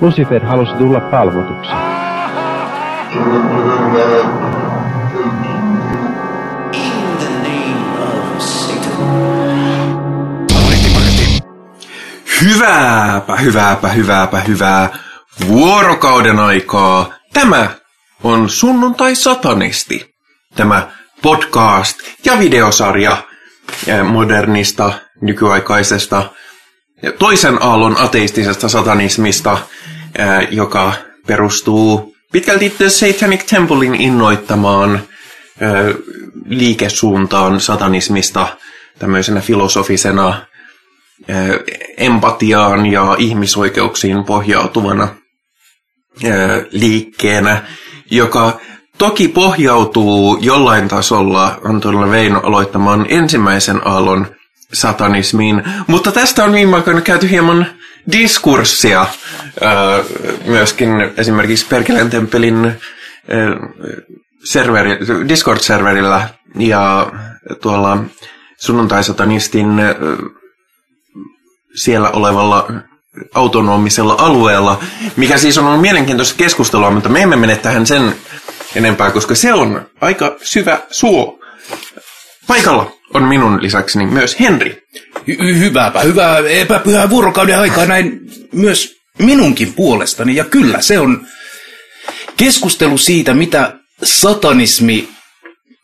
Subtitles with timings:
[0.00, 1.72] Lucifer halusi tulla palvotuksi.
[12.42, 14.88] Hyvääpä, hyvääpä, hyvääpä, hyvää
[15.48, 17.12] vuorokauden aikaa.
[17.32, 17.70] Tämä
[18.24, 20.14] on Sunnuntai Satanisti.
[20.56, 20.88] Tämä
[21.22, 23.16] podcast ja videosarja
[23.86, 26.30] eh, modernista, nykyaikaisesta,
[27.18, 29.58] toisen aallon ateistisesta satanismista,
[30.50, 30.92] joka
[31.26, 35.00] perustuu pitkälti The Satanic Templein innoittamaan
[36.46, 38.46] liikesuuntaan satanismista
[38.98, 40.46] tämmöisenä filosofisena
[41.96, 45.08] empatiaan ja ihmisoikeuksiin pohjautuvana
[46.70, 47.62] liikkeenä,
[48.10, 48.60] joka
[48.98, 54.35] toki pohjautuu jollain tasolla Antonella Veino aloittamaan ensimmäisen aallon
[54.72, 57.66] satanismiin, mutta tästä on viime aikoina käyty hieman
[58.12, 59.08] diskurssia äh,
[60.44, 62.74] myöskin esimerkiksi Perkeleen temppelin äh,
[64.44, 64.90] serveri,
[65.28, 67.12] Discord-serverillä ja
[67.60, 68.04] tuolla
[68.56, 69.96] sunnuntai-satanistin äh,
[71.74, 72.68] siellä olevalla
[73.34, 74.80] autonomisella alueella,
[75.16, 78.16] mikä siis on ollut mielenkiintoista keskustelua, mutta me emme mene tähän sen
[78.74, 81.38] enempää, koska se on aika syvä suo.
[82.46, 84.82] Paikalla on minun lisäkseni myös Henri.
[85.18, 88.20] Hy- hyvääpä, hyvää epäpyhää vuorokauden aikaa näin
[88.52, 90.36] myös minunkin puolestani.
[90.36, 91.26] Ja kyllä, se on
[92.36, 95.08] keskustelu siitä, mitä satanismi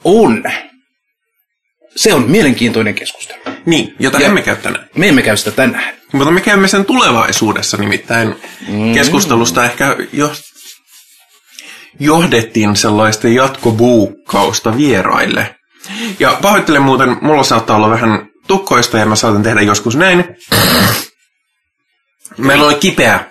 [0.04, 0.44] on.
[1.96, 3.42] Se on mielenkiintoinen keskustelu.
[3.66, 4.88] Niin, jota Ja- emme käy tänään.
[4.96, 5.94] Me emme käy sitä tänään.
[6.12, 8.34] Mutta me käymme sen tulevaisuudessa, nimittäin
[8.68, 8.94] mm.
[8.94, 10.32] keskustelusta ehkä jo
[12.00, 15.54] johdettiin sellaista jatkobuukkausta vieraille.
[16.18, 20.24] Ja pahoittelen muuten, mulla saattaa olla vähän tukkoista ja mä saatan tehdä joskus näin.
[22.38, 23.24] Meillä on kipeä,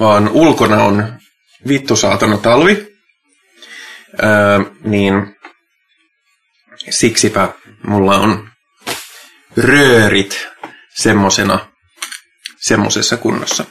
[0.00, 1.18] vaan ulkona on
[1.68, 2.86] vittu saatana talvi.
[4.22, 5.36] Öö, niin
[6.90, 7.48] siksipä
[7.86, 8.48] mulla on
[9.56, 10.48] röörit
[10.94, 11.58] semmosena
[12.60, 13.64] semmoisessa kunnossa.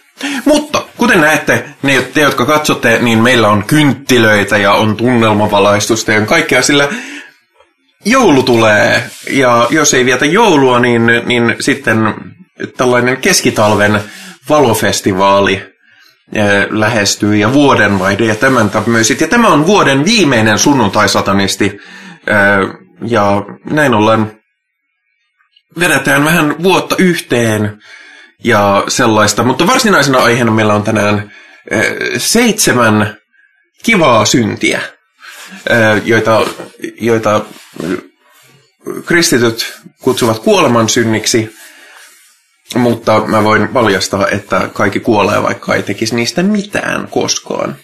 [0.45, 6.25] Mutta kuten näette, ne te, jotka katsotte, niin meillä on kynttilöitä ja on tunnelmavalaistusta ja
[6.25, 6.89] kaikkea, sillä
[8.05, 9.09] joulu tulee.
[9.29, 11.97] Ja jos ei vietä joulua, niin, niin sitten
[12.77, 14.01] tällainen keskitalven
[14.49, 15.53] valofestivaali
[16.33, 19.21] eh, lähestyy ja vuodenvaihde ja tämän tämmöiset.
[19.21, 21.65] Ja tämä on vuoden viimeinen sunnuntai-satanisti.
[22.27, 24.39] eh, Ja näin ollen
[25.79, 27.79] vedetään vähän vuotta yhteen
[28.43, 29.43] ja sellaista.
[29.43, 31.31] Mutta varsinaisena aiheena meillä on tänään
[31.71, 33.17] eh, seitsemän
[33.83, 34.81] kivaa syntiä,
[36.05, 36.45] joita,
[37.01, 37.45] joita
[39.05, 41.55] kristityt kutsuvat kuoleman synniksi,
[42.75, 47.75] mutta mä voin paljastaa, että kaikki kuolee, vaikka ei tekisi niistä mitään koskaan.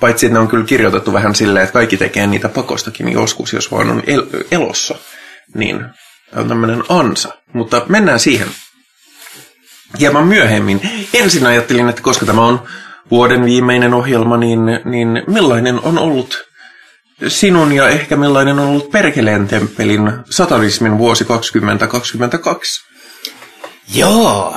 [0.00, 3.72] Paitsi, että ne on kyllä kirjoitettu vähän silleen, että kaikki tekee niitä pakostakin joskus, jos
[3.72, 4.94] vaan on el- elossa.
[5.54, 5.84] Niin
[6.36, 7.34] on tämmöinen ansa.
[7.52, 8.48] Mutta mennään siihen
[9.98, 10.80] hieman myöhemmin.
[11.14, 12.62] Ensin ajattelin, että koska tämä on
[13.10, 16.51] vuoden viimeinen ohjelma, niin, niin millainen on ollut
[17.28, 20.00] sinun ja ehkä millainen on ollut Perkeleen temppelin
[20.30, 22.82] satanismin vuosi 2022?
[23.94, 24.56] Joo.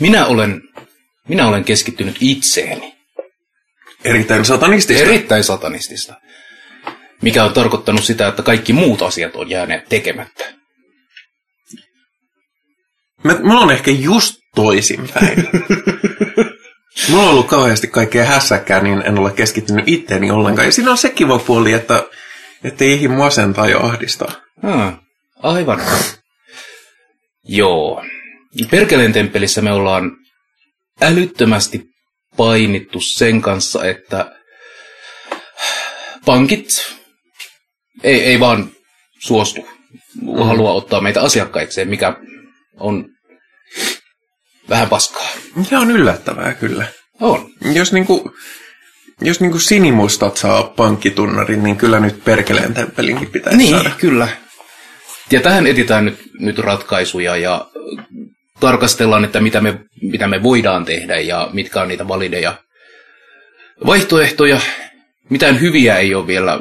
[0.00, 0.62] Minä olen,
[1.28, 2.96] minä olen keskittynyt itseeni.
[4.04, 5.02] Erittäin satanistista.
[5.02, 6.14] Erittäin satanistista.
[7.22, 10.44] Mikä on tarkoittanut sitä, että kaikki muut asiat on jääneet tekemättä.
[13.24, 15.48] Mä, mulla on ehkä just toisinpäin.
[17.08, 20.66] mulla on ollut kauheasti kaikkea hässäkkää, niin en ole keskittynyt itteeni ollenkaan.
[20.66, 22.04] Ja siinä on se kiva puoli, että
[22.80, 24.32] ei ehdi masentaa ja ahdistaa.
[24.62, 24.96] Hmm,
[25.42, 25.80] aivan.
[27.44, 28.04] Joo.
[28.70, 30.10] Perkeleen temppelissä me ollaan
[31.00, 31.82] älyttömästi
[32.36, 34.32] painittu sen kanssa, että
[36.24, 36.68] pankit
[38.02, 38.70] ei, ei vaan
[39.18, 39.68] suostu.
[40.22, 40.44] Mm.
[40.44, 42.16] Halua ottaa meitä asiakkaikseen, mikä
[42.80, 43.08] on
[44.70, 45.28] vähän paskaa.
[45.62, 46.84] Se on yllättävää kyllä.
[47.20, 47.50] On.
[47.74, 48.34] Jos niinku,
[49.22, 53.90] jos niinku sinimustat saa pankkitunnarin, niin kyllä nyt Perkeleen temppelinkin pitäisi Niin, saada.
[53.98, 54.28] kyllä.
[55.30, 57.66] Ja tähän etsitään nyt, nyt ratkaisuja ja
[58.60, 62.54] tarkastellaan, että mitä me, mitä me voidaan tehdä ja mitkä on niitä valideja
[63.86, 64.60] vaihtoehtoja.
[65.30, 66.60] Mitään hyviä ei ole vielä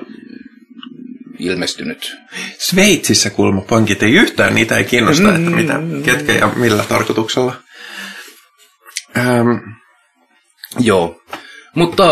[1.40, 2.18] ilmestynyt.
[2.58, 5.74] Sveitsissä kuulemma pankit ei yhtään, niitä ei kiinnosta, että mitä,
[6.06, 7.56] ketkä ja millä tarkoituksella.
[9.20, 9.50] Ähm,
[10.80, 11.22] Joo.
[11.76, 12.04] Mutta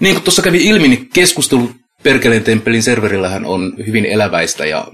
[0.00, 1.70] niin kuin tuossa kävi ilmi, niin keskustelu
[2.02, 4.88] Perkeleen temppelin serverillähän on hyvin eläväistä ja,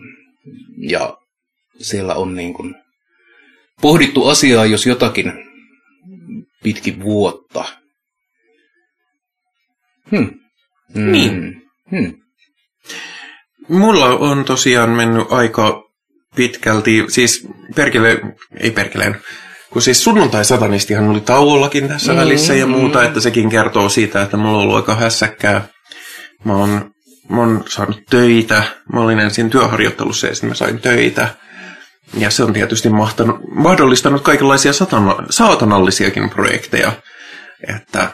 [0.79, 1.17] ja
[1.79, 2.75] siellä on niin kuin
[3.81, 5.33] pohdittu asiaa, jos jotakin
[6.63, 7.65] pitkin vuotta.
[10.11, 10.31] Hmm.
[10.95, 11.13] Hmm.
[11.13, 11.63] Niin.
[11.91, 12.15] Hmm.
[13.69, 15.91] Mulla on tosiaan mennyt aika
[16.37, 18.21] pitkälti, siis perkele,
[18.61, 19.17] ei perkeleen,
[19.73, 24.37] kun siis sunnuntai-satanistihan oli tauollakin tässä mm, välissä ja muuta, että sekin kertoo siitä, että
[24.37, 25.69] mulla on ollut aika hässäkkää.
[26.45, 26.91] Mä oon,
[27.29, 31.29] mä oon saanut töitä, mä olin ensin työharjoittelussa ja sitten mä sain töitä.
[32.15, 36.93] Ja se on tietysti mahtanut, mahdollistanut kaikenlaisia satana, saatanallisiakin projekteja.
[37.77, 38.09] Että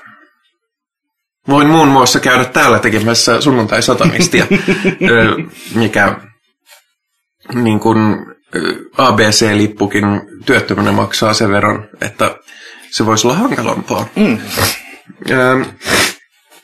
[1.49, 4.47] voin muun muassa käydä täällä tekemässä sunnuntai-satanistia,
[5.75, 6.17] mikä
[7.55, 7.99] niin kuin
[8.99, 10.05] ABC-lippukin
[10.47, 12.37] työttömänä maksaa sen verran, että
[12.91, 14.07] se voisi olla hankalampaa.
[14.17, 14.39] Mm.
[15.31, 15.65] Ö,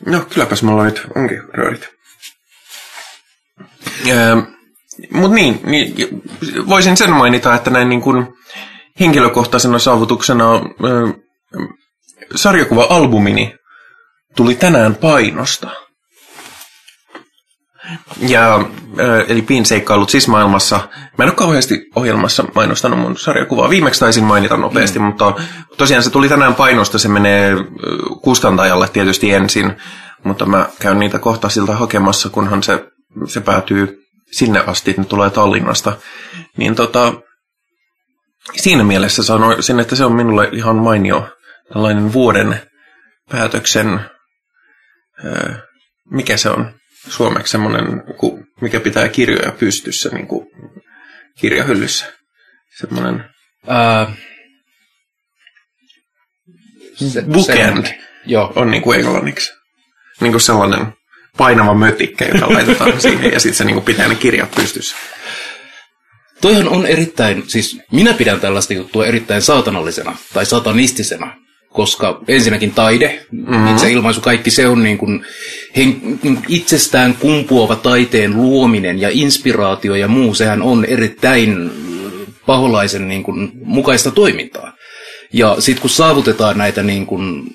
[0.06, 1.88] no, kylläpäs mulla nyt onkin röörit.
[5.10, 5.94] Mutta niin, niin,
[6.68, 8.26] voisin sen mainita, että näin niin kuin
[9.00, 11.12] henkilökohtaisena saavutuksena ö,
[12.34, 13.54] sarjakuva-albumini
[14.36, 15.70] tuli tänään painosta.
[18.28, 18.64] Ja,
[19.28, 20.80] eli pinseikkailut siis maailmassa.
[21.18, 23.70] Mä en ole kauheasti ohjelmassa mainostanut mun sarjakuvaa.
[23.70, 25.04] Viimeksi taisin mainita nopeasti, mm.
[25.04, 25.34] mutta
[25.76, 26.98] tosiaan se tuli tänään painosta.
[26.98, 27.56] Se menee
[28.22, 29.76] kustantajalle tietysti ensin,
[30.24, 32.84] mutta mä käyn niitä kohta siltä hakemassa, kunhan se,
[33.26, 35.92] se päätyy sinne asti, että ne tulee Tallinnasta.
[36.56, 37.14] Niin tota,
[38.56, 41.28] siinä mielessä sanoisin, että se on minulle ihan mainio
[41.72, 42.60] tällainen vuoden
[43.30, 44.00] päätöksen,
[45.24, 45.54] ö,
[46.10, 46.74] mikä se on
[47.08, 47.84] suomeksi semmoinen,
[48.60, 50.46] mikä pitää kirjoja pystyssä niin kuin
[51.40, 52.12] kirjahyllyssä.
[52.78, 53.24] Semmoinen
[53.66, 54.12] Ää,
[56.94, 57.94] se, bookend semmoinen.
[58.26, 58.52] Joo.
[58.56, 59.52] on niin kuin englanniksi.
[60.20, 60.86] Niin kuin sellainen
[61.36, 64.96] painava mötikkä, joka laitetaan siihen ja sitten se niin kuin pitää ne kirjat pystyssä.
[66.40, 71.36] Toihan on erittäin, siis minä pidän tällaista juttua erittäin saatanallisena tai satanistisena,
[71.74, 73.68] koska ensinnäkin taide, mm-hmm.
[73.68, 75.26] itse ilmaisu, kaikki se on niin kuin
[75.76, 76.18] hen,
[76.48, 81.70] itsestään kumpuava taiteen luominen ja inspiraatio ja muu, sehän on erittäin
[82.46, 84.72] paholaisen niin kuin, mukaista toimintaa.
[85.32, 87.54] Ja sitten kun saavutetaan näitä niin kuin,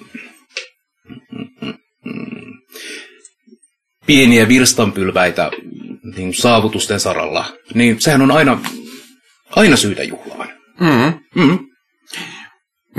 [4.06, 5.51] pieniä virstanpylväitä
[6.15, 8.60] niin saavutusten saralla, niin sehän on aina,
[9.56, 10.50] aina syytä juhlaan.
[10.80, 11.44] Mm.
[11.44, 11.69] Mm.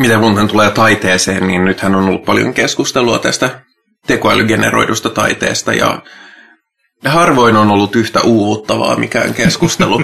[0.00, 3.60] Mitä muuten tulee taiteeseen, niin nythän on ollut paljon keskustelua tästä
[4.06, 6.02] tekoälygeneroidusta taiteesta ja
[7.04, 10.02] harvoin on ollut yhtä uuvuttavaa mikään keskustelu,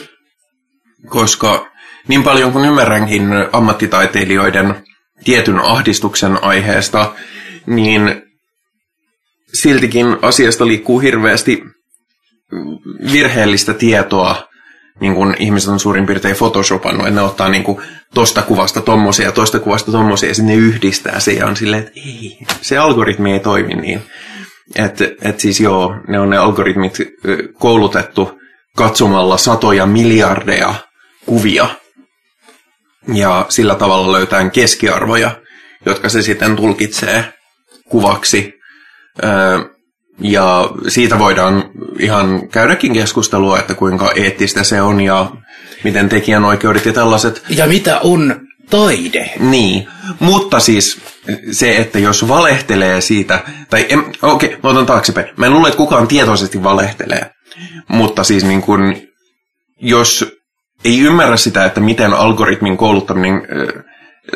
[1.14, 1.66] koska
[2.08, 4.74] niin paljon kuin ymmärränkin ammattitaiteilijoiden
[5.24, 7.14] tietyn ahdistuksen aiheesta,
[7.66, 8.22] niin
[9.54, 11.62] siltikin asiasta liikkuu hirveästi
[13.12, 14.48] virheellistä tietoa,
[15.00, 17.82] niin kuin ihmiset on suurin piirtein photoshopannut, että ne ottaa niin kuin
[18.14, 21.82] tosta kuvasta tommosia ja tosta kuvasta tommosia ja sitten ne yhdistää se ja on silleen,
[21.82, 24.02] että ei, se algoritmi ei toimi niin.
[24.76, 26.98] Että et siis joo, ne on ne algoritmit
[27.54, 28.40] koulutettu
[28.76, 30.74] katsomalla satoja miljardeja
[31.26, 31.68] kuvia
[33.14, 35.30] ja sillä tavalla löytää keskiarvoja,
[35.86, 37.32] jotka se sitten tulkitsee
[37.88, 38.54] kuvaksi
[40.20, 45.30] ja siitä voidaan ihan käydäkin keskustelua, että kuinka eettistä se on ja
[45.84, 47.42] miten tekijänoikeudet ja tällaiset.
[47.48, 48.40] Ja mitä on
[48.70, 49.30] taide?
[49.38, 49.88] Niin,
[50.18, 51.00] mutta siis
[51.50, 53.86] se, että jos valehtelee siitä, tai
[54.22, 55.26] okei, okay, mä otan taaksepäin.
[55.36, 57.30] Mä en luule, että kukaan tietoisesti valehtelee,
[57.88, 58.96] mutta siis niin kun,
[59.80, 60.40] jos
[60.84, 63.84] ei ymmärrä sitä, että miten algoritmin kouluttaminen äh,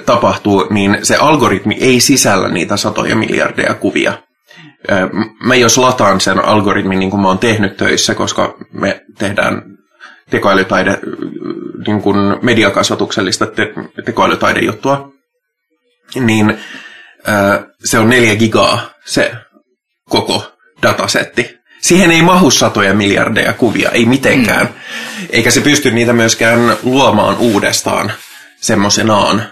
[0.06, 4.18] tapahtuu, niin se algoritmi ei sisällä niitä satoja miljardeja kuvia
[5.44, 9.62] mä jos lataan sen algoritmin niin kuin mä oon tehnyt töissä, koska me tehdään
[10.30, 10.98] tekoälytaide,
[11.86, 13.74] niin kuin mediakasvatuksellista te-
[14.04, 15.12] tekoälytaidejuttua,
[16.20, 16.58] niin
[17.84, 19.32] se on neljä gigaa se
[20.08, 21.58] koko datasetti.
[21.80, 24.66] Siihen ei mahu satoja miljardeja kuvia, ei mitenkään.
[24.66, 25.26] Mm.
[25.30, 28.12] Eikä se pysty niitä myöskään luomaan uudestaan
[28.56, 29.42] semmoisenaan.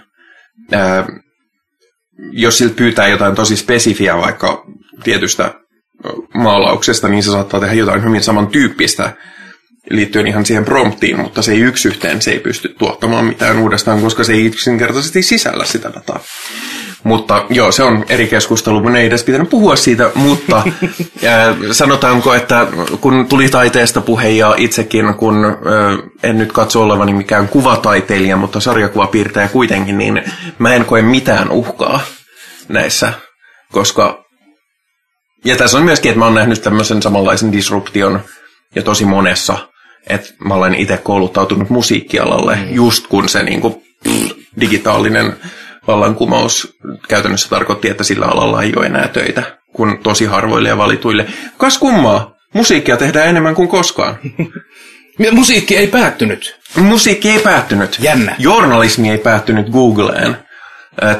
[2.31, 4.65] jos siltä pyytää jotain tosi spesifiä, vaikka
[5.03, 5.53] tietystä
[6.33, 9.13] maalauksesta, niin se saattaa tehdä jotain hyvin samantyyppistä
[9.89, 14.01] liittyen ihan siihen promptiin, mutta se ei yksi yhteen, se ei pysty tuottamaan mitään uudestaan,
[14.01, 16.19] koska se ei yksinkertaisesti sisällä sitä dataa.
[17.03, 20.55] Mutta joo, se on eri keskustelu, mun ei edes pitänyt puhua siitä, mutta
[21.27, 22.67] ää, sanotaanko, että
[23.01, 25.57] kun tuli taiteesta puhe ja itsekin, kun ää,
[26.23, 30.23] en nyt katso olevani mikään kuvataiteilija, mutta sarjakuvapiirtäjä kuitenkin, niin
[30.59, 31.99] mä en koe mitään uhkaa
[32.69, 33.13] näissä,
[33.71, 34.22] koska
[35.43, 38.19] ja tässä on myöskin, että mä oon nähnyt tämmöisen samanlaisen disruption
[38.75, 39.57] ja tosi monessa,
[40.07, 42.73] että mä olen itse kouluttautunut musiikkialalle mm.
[42.73, 43.73] just kun se niin kuin,
[44.03, 44.31] pff,
[44.61, 45.35] digitaalinen
[45.87, 51.25] vallankumous käytännössä tarkoitti, että sillä alalla ei ole enää töitä kuin tosi harvoille ja valituille.
[51.57, 54.15] Kas kummaa, musiikkia tehdään enemmän kuin koskaan.
[55.31, 56.59] Musiikki ei päättynyt.
[56.75, 57.97] Musiikki ei päättynyt.
[58.01, 58.35] Jännä.
[58.39, 60.37] Journalismi ei päättynyt Googleen.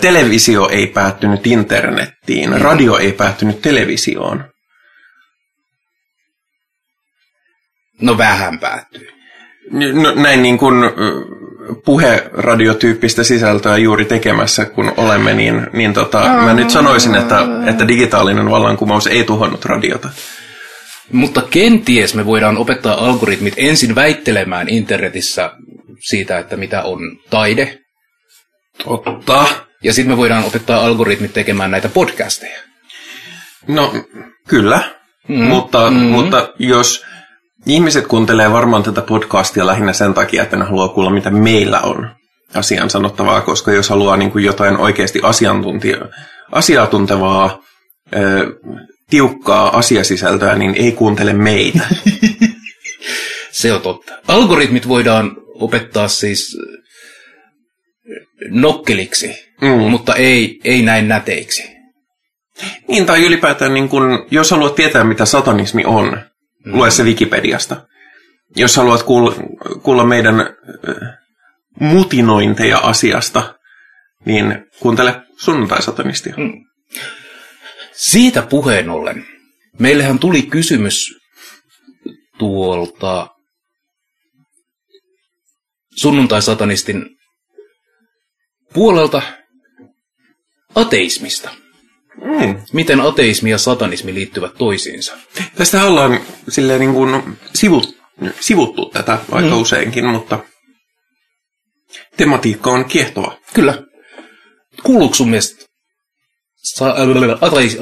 [0.02, 2.62] Televisio ei päättynyt internettiin.
[2.62, 4.46] Radio ei päättynyt televisioon.
[8.02, 9.08] No vähän päättyi.
[9.72, 10.76] No, näin niin kuin
[11.86, 18.50] puheradiotyyppistä sisältöä juuri tekemässä, kun olemme, niin, niin tota, mä nyt sanoisin, että, että digitaalinen
[18.50, 20.10] vallankumous ei tuhonnut radiota.
[21.12, 25.52] Mutta kenties me voidaan opettaa algoritmit ensin väittelemään internetissä
[26.00, 27.00] siitä, että mitä on
[27.30, 27.83] taide.
[28.84, 29.46] Totta.
[29.84, 32.60] Ja sitten me voidaan opettaa algoritmit tekemään näitä podcasteja.
[33.68, 33.94] No,
[34.48, 34.82] kyllä.
[35.28, 35.98] Mm, mutta, mm.
[35.98, 37.06] mutta jos
[37.66, 42.10] ihmiset kuuntelee varmaan tätä podcastia lähinnä sen takia, että ne haluaa kuulla, mitä meillä on
[42.54, 45.98] asian sanottavaa, koska jos haluaa niin kuin jotain oikeasti asiantuntija,
[46.52, 47.62] asiantuntevaa,
[48.16, 48.20] ö,
[49.10, 51.88] tiukkaa asiasisältöä, niin ei kuuntele meitä.
[53.52, 54.14] Se on totta.
[54.28, 56.58] Algoritmit voidaan opettaa siis
[58.50, 59.92] nokkeliksi, Mm.
[59.92, 61.74] mutta ei, ei näin näteiksi.
[62.88, 66.22] Niin, tai ylipäätään, niin kun, jos haluat tietää, mitä satanismi on,
[66.66, 66.78] mm.
[66.78, 67.88] lue se Wikipediasta.
[68.56, 69.36] Jos haluat kuulla,
[69.84, 70.48] kuulla meidän äh,
[71.80, 73.56] mutinointeja asiasta,
[74.26, 76.34] niin kuuntele sunnuntai-satanistia.
[76.38, 76.66] Mm.
[77.92, 79.26] Siitä puheen ollen,
[79.80, 81.20] meillähän tuli kysymys
[82.38, 83.28] tuolta
[85.96, 87.06] sunnuntai-satanistin
[88.74, 89.22] puolelta
[90.76, 91.50] ateismista.
[92.22, 92.56] Mm.
[92.74, 95.18] Miten ateismi ja satanismi liittyvät toisiinsa?
[95.56, 97.98] Tästä ollaan silleen niin kuin sivut,
[98.40, 99.62] sivuttu tätä aika mm.
[99.62, 100.40] useinkin, mutta
[102.18, 103.38] tematiikka on kiehtova.
[103.54, 103.84] Kyllä.
[104.84, 105.66] Kuuluuko sun mielestä...
[106.56, 106.96] Sa-
[107.42, 107.78] ateis...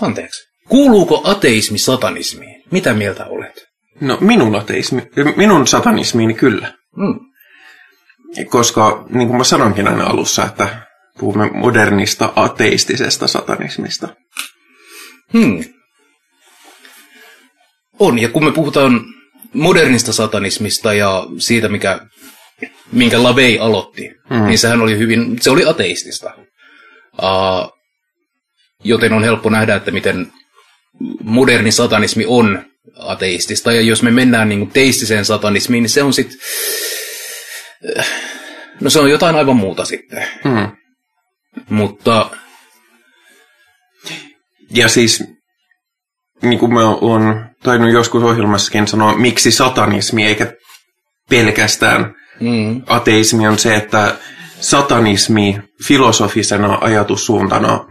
[0.00, 0.42] Anteeksi.
[0.68, 2.62] Kuuluuko ateismi satanismiin?
[2.70, 3.64] Mitä mieltä olet?
[4.00, 5.02] No minun ateismi,
[5.36, 6.72] minun satanismiini kyllä.
[6.96, 7.31] Mm.
[8.50, 10.86] Koska, niin kuin mä sanoinkin aina alussa, että
[11.18, 14.08] puhumme modernista ateistisesta satanismista.
[15.32, 15.64] Hmm.
[17.98, 19.00] On, ja kun me puhutaan
[19.52, 22.00] modernista satanismista ja siitä, mikä,
[22.92, 24.46] minkä Lavei aloitti, hmm.
[24.46, 26.34] niin sehän oli hyvin, se oli ateistista.
[27.22, 27.72] Uh,
[28.84, 30.32] joten on helppo nähdä, että miten
[31.22, 32.64] moderni satanismi on
[32.96, 36.38] ateistista, ja jos me mennään niin kuin teistiseen satanismiin, niin se on sitten,
[38.80, 40.26] no se on jotain aivan muuta sitten.
[40.44, 40.76] Hmm.
[41.68, 42.30] Mutta
[44.74, 45.24] Ja siis,
[46.42, 50.52] niin kuin mä oon tainnut joskus ohjelmassakin sanoa, miksi satanismi eikä
[51.30, 54.16] pelkästään mm, ateismi on se, että
[54.60, 57.84] satanismi filosofisena ajatussuuntana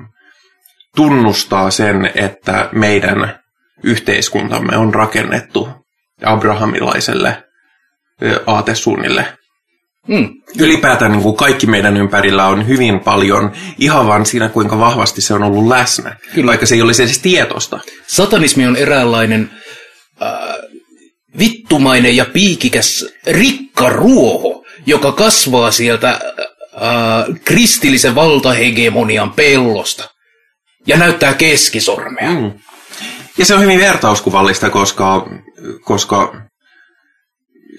[0.95, 3.39] tunnustaa sen, että meidän
[3.83, 5.69] yhteiskuntamme on rakennettu
[6.23, 7.43] abrahamilaiselle
[8.47, 9.37] aatesuunnille.
[10.07, 10.29] Mm,
[10.59, 15.33] Ylipäätään niin kuin kaikki meidän ympärillä on hyvin paljon ihan vaan siinä, kuinka vahvasti se
[15.33, 16.47] on ollut läsnä, Kyllä.
[16.47, 17.79] vaikka se ei olisi edes tietoista.
[18.07, 19.51] Satanismi on eräänlainen
[20.21, 20.29] äh,
[21.39, 26.19] vittumainen ja piikikäs rikkaruoho, joka kasvaa sieltä äh,
[27.45, 30.09] kristillisen valtahegemonian pellosta
[30.87, 32.31] ja näyttää keskisormea.
[32.31, 32.51] Mm.
[33.37, 35.29] Ja se on hyvin vertauskuvallista, koska,
[35.81, 36.41] koska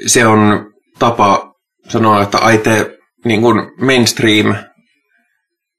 [0.07, 1.52] se on tapa
[1.89, 4.55] sanoa, että ai te niin kuin mainstream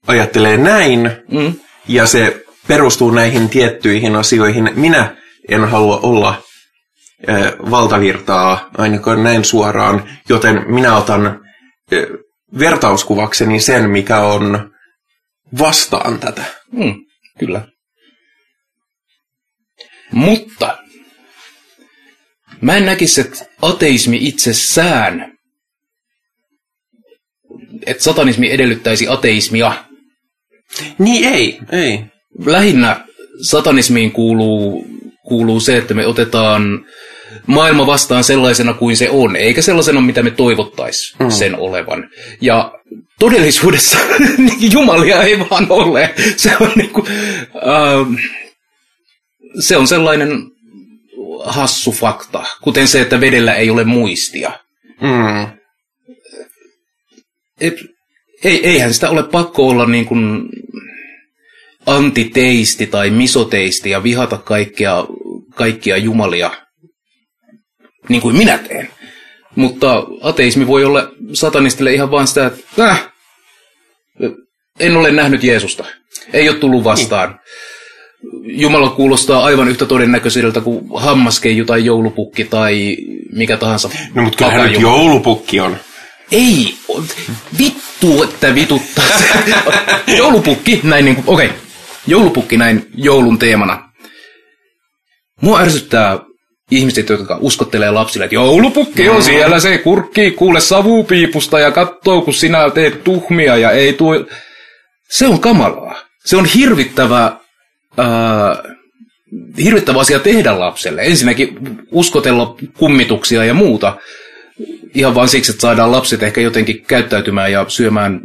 [0.07, 1.53] ajattelee näin, Mm.
[1.87, 4.71] ja se perustuu näihin tiettyihin asioihin.
[4.75, 5.15] Minä
[5.49, 6.43] en halua olla
[7.29, 11.41] ö, valtavirtaa ainakaan näin suoraan, joten minä otan
[11.93, 12.07] ö,
[12.59, 14.71] vertauskuvakseni sen, mikä on
[15.59, 16.43] vastaan tätä.
[16.71, 16.95] Mm,
[17.39, 17.67] kyllä.
[20.11, 20.77] Mutta
[22.61, 25.32] mä en näkisi, että ateismi itsessään,
[27.85, 29.73] että satanismi edellyttäisi ateismia.
[30.99, 31.99] Niin ei, ei.
[32.45, 33.05] Lähinnä
[33.41, 34.87] satanismiin kuuluu,
[35.27, 36.85] kuuluu se, että me otetaan
[37.47, 41.29] maailma vastaan sellaisena kuin se on, eikä sellaisena, mitä me toivottaisiin mm.
[41.29, 42.09] sen olevan.
[42.41, 42.71] Ja
[43.19, 43.97] todellisuudessa
[44.37, 46.13] niin jumalia ei vaan ole.
[46.37, 47.07] Se on, niinku,
[47.55, 48.13] ähm,
[49.59, 50.43] se on sellainen
[51.45, 54.51] hassu fakta, kuten se, että vedellä ei ole muistia.
[55.01, 55.62] Mm.
[57.61, 60.49] Ei, eihän sitä ole pakko olla niin kuin
[61.85, 65.05] antiteisti tai misoteisti ja vihata kaikkia,
[65.55, 66.51] kaikkia jumalia,
[68.09, 68.89] niin kuin minä teen.
[69.55, 73.11] Mutta ateismi voi olla satanistille ihan vain sitä, että äh,
[74.79, 75.85] en ole nähnyt Jeesusta.
[76.33, 77.39] Ei ole tullut vastaan.
[78.43, 82.97] Jumala kuulostaa aivan yhtä todennäköiseltä kuin hammaskeiju tai joulupukki tai
[83.31, 83.89] mikä tahansa.
[84.13, 85.77] No mutta kyllähän nyt joulupukki on.
[86.33, 86.75] Ei,
[87.59, 89.05] vittu, että vituttaa.
[90.17, 91.59] joulupukki, näin niin kuin, okei, okay.
[92.07, 93.89] joulupukki näin joulun teemana.
[95.41, 96.19] Mua ärsyttää
[96.71, 102.33] ihmiset, jotka uskottelee lapsille, että joulupukki on siellä, se kurkkii kuule savupiipusta ja katsoo, kun
[102.33, 104.25] sinä teet tuhmia ja ei tuo...
[105.09, 105.95] Se on kamalaa.
[106.25, 107.37] Se on hirvittävä,
[107.97, 108.63] ää,
[109.63, 111.01] hirvittävä asia tehdä lapselle.
[111.01, 111.57] Ensinnäkin
[111.91, 113.97] uskotella kummituksia ja muuta.
[114.95, 118.21] Ihan vain siksi, että saadaan lapset ehkä jotenkin käyttäytymään ja syömään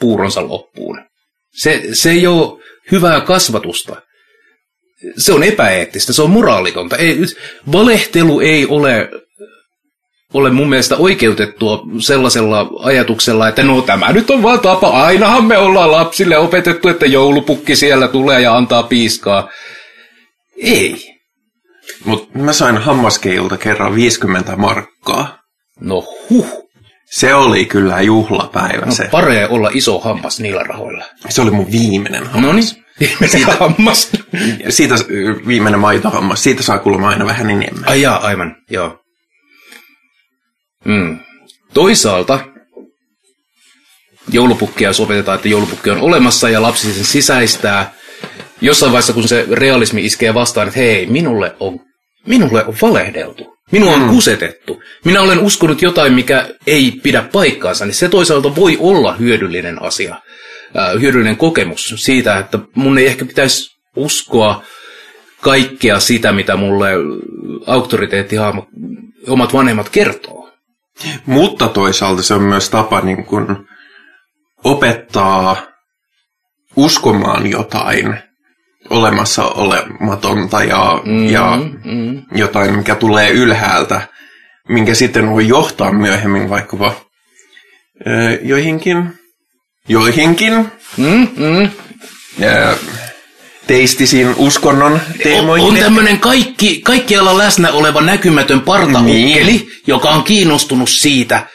[0.00, 1.00] puuronsa loppuun.
[1.52, 2.60] Se, se ei ole
[2.92, 4.02] hyvää kasvatusta.
[5.16, 6.96] Se on epäeettistä, se on moraalitonta.
[6.96, 7.18] Ei,
[7.72, 9.10] valehtelu ei ole,
[10.34, 14.88] ole mun mielestä oikeutettua sellaisella ajatuksella, että no tämä nyt on vaan tapa.
[14.88, 19.48] Ainahan me ollaan lapsille opetettu, että joulupukki siellä tulee ja antaa piiskaa.
[20.56, 21.20] Ei.
[22.04, 25.39] Mutta mä sain hammaskeilta kerran 50 markkaa.
[25.80, 26.70] No huh.
[27.10, 29.08] Se oli kyllä juhlapäivä No se.
[29.10, 31.04] paree olla iso hammas niillä rahoilla.
[31.28, 32.42] Se oli mun viimeinen hammas.
[32.42, 33.30] No niin.
[33.30, 34.10] Siitä hammas.
[34.68, 34.94] Siitä
[35.46, 36.42] viimeinen maitohammas.
[36.42, 37.88] Siitä saa kuulemma aina vähän enemmän.
[37.88, 38.98] Ai jaa, aivan, joo.
[40.84, 41.18] Mm.
[41.74, 42.40] Toisaalta
[44.32, 47.92] joulupukkia jos opetetaan, että joulupukki on olemassa ja lapsi sen sisäistää.
[48.60, 51.80] Jossain vaiheessa, kun se realismi iskee vastaan, että hei, minulle on,
[52.26, 53.56] minulle on valehdeltu.
[53.70, 54.82] Minua on kusetettu.
[55.04, 60.16] Minä olen uskonut jotain, mikä ei pidä paikkaansa, niin se toisaalta voi olla hyödyllinen asia.
[60.74, 64.62] Ää, hyödyllinen kokemus siitä, että mun ei ehkä pitäisi uskoa
[65.40, 66.90] kaikkea sitä, mitä mulle
[67.66, 68.64] auktoriteettihahmot,
[69.28, 70.50] omat vanhemmat kertoo.
[71.26, 73.46] Mutta toisaalta se on myös tapa niin kuin
[74.64, 75.66] opettaa
[76.76, 78.29] uskomaan jotain
[78.90, 82.22] olemassa olematonta ja, mm, ja mm.
[82.34, 84.00] jotain, mikä tulee ylhäältä,
[84.68, 86.94] minkä sitten voi johtaa myöhemmin vaikkapa
[88.06, 89.12] ö, joihinkin,
[89.88, 91.70] joihinkin Mm, mm.
[92.42, 92.76] ö,
[93.66, 95.68] teistisiin uskonnon On, teemoihin.
[95.68, 99.68] on tämmöinen kaikki, kaikkialla läsnä oleva näkymätön partaukkeli, Niin.
[99.86, 101.46] joka on kiinnostunut siitä,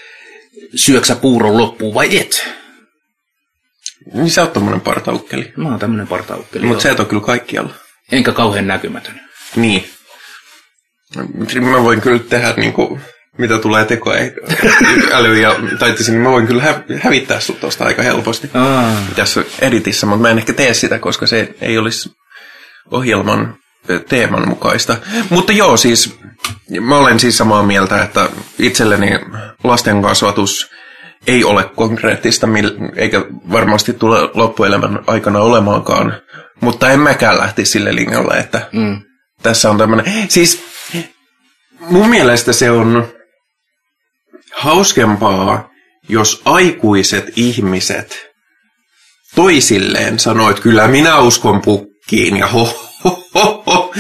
[0.76, 2.50] syöksä puuron loppuun vai et.
[4.14, 5.54] Niin sä oot tommonen partaukkeli.
[5.58, 6.66] Mä oon tämmöinen partaukkeli.
[6.66, 7.74] Mutta sä et ole kyllä kaikkialla.
[8.12, 9.20] Enkä kauhean näkymätön.
[9.56, 9.90] Niin.
[11.62, 13.00] Mä voin kyllä tehdä niinku,
[13.38, 18.50] mitä tulee tekoäly ja taitisi, niin mä voin kyllä hä- hävittää sut tosta aika helposti
[18.54, 18.96] Aa.
[19.16, 22.10] tässä editissä, mutta mä en ehkä tee sitä, koska se ei olisi
[22.92, 23.56] ohjelman
[24.10, 24.98] teeman mukaista.
[25.30, 26.18] Mutta joo, siis
[26.82, 29.20] mä olen siis samaa mieltä, että itselleni
[29.64, 30.72] lasten kasvatus
[31.28, 32.48] ei ole konkreettista,
[32.96, 36.14] eikä varmasti tule loppuelämän aikana olemaankaan,
[36.62, 39.02] mutta en mäkään lähti sille linjalle, että Mm.
[39.44, 40.06] tässä on tämmöinen.
[40.30, 40.64] Siis
[41.80, 43.08] mun mielestä se on
[44.54, 45.70] hauskempaa,
[46.10, 48.26] jos aikuiset ihmiset
[49.36, 53.94] toisilleen sanoo, että kyllä minä uskon pukkiin ja ho, ho, ho, ho.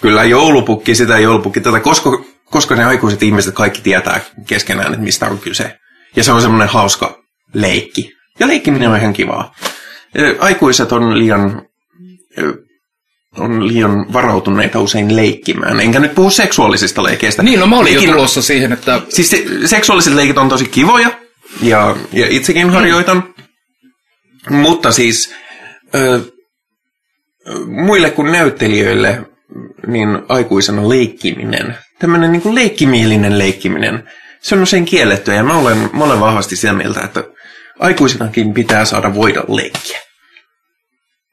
[0.00, 2.10] kyllä joulupukki sitä joulupukki tätä, koska,
[2.44, 5.78] koska ne aikuiset ihmiset kaikki tietää keskenään, että mistä on kyse.
[6.16, 7.22] Ja se on semmoinen hauska
[7.54, 8.12] leikki.
[8.40, 9.54] Ja leikkiminen on ihan kivaa.
[10.38, 11.62] Aikuiset on liian
[13.38, 15.80] on liian varautuneita usein leikkimään.
[15.80, 17.42] Enkä nyt puhu seksuaalisista leikeistä.
[17.42, 20.64] Niin, no mä olin jo Leikin- tulossa siihen, että Siis se, seksuaaliset leikit on tosi
[20.64, 21.10] kivoja,
[21.62, 23.34] ja, ja itsekin harjoitan.
[24.50, 25.34] Mutta siis
[25.94, 26.20] ö,
[27.66, 29.26] muille kuin näyttelijöille,
[29.86, 34.08] niin aikuisena leikkiminen, tämmöinen niin kuin leikkimielinen leikkiminen,
[34.52, 37.24] on usein kiellettyä, ja mä olen, mä olen vahvasti sitä mieltä, että
[37.78, 40.00] aikuisenakin pitää saada voida leikkiä.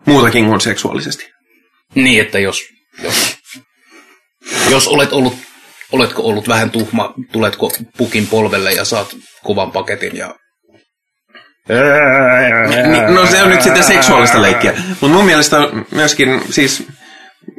[0.06, 1.30] Muutakin kuin seksuaalisesti.
[1.96, 2.62] niin, että jos,
[3.04, 3.38] jos,
[4.70, 5.34] jos olet ollut,
[5.92, 10.36] oletko ollut vähän tuhma, tuletko pukin polvelle ja saat kovan paketin ja
[12.92, 14.74] Niin, no se on nyt sitten seksuaalista leikkiä.
[14.90, 15.58] Mutta mun mielestä
[15.92, 16.88] myöskin, siis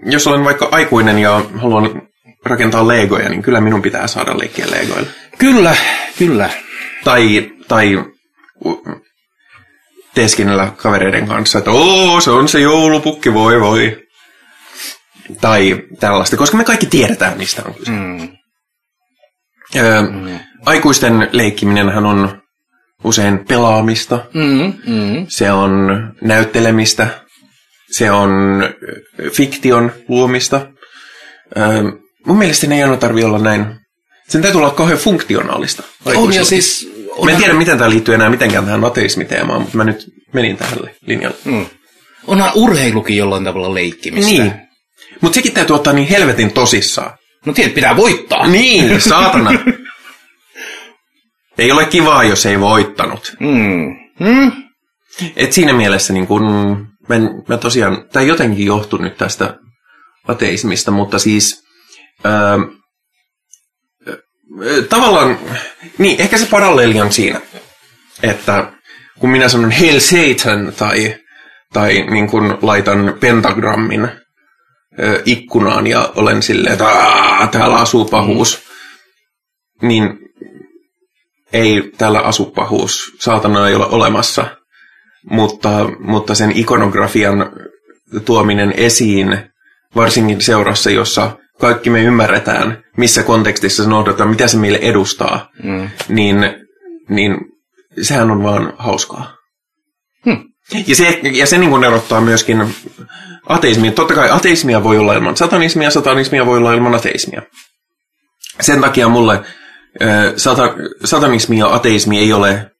[0.04, 2.02] jos olen vaikka aikuinen ja haluan
[2.44, 5.08] rakentaa legoja, niin kyllä minun pitää saada leikkiä legoilla.
[5.38, 5.76] Kyllä,
[6.18, 6.50] kyllä.
[7.04, 8.04] Tai, tai
[10.14, 13.96] teeskennellä kavereiden kanssa, että oo, se on se joulupukki, voi voi.
[15.40, 17.90] Tai tällaista, koska me kaikki tiedetään, mistä on kyse.
[17.90, 18.28] Mm.
[19.76, 20.02] Öö,
[20.66, 22.42] aikuisten leikkiminenhän on
[23.04, 25.26] usein pelaamista, Mm, mm.
[25.28, 25.88] se on
[26.20, 27.08] näyttelemistä,
[27.90, 28.30] se on
[29.32, 30.66] fiktion luomista.
[31.56, 31.60] Ö,
[32.26, 33.66] mun mielestä ne ei aina tarvitse olla näin.
[34.28, 35.82] Sen täytyy olla kauhean funktionaalista.
[36.04, 36.90] On ja siis...
[37.24, 40.94] Mä en tiedä, miten tämä liittyy enää mitenkään tähän ateismiteemaan, mutta mä nyt menin tälle
[41.06, 41.36] linjalle.
[41.44, 41.66] Mm.
[42.26, 44.30] Onhan urheilukin jollain tavalla leikkimistä.
[44.30, 44.52] Niin.
[45.20, 47.18] Mutta sekin täytyy ottaa niin helvetin tosissaan.
[47.46, 48.46] No tiedät, pitää voittaa.
[48.46, 49.50] Niin, saatana.
[51.58, 53.36] ei ole kivaa, jos ei voittanut.
[53.40, 53.96] Mm.
[54.20, 54.52] Mm.
[55.36, 56.42] Et siinä mielessä niin kun,
[57.08, 57.14] mä,
[57.48, 59.54] mä tosiaan, tämä jotenkin johtuu nyt tästä
[60.28, 61.62] ateismista, mutta siis
[64.88, 65.38] tavallaan,
[65.98, 67.40] niin ehkä se paralleeli on siinä,
[68.22, 68.72] että
[69.18, 71.16] kun minä sanon Hail Satan tai,
[71.72, 74.08] tai niin kun laitan pentagrammin
[75.24, 78.62] ikkunaan ja olen silleen, että "Aa, täällä asuu pahuus,
[79.82, 80.18] niin
[81.52, 84.56] ei täällä asu pahuus, saatana ei ole olemassa,
[85.30, 87.52] mutta, mutta sen ikonografian
[88.24, 89.49] tuominen esiin,
[89.96, 95.90] varsinkin seurassa, jossa kaikki me ymmärretään, missä kontekstissa se noudatetaan, mitä se meille edustaa, Mm.
[96.08, 96.36] niin,
[97.08, 97.36] niin
[98.02, 99.36] sehän on vaan hauskaa.
[100.24, 100.44] Hmm.
[100.86, 102.74] Ja se, ja se niin kuin erottaa myöskin
[103.48, 103.92] ateismia.
[103.92, 107.42] Totta kai ateismia voi olla ilman satanismia, satanismia voi olla ilman ateismia.
[108.60, 109.40] Sen takia mulle
[110.36, 110.62] sata,
[111.04, 112.70] satanismi ja ateismi ei ole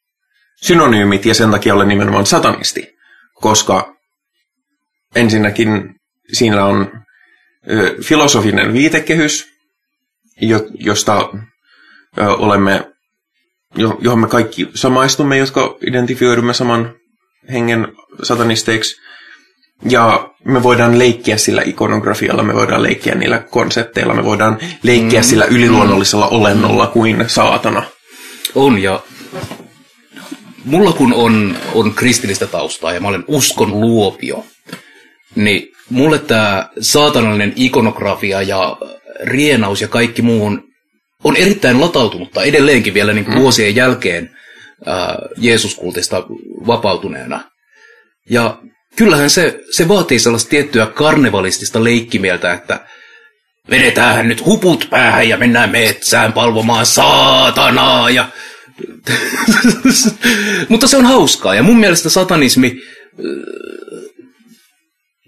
[0.63, 2.89] synonyymit ja sen takia olen nimenomaan satanisti,
[3.35, 3.95] koska
[5.15, 5.95] ensinnäkin
[6.33, 6.93] siinä on
[7.71, 9.49] ö, filosofinen viitekehys,
[10.41, 11.31] jo, josta
[12.19, 12.89] ö, olemme,
[13.77, 16.95] jo, johon me kaikki samaistumme, jotka identifioidumme saman
[17.53, 17.89] hengen
[18.23, 18.97] satanisteiksi.
[19.91, 25.25] Ja me voidaan leikkiä sillä ikonografialla, me voidaan leikkiä niillä konsepteilla, me voidaan leikkiä mm.
[25.25, 27.83] sillä yliluonnollisella olennolla kuin saatana.
[28.55, 29.03] On ja
[30.65, 34.45] mulla kun on, on kristillistä taustaa ja mä olen uskon luopio,
[35.35, 38.77] niin mulle tämä saatanallinen ikonografia ja
[39.23, 40.63] rienaus ja kaikki muu on,
[41.25, 43.41] on erittäin latautunutta edelleenkin vielä niin kuin mm.
[43.41, 44.31] vuosien jälkeen
[44.87, 46.25] ää, Jeesuskultista
[46.67, 47.41] vapautuneena.
[48.31, 48.59] Ja
[48.97, 52.81] kyllähän se, se vaatii sellaista tiettyä karnevalistista leikkimieltä, että
[53.71, 58.29] vedetään nyt huput päähän ja mennään metsään palvomaan saatanaa ja
[60.69, 62.81] mutta se on hauskaa ja mun mielestä satanismi,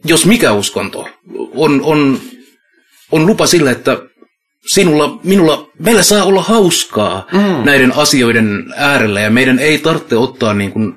[0.05, 1.09] jos mikä uskonto,
[1.55, 2.21] on, on,
[3.12, 3.99] on lupa sille, että
[4.67, 7.65] sinulla, minulla, meillä saa olla hauskaa mm.
[7.65, 10.97] näiden asioiden äärellä ja meidän ei tarvitse ottaa niin kuin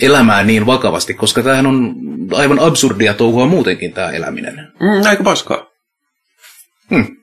[0.00, 1.94] elämää niin vakavasti, koska tämähän on
[2.32, 4.54] aivan absurdia touhua muutenkin tämä eläminen.
[4.80, 5.66] Mm, aika paskaa,
[6.90, 7.16] Hmm.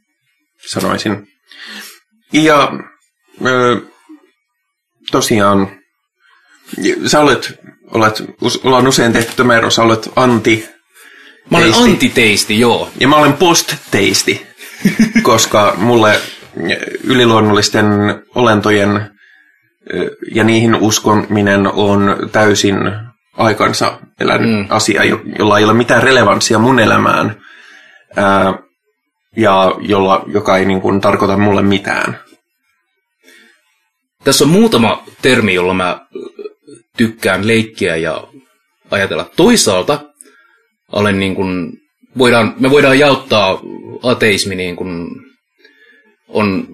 [0.68, 1.28] sanoisin.
[2.34, 2.72] Ja
[3.46, 3.82] ö,
[5.12, 5.80] tosiaan,
[7.06, 7.60] sä olet,
[7.94, 8.24] olet,
[8.64, 10.70] ollaan usein tehty tämä ero, sä olet anti
[11.52, 11.92] Mä olen Teisti.
[11.92, 12.90] antiteisti, joo.
[13.00, 14.48] Ja mä olen post-teisti,
[15.24, 16.20] koska mulle
[17.04, 17.86] yliluonnollisten
[18.36, 19.12] olentojen
[19.94, 22.78] ö, ja niihin uskominen on täysin
[23.38, 24.66] aikansa elänyt mm.
[24.70, 27.36] asia, jo- jolla ei ole mitään relevanssia mun elämään
[28.16, 28.54] ää,
[29.38, 32.20] ja jolla, joka ei niin kuin, tarkoita mulle mitään.
[34.24, 36.06] Tässä on muutama termi, jolla mä
[36.98, 38.24] tykkään leikkiä ja
[38.92, 39.30] ajatella.
[39.36, 40.00] Toisaalta
[40.92, 41.72] olen niin kuin,
[42.18, 43.62] voidaan, me voidaan jaottaa
[44.04, 45.08] ateismi niin kuin,
[46.28, 46.68] on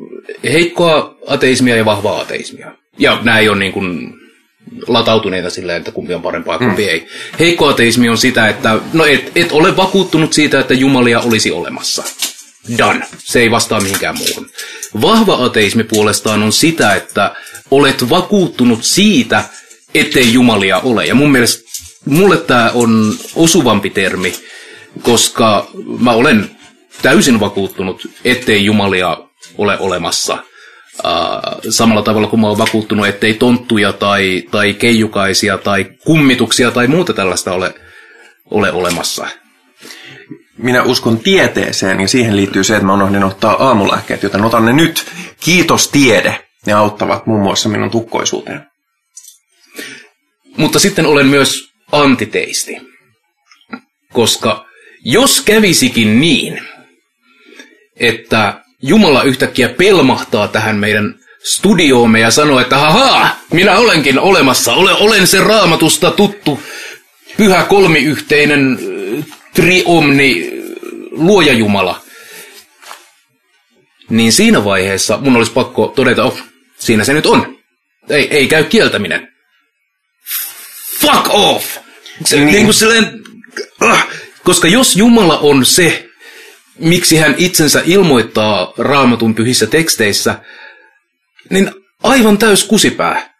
[0.44, 2.72] heikkoa ateismia ja vahvaa ateismia.
[2.98, 4.14] Ja nämä ei ole niin kuin
[4.88, 6.90] latautuneita silleen, että kumpi on parempaa, kumpi mm.
[6.90, 7.08] ei.
[7.40, 12.04] Heikko ateismi on sitä, että no et, et ole vakuuttunut siitä, että jumalia olisi olemassa.
[12.78, 13.06] Done.
[13.18, 14.50] Se ei vastaa mihinkään muuhun.
[15.02, 17.36] Vahva ateismi puolestaan on sitä, että
[17.72, 19.44] olet vakuuttunut siitä,
[19.96, 21.06] ettei jumalia ole.
[21.06, 21.67] Ja mun mielestä
[22.08, 24.34] mulle tämä on osuvampi termi,
[25.02, 25.68] koska
[26.00, 26.58] mä olen
[27.02, 29.18] täysin vakuuttunut, ettei jumalia
[29.58, 30.38] ole olemassa.
[31.04, 36.88] Uh, samalla tavalla kuin mä oon vakuuttunut, ettei tonttuja tai, tai keijukaisia tai kummituksia tai
[36.88, 37.76] muuta tällaista ole,
[38.52, 39.28] ole olemassa.
[40.58, 44.74] Minä uskon tieteeseen ja siihen liittyy se, että mä unohdin ottaa aamulääkkeet, joten otan ne
[44.74, 45.06] nyt.
[45.40, 46.40] Kiitos tiede.
[46.66, 48.66] Ne auttavat muun muassa minun tukkoisuuteen.
[50.58, 52.78] Mutta sitten olen myös antiteisti.
[54.14, 54.66] Koska
[55.04, 56.62] jos kävisikin niin,
[57.96, 64.96] että Jumala yhtäkkiä pelmahtaa tähän meidän studioomme ja sanoo, että haha, minä olenkin olemassa, olen,
[64.96, 66.60] olen se raamatusta tuttu
[67.38, 68.80] pyhä kolmiyhteinen
[69.54, 70.52] triomni
[71.12, 72.02] luoja Jumala.
[74.10, 76.40] Niin siinä vaiheessa mun olisi pakko todeta, oh,
[76.80, 77.58] siinä se nyt on.
[78.10, 79.37] Ei, ei käy kieltäminen.
[81.02, 81.78] Fuck off!
[82.26, 82.52] Se, niin.
[82.52, 83.24] Niin kuin silleen,
[83.80, 84.08] ah,
[84.44, 86.10] koska jos Jumala on se,
[86.80, 90.40] miksi hän itsensä ilmoittaa raamatun pyhissä teksteissä,
[91.50, 91.72] niin
[92.04, 93.34] aivan täys kusipää.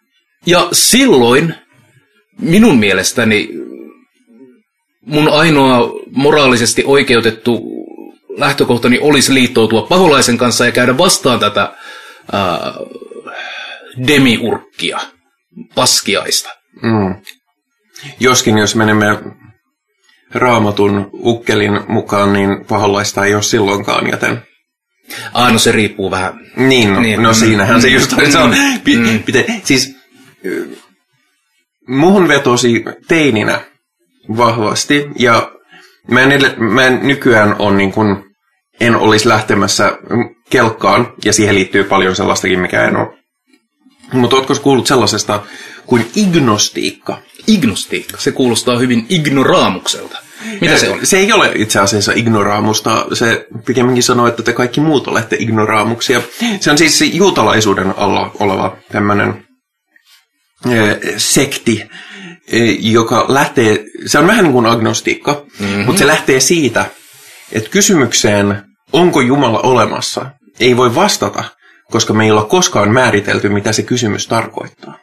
[0.46, 1.54] Ja silloin
[2.40, 3.48] minun mielestäni
[5.06, 7.78] mun ainoa moraalisesti oikeutettu
[8.36, 11.72] lähtökohtani olisi liittoutua paholaisen kanssa ja käydä vastaan tätä
[12.32, 12.74] ää,
[14.06, 15.00] demiurkkia,
[15.74, 16.50] paskiaista.
[16.82, 17.14] Mm.
[18.20, 19.18] Joskin jos menemme
[20.34, 24.42] raamatun ukkelin mukaan, niin paholaista ei ole silloinkaan, joten...
[25.34, 26.40] Ah, no se riippuu vähän.
[26.56, 28.32] Niin, no, Niin, no mm, siinähän se mm, just on.
[28.32, 29.22] Se on mm, pi, mm.
[29.22, 29.96] pite, siis
[31.88, 33.60] muhun vetosi teininä
[34.36, 35.52] vahvasti ja
[36.10, 38.24] mä en, mä en nykyään on niin kuin,
[38.80, 39.98] en olisi lähtemässä
[40.50, 43.17] kelkkaan ja siihen liittyy paljon sellaistakin, mikä en ole.
[44.12, 45.42] Mutta ootko kuullut sellaisesta
[45.86, 47.22] kuin ignostiikka?
[47.46, 50.18] Ignostiikka, se kuulostaa hyvin ignoraamukselta.
[50.60, 51.06] Mitä se on?
[51.06, 53.06] Se ei ole itse asiassa ignoraamusta.
[53.12, 56.22] Se pikemminkin sanoo, että te kaikki muut olette ignoraamuksia.
[56.60, 59.44] Se on siis juutalaisuuden alla oleva tämmöinen
[61.16, 61.84] sekti,
[62.52, 65.84] eh, joka lähtee, se on vähän niin kuin agnostiikka, mm-hmm.
[65.84, 66.86] mutta se lähtee siitä,
[67.52, 70.26] että kysymykseen, onko Jumala olemassa,
[70.60, 71.44] ei voi vastata,
[71.90, 74.98] koska me ei olla koskaan määritelty, mitä se kysymys tarkoittaa.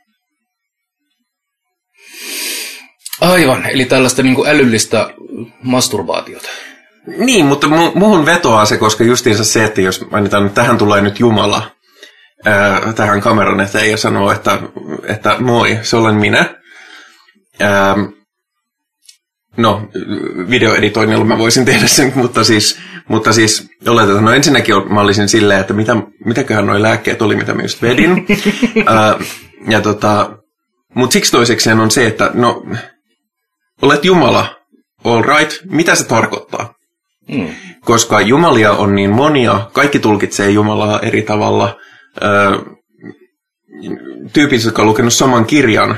[3.21, 5.13] Aivan, eli tällaista niin kuin älyllistä
[5.63, 6.49] masturbaatiota.
[7.17, 11.01] Niin, mutta mu- muuhun vetoaa se, koska justiinsa se, että jos mainitaan, että tähän tulee
[11.01, 11.71] nyt Jumala
[12.45, 14.59] ää, tähän kameran eteen ja sanoo, että,
[15.07, 16.55] että moi, se olen minä.
[17.59, 17.95] Ää,
[19.57, 19.89] no,
[20.49, 25.59] videoeditoinnilla mä voisin tehdä sen, mutta siis, mutta siis oletetaan, no ensinnäkin mä olisin silleen,
[25.59, 28.25] että mitä, mitäköhän noi lääkkeet oli, mitä mä just vedin.
[29.71, 30.37] ja tota,
[30.95, 32.63] mutta siksi toisekseen on se, että no,
[33.81, 34.55] olet Jumala,
[35.03, 36.75] all right, mitä se tarkoittaa?
[37.27, 37.47] Mm.
[37.79, 41.77] koska jumalia on niin monia, kaikki tulkitsee Jumalaa eri tavalla.
[42.23, 42.57] Öö,
[44.33, 45.97] tyypit, jotka on lukenut saman kirjan,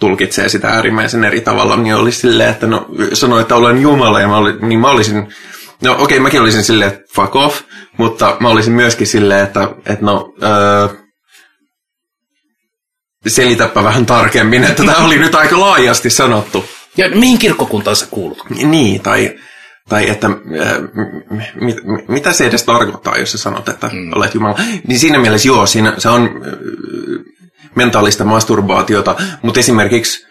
[0.00, 4.28] tulkitsee sitä äärimmäisen eri tavalla, niin oli silleen, että no, sanoi, että olen Jumala, ja
[4.28, 5.16] mä olin, niin mä olisin,
[5.82, 7.60] no okei, okay, mäkin olisin silleen, että fuck off,
[7.96, 10.88] mutta mä olisin myöskin silleen, että, että no, öö,
[13.26, 16.64] selitäpä vähän tarkemmin, että tämä oli nyt aika laajasti sanottu.
[16.96, 18.50] Ja mihin kirkkokuntaan sä kuulut?
[18.50, 19.38] Niin, tai,
[19.88, 20.38] tai että m-
[21.54, 21.76] mit,
[22.08, 24.12] mitä se edes tarkoittaa, jos sä sanot, että mm.
[24.14, 24.58] olet Jumala.
[24.86, 26.52] Niin siinä mielessä joo, siinä, se on äh,
[27.74, 30.26] mentaalista masturbaatiota, mutta esimerkiksi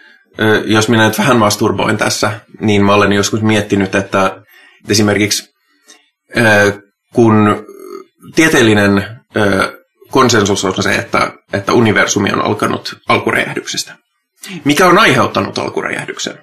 [0.64, 4.42] jos minä nyt vähän masturboin tässä, niin mä olen joskus miettinyt, että
[4.88, 5.50] esimerkiksi
[7.14, 7.66] kun
[8.34, 9.06] tieteellinen
[10.10, 13.96] konsensus on se, että, että universumi on alkanut alkuräjähdyksestä.
[14.64, 16.38] Mikä on aiheuttanut alkuräjähdyksen?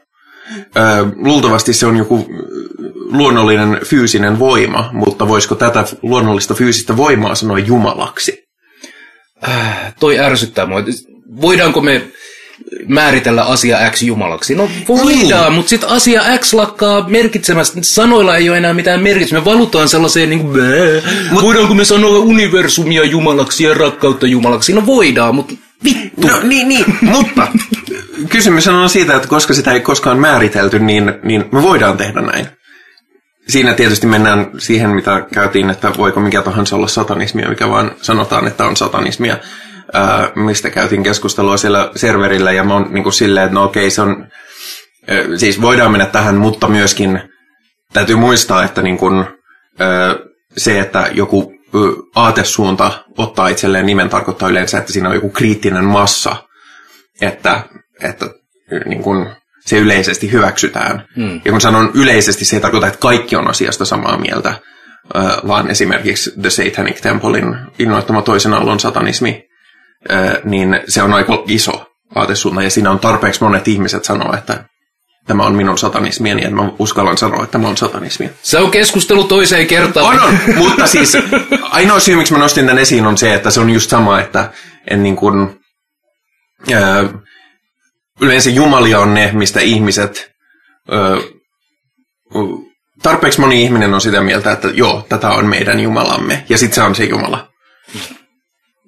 [0.56, 0.82] Ö,
[1.16, 2.28] luultavasti se on joku
[2.96, 8.47] luonnollinen fyysinen voima, mutta voisiko tätä luonnollista fyysistä voimaa sanoa jumalaksi?
[9.48, 10.84] Äh, toi ärsyttää mua.
[11.42, 12.02] Voidaanko me
[12.88, 14.56] määritellä asia X jumalaksi?
[14.56, 15.54] No voidaan, Niin.
[15.54, 17.80] mutta sitten asia X lakkaa merkitsemästä.
[17.82, 19.36] Sanoilla ei ole enää mitään merkitystä.
[19.36, 20.58] Me valutaan sellaiseen niin kuin,
[21.32, 24.74] Mut, voidaanko me sanoa universumia jumalaksi ja rakkautta jumalaksi?
[24.74, 26.28] No voidaan, mutta vittu.
[26.28, 27.48] No niin, niin, mutta
[28.30, 32.48] kysymys on siitä, että koska sitä ei koskaan määritelty, niin, niin me voidaan tehdä näin.
[33.50, 38.48] Siinä tietysti mennään siihen, mitä käytiin, että voiko mikä tahansa olla satanismia, mikä vaan sanotaan,
[38.48, 39.38] että on satanismia,
[39.94, 44.02] ää, mistä käytiin keskustelua siellä serverillä, ja mä oon niin silleen, että no okei, se
[44.02, 44.28] on,
[45.08, 47.22] ää, siis voidaan mennä tähän, mutta myöskin
[47.94, 49.26] täytyy muistaa, että niin kuin,
[49.80, 50.16] ää,
[50.58, 51.80] se, että joku ö,
[52.16, 56.36] aatesuunta ottaa itselleen nimen, tarkoittaa yleensä, että siinä on joku kriittinen massa,
[57.22, 57.64] että,
[58.02, 58.26] että
[58.86, 59.30] niin kuin
[59.68, 61.04] se yleisesti hyväksytään.
[61.16, 61.42] Mm.
[61.46, 64.54] Ja kun sanon yleisesti, se ei tarkoita, että kaikki on asiasta samaa mieltä,
[65.48, 69.44] vaan esimerkiksi The Satanic Templein innoittama toisen aallon satanismi,
[70.44, 74.64] niin se on aika iso aatesuunta, ja siinä on tarpeeksi monet ihmiset sanoa, että
[75.28, 78.30] tämä on minun satanismieni, ja mä uskallan sanoa, että tämä on satanismia.
[78.42, 80.06] Se on keskustelu toiseen kertaan.
[80.06, 81.18] On, on, mutta siis
[81.62, 84.52] ainoa syy, miksi mä nostin tämän esiin, on se, että se on just sama, että
[84.90, 85.60] en niin kuin,
[86.74, 87.04] ää,
[88.22, 90.32] yleensä jumalia on ne, mistä ihmiset,
[90.92, 91.18] ää,
[93.04, 96.82] tarpeeksi moni ihminen on sitä mieltä, että joo, tätä on meidän jumalamme, ja sitten se
[96.82, 97.48] on se jumala.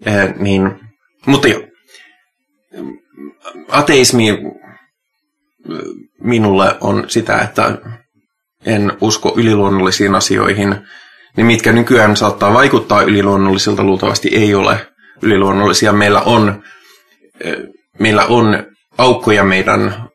[0.05, 0.79] Ää, niin,
[1.25, 1.61] mutta joo,
[3.69, 4.37] ateismi
[6.21, 7.77] minulle on sitä, että
[8.65, 10.75] en usko yliluonnollisiin asioihin,
[11.37, 14.87] niin mitkä nykyään saattaa vaikuttaa yliluonnollisilta, luultavasti ei ole
[15.21, 15.93] yliluonnollisia.
[15.93, 16.63] Meillä on,
[17.99, 18.65] meillä on
[18.99, 20.09] aukkoja meidän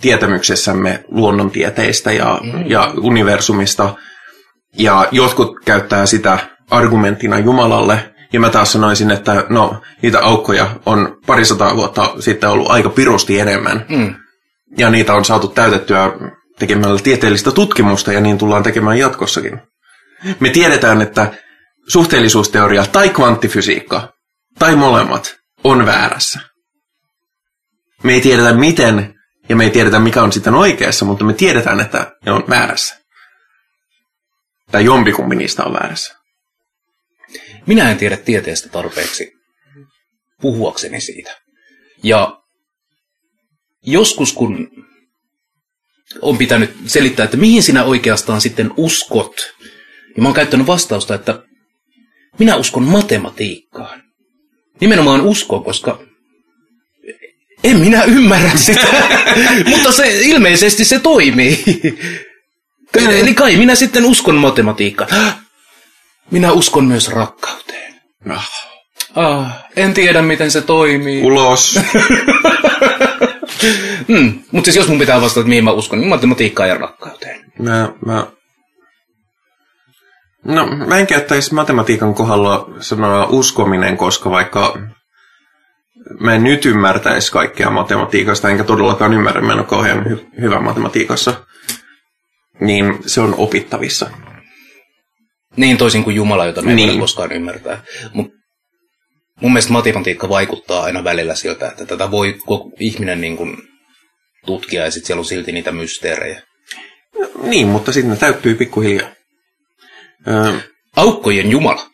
[0.00, 2.70] tietämyksessämme luonnontieteistä ja, mm.
[2.70, 3.94] ja universumista,
[4.78, 6.38] ja jotkut käyttää sitä
[6.70, 12.70] argumenttina Jumalalle, Ja mä taas sanoisin, että no, niitä aukkoja on parisataa vuotta sitten ollut
[12.70, 13.86] aika pirusti enemmän.
[13.88, 14.14] Mm.
[14.78, 16.12] Ja niitä on saatu täytettyä
[16.58, 19.60] tekemällä tieteellistä tutkimusta ja niin tullaan tekemään jatkossakin.
[20.40, 21.32] Me tiedetään, että
[21.88, 24.08] suhteellisuusteoria tai kvanttifysiikka
[24.58, 26.40] tai molemmat on väärässä.
[28.02, 29.14] Me ei tiedetä miten
[29.48, 33.00] ja me ei tiedetä mikä on sitten oikeassa, mutta me tiedetään, että ne on väärässä.
[34.70, 36.16] Tai jompikumpi niistä on väärässä.
[37.66, 39.32] Minä en tiedä tieteestä tarpeeksi
[40.40, 41.40] puhuakseni siitä.
[42.02, 42.42] Ja
[43.82, 44.70] joskus kun
[46.22, 51.42] on pitänyt selittää, että mihin sinä oikeastaan sitten uskot, niin mä oon käyttänyt vastausta, että
[52.38, 54.02] minä uskon matematiikkaan.
[54.80, 56.00] Nimenomaan uskon, koska
[57.64, 58.86] en minä ymmärrä sitä,
[59.70, 61.64] mutta se, ilmeisesti se toimii.
[63.08, 65.10] Eli kai minä sitten uskon matematiikkaan.
[66.30, 67.94] Minä uskon myös rakkauteen.
[68.30, 68.50] Ah,
[69.16, 71.22] Ah, en tiedä, miten se toimii.
[71.22, 71.78] ulos.
[74.08, 77.40] Mm, mutta siis jos mun pitää vastata, että mihin mä uskon, niin matematiikkaan ja rakkauteen.
[77.58, 78.26] Mä, mä...
[80.44, 84.78] No, mä en käyttäisi matematiikan kohdalla sanaa uskominen, koska vaikka
[86.20, 90.60] mä en nyt ymmärtäisi kaikkea matematiikasta, enkä todellakaan ymmärrä, mä en ole kauhean hy- hyvä
[90.60, 91.34] matematiikassa,
[92.60, 94.10] niin se on opittavissa.
[95.56, 96.88] Niin toisin kuin Jumala, jota me ei Niin.
[96.88, 97.00] niin.
[97.00, 97.82] koskaan ymmärtää.
[98.12, 98.26] Mut
[99.40, 103.56] mun mielestä matematiikka vaikuttaa aina välillä siltä, että tätä voi koko ihminen niin kuin
[104.46, 106.42] tutkia ja sitten siellä on silti niitä mysteerejä.
[107.42, 109.08] Niin, mutta sitten ne täyttyy pikkuhiljaa.
[110.28, 110.52] Öö,
[110.96, 111.86] Aukkojen Jumala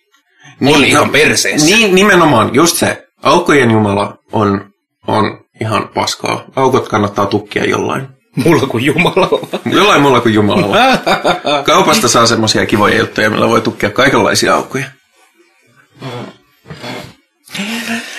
[0.75, 1.67] on ihan perseessä.
[1.67, 3.02] Niin, nimenomaan, just se.
[3.23, 4.65] Aukkojen Jumala on,
[5.07, 6.45] on ihan paskaa.
[6.57, 8.09] Aukot kannattaa tukkia jollain.
[8.45, 9.49] Mulla kuin Jumalalla.
[9.73, 10.77] Jollain muulla kuin Jumalalla.
[11.67, 14.85] Kaupasta saa semmoisia kivoja juttuja, millä voi tukkia kaikenlaisia aukkoja.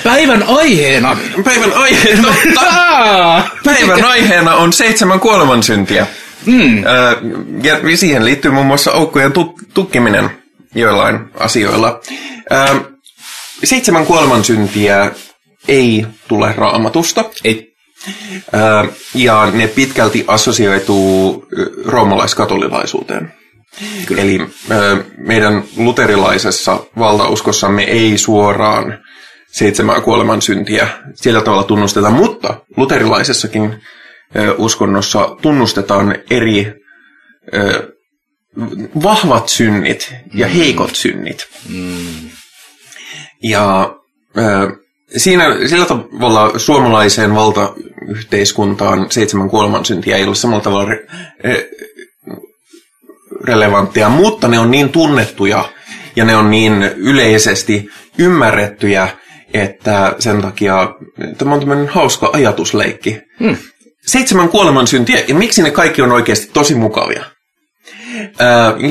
[0.04, 1.18] Päivän aiheena.
[1.44, 2.28] Päivän aiheena,
[3.66, 6.08] päivän aiheena on seitsemän kuolemansyntiä.
[6.46, 6.84] Mm.
[7.64, 10.30] Ja siihen liittyy muun muassa aukkojen tu- tukkiminen
[10.76, 12.00] joillain asioilla.
[13.64, 15.12] Seitsemän kuolemansyntiä
[15.68, 17.26] ei tule raamatusta.
[17.44, 17.74] Ei.
[19.16, 21.46] Ja ne pitkälti assosioituu
[21.86, 23.34] roomalaiskatolilaisuuteen.
[24.06, 24.22] Kyllä.
[24.22, 24.40] Eli
[25.18, 29.00] meidän luterilaisessa valtauskossamme ei suoraan
[29.52, 33.82] seitsemää kuolemansyntiä sillä tavalla tunnusteta, mutta luterilaisessakin
[34.58, 36.74] uskonnossa tunnustetaan eri
[39.04, 41.48] vahvat synnit ja heikot synnit.
[41.70, 42.30] Mm.
[43.44, 43.96] Ja
[44.38, 44.72] ö,
[45.18, 51.06] siinä sillä tavalla suomalaiseen valtayhteiskuntaan seitsemän kuolemansyntiä ei ole samalla tavalla re,
[51.40, 51.70] re,
[53.44, 55.70] relevanttia, mutta ne on niin tunnettuja
[56.16, 59.08] ja ne on niin yleisesti ymmärrettyjä,
[59.54, 60.96] että sen takia
[61.38, 63.22] tämä on tämmöinen hauska ajatusleikki.
[63.40, 63.58] Mm.
[64.06, 67.26] Seitsemän kuolemansyntiä, ja miksi ne kaikki on oikeasti tosi mukavia?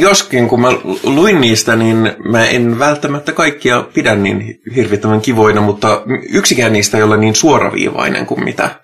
[0.00, 0.68] Joskin kun mä
[1.02, 1.96] luin niistä, niin
[2.30, 8.26] mä en välttämättä kaikkia pidä niin hirvittävän kivoina, mutta yksikään niistä ei ole niin suoraviivainen
[8.26, 8.80] kuin mitä,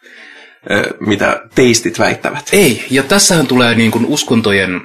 [1.01, 2.49] mitä teistit väittävät.
[2.53, 4.81] Ei, ja tässähän tulee niin kuin uskontojen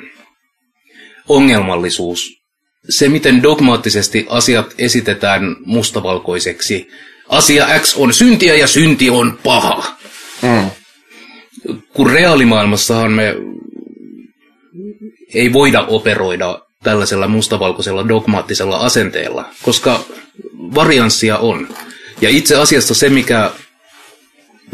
[1.29, 2.43] ongelmallisuus.
[2.89, 6.87] Se, miten dogmaattisesti asiat esitetään mustavalkoiseksi.
[7.29, 9.95] Asia X on syntiä ja synti on paha.
[10.41, 10.69] Mm.
[11.93, 13.35] Kun reaalimaailmassahan me
[15.33, 19.99] ei voida operoida tällaisella mustavalkoisella dogmaattisella asenteella, koska
[20.75, 21.67] varianssia on.
[22.21, 23.51] Ja itse asiassa se, mikä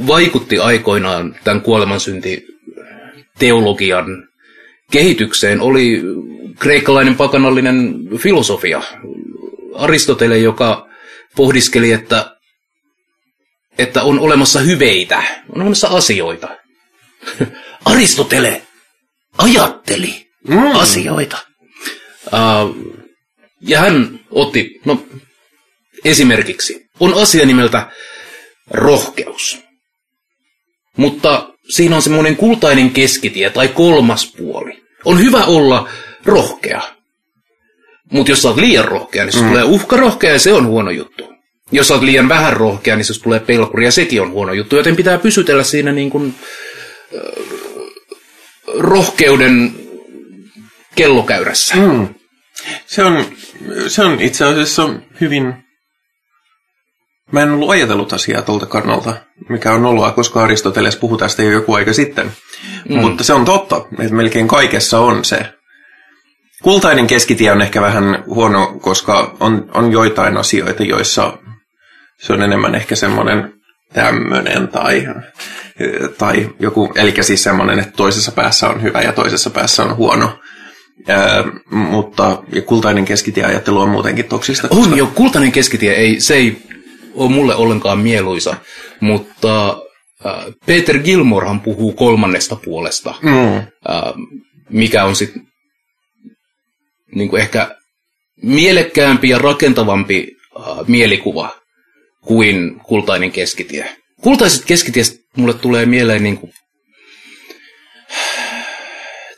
[0.07, 2.45] vaikutti aikoinaan tämän kuolemansynti
[3.39, 4.27] teologian
[4.91, 6.01] kehitykseen, oli
[6.59, 8.81] kreikkalainen pakanallinen filosofia.
[9.75, 10.89] Aristotele, joka
[11.35, 12.37] pohdiskeli, että,
[13.77, 15.23] että on olemassa hyveitä,
[15.55, 16.49] on olemassa asioita.
[17.85, 18.61] Aristotele
[19.39, 20.75] ajatteli Mm.
[20.75, 21.37] asioita.
[22.25, 22.75] Uh,
[23.61, 25.03] ja hän otti, no
[26.05, 27.87] esimerkiksi, on asia nimeltä
[28.71, 29.59] rohkeus.
[30.97, 34.83] Mutta siinä on semmoinen kultainen keskitie tai kolmas puoli.
[35.05, 35.89] On hyvä olla
[36.25, 36.81] rohkea.
[38.11, 41.33] Mutta jos sä oot liian rohkea, niin se tulee uhkarohkea ja se on huono juttu.
[41.71, 44.75] Jos sä oot liian vähän rohkea, niin se tulee pelkuri ja sekin on huono juttu.
[44.75, 46.35] Joten pitää pysytellä siinä niin kuin,
[47.15, 47.21] äh,
[48.77, 49.75] rohkeuden
[50.95, 51.75] kellokäyrässä.
[51.75, 52.07] Mm.
[52.85, 53.25] Se, on,
[53.87, 54.89] se on itse asiassa
[55.21, 55.53] hyvin...
[57.31, 59.13] Mä en ollut ajatellut asiaa tuolta kannalta,
[59.49, 62.31] mikä on ollut, koska Aristoteles puhui tästä jo joku aika sitten.
[62.89, 62.99] Mm.
[63.01, 65.53] Mutta se on totta, että melkein kaikessa on se
[66.63, 71.37] kultainen keskitie on ehkä vähän huono, koska on, on joitain asioita, joissa
[72.19, 73.53] se on enemmän ehkä semmoinen
[73.93, 75.07] tämmöinen tai,
[76.17, 80.39] tai joku, eli siis semmoinen, että toisessa päässä on hyvä ja toisessa päässä on huono.
[81.07, 84.67] Ää, mutta ja kultainen keskitie ajattelu on muutenkin toksista.
[84.71, 86.57] On jo, kultainen keskitie, ei, se ei
[87.13, 88.55] ole mulle ollenkaan mieluisa,
[88.99, 89.69] mutta
[90.25, 90.33] äh,
[90.65, 93.57] Peter Gilmorehan puhuu kolmannesta puolesta, Mm.
[93.57, 93.63] äh,
[94.69, 95.41] mikä on sitten
[97.15, 97.75] niin ehkä
[98.43, 100.27] mielekkäämpi ja rakentavampi
[100.59, 101.49] äh, mielikuva
[102.21, 103.95] kuin kultainen keskitie.
[104.21, 106.51] Kultaiset keskitiestä mulle tulee mieleen niin kuin,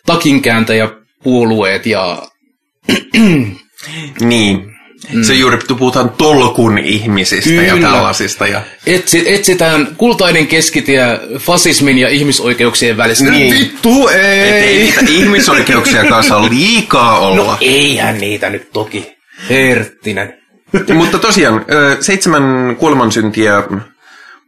[0.06, 0.90] takinkääntäjä
[1.24, 2.28] puolueet ja
[4.20, 4.72] Niin.
[5.14, 5.24] Mm.
[5.24, 7.64] Se juuri puhutaan tolkun ihmisistä Kyllä.
[7.64, 8.48] ja tällaisista.
[8.48, 8.62] Ja...
[8.86, 13.32] etsi, etsitään kultainen keskitie fasismin ja ihmisoikeuksien välistä.
[13.32, 13.54] Niin.
[13.60, 14.78] Vittu Et ei ei!
[14.78, 17.46] niitä ihmisoikeuksia kanssa liikaa olla.
[17.46, 19.12] No eihän niitä nyt toki.
[19.50, 20.34] Herttinen.
[20.94, 21.66] Mutta tosiaan,
[22.00, 23.64] seitsemän kuolemansyntiä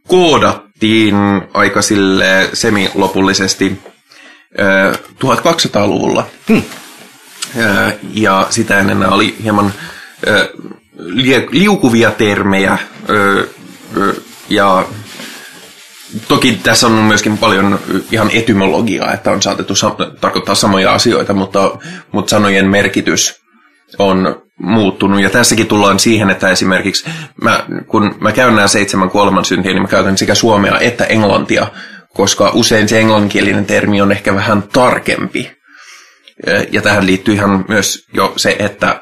[0.08, 1.14] koodattiin
[1.54, 3.80] aika sille semilopullisesti
[4.58, 4.92] ö,
[5.24, 6.26] 1200-luvulla.
[6.48, 6.62] Hmm.
[8.14, 9.72] Ja sitä ennen nämä oli hieman
[11.50, 12.78] liukuvia termejä.
[14.48, 14.84] Ja
[16.28, 17.78] toki tässä on myöskin paljon
[18.12, 21.70] ihan etymologiaa, että on saatettu sa- tarkoittaa samoja asioita, mutta,
[22.12, 23.43] mutta sanojen merkitys
[23.98, 25.22] on muuttunut.
[25.22, 27.10] Ja tässäkin tullaan siihen, että esimerkiksi
[27.42, 31.66] mä, kun mä käyn nämä seitsemän kuolemansyntiä, niin mä käytän sekä suomea että englantia,
[32.14, 35.50] koska usein se englanninkielinen termi on ehkä vähän tarkempi.
[36.72, 39.00] Ja tähän liittyy ihan myös jo se, että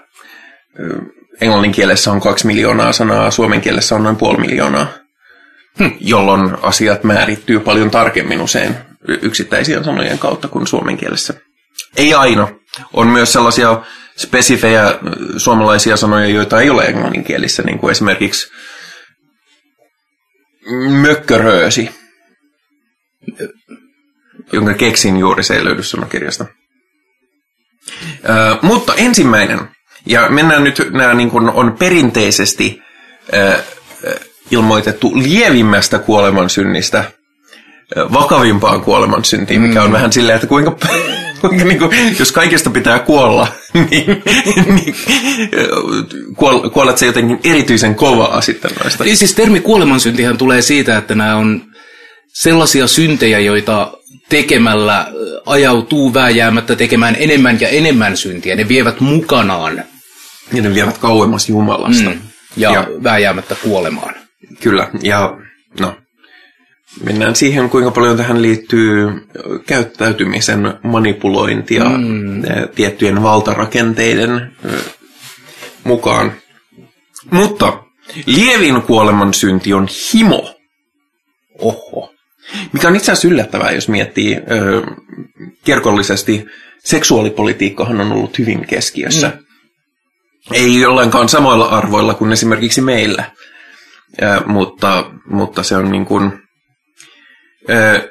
[1.40, 4.86] englannin kielessä on kaksi miljoonaa sanaa, suomen kielessä on noin puoli miljoonaa,
[5.78, 5.90] hm.
[6.00, 8.74] jolloin asiat määrittyy paljon tarkemmin usein
[9.08, 11.34] yksittäisien sanojen kautta kuin suomen kielessä.
[11.96, 12.48] Ei aina.
[12.92, 13.82] On myös sellaisia
[14.16, 14.98] spesifejä ö,
[15.36, 18.50] suomalaisia sanoja, joita ei ole englanninkielissä, niin kuin esimerkiksi
[21.02, 21.90] mökköröösi,
[24.52, 26.46] jonka keksin juuri, se ei löydy sanakirjasta.
[28.24, 29.60] Ö, mutta ensimmäinen,
[30.06, 32.82] ja mennään nyt, nämä niin kuin on perinteisesti
[33.34, 33.52] ö,
[34.04, 37.12] ö, ilmoitettu lievimmästä kuolemansynnistä
[37.96, 40.76] vakavimpaan kuolemansyntiin, mikä on vähän silleen, että kuinka,
[41.48, 43.48] kuinka niin kuin, jos kaikesta pitää kuolla,
[43.90, 44.22] niin,
[44.74, 44.94] niin
[46.36, 49.04] kuol, kuolet se jotenkin erityisen kovaa sitten noista.
[49.04, 51.62] Niin siis termi kuolemansyntihän tulee siitä, että nämä on
[52.28, 53.92] sellaisia syntejä, joita
[54.28, 55.12] tekemällä
[55.46, 58.56] ajautuu vääjäämättä tekemään enemmän ja enemmän syntiä.
[58.56, 59.84] Ne vievät mukanaan
[60.52, 62.10] Ja ne vievät kauemmas Jumalasta.
[62.10, 62.20] mm,
[62.56, 64.14] ja, ja vääjäämättä kuolemaan.
[64.60, 65.38] Kyllä, ja
[65.80, 65.96] no,
[67.00, 69.08] mennään siihen, kuinka paljon tähän liittyy
[69.66, 72.42] käyttäytymisen manipulointia mm.
[72.74, 74.78] tiettyjen valtarakenteiden ö,
[75.84, 76.32] mukaan.
[77.30, 77.82] Mutta
[78.26, 80.54] lievin kuolemansynti on himo,
[81.58, 82.14] Oho.
[82.72, 84.42] mikä on itse asiassa yllättävää, jos miettii ö,
[85.64, 86.44] kirkollisesti.
[86.84, 89.28] Seksuaalipolitiikkahan on ollut hyvin keskiössä.
[89.28, 89.44] Mm.
[90.52, 93.24] Ei ollenkaan samoilla arvoilla kuin esimerkiksi meillä.
[94.22, 96.41] Ö, mutta, mutta se on niin kuin,
[97.70, 98.08] ö,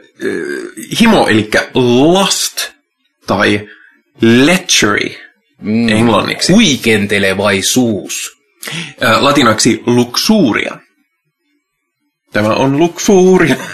[1.02, 2.72] himo, eli lust
[3.28, 3.70] tai
[4.22, 5.16] lechery
[5.64, 5.90] Mm.
[5.90, 6.54] englanniksi.
[6.54, 8.38] Huikentelevaisuus.
[9.04, 10.78] Ö, latinaksi luxuria.
[12.34, 13.56] Tämä on luxuria.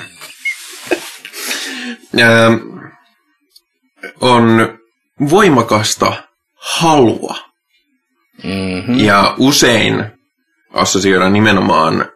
[2.20, 2.24] Ö,
[4.22, 4.78] on
[5.30, 6.24] voimakasta
[6.56, 7.38] halua.
[8.44, 9.00] Mm-hmm.
[9.00, 10.06] Ja usein
[10.74, 12.12] assosioidaan nimenomaan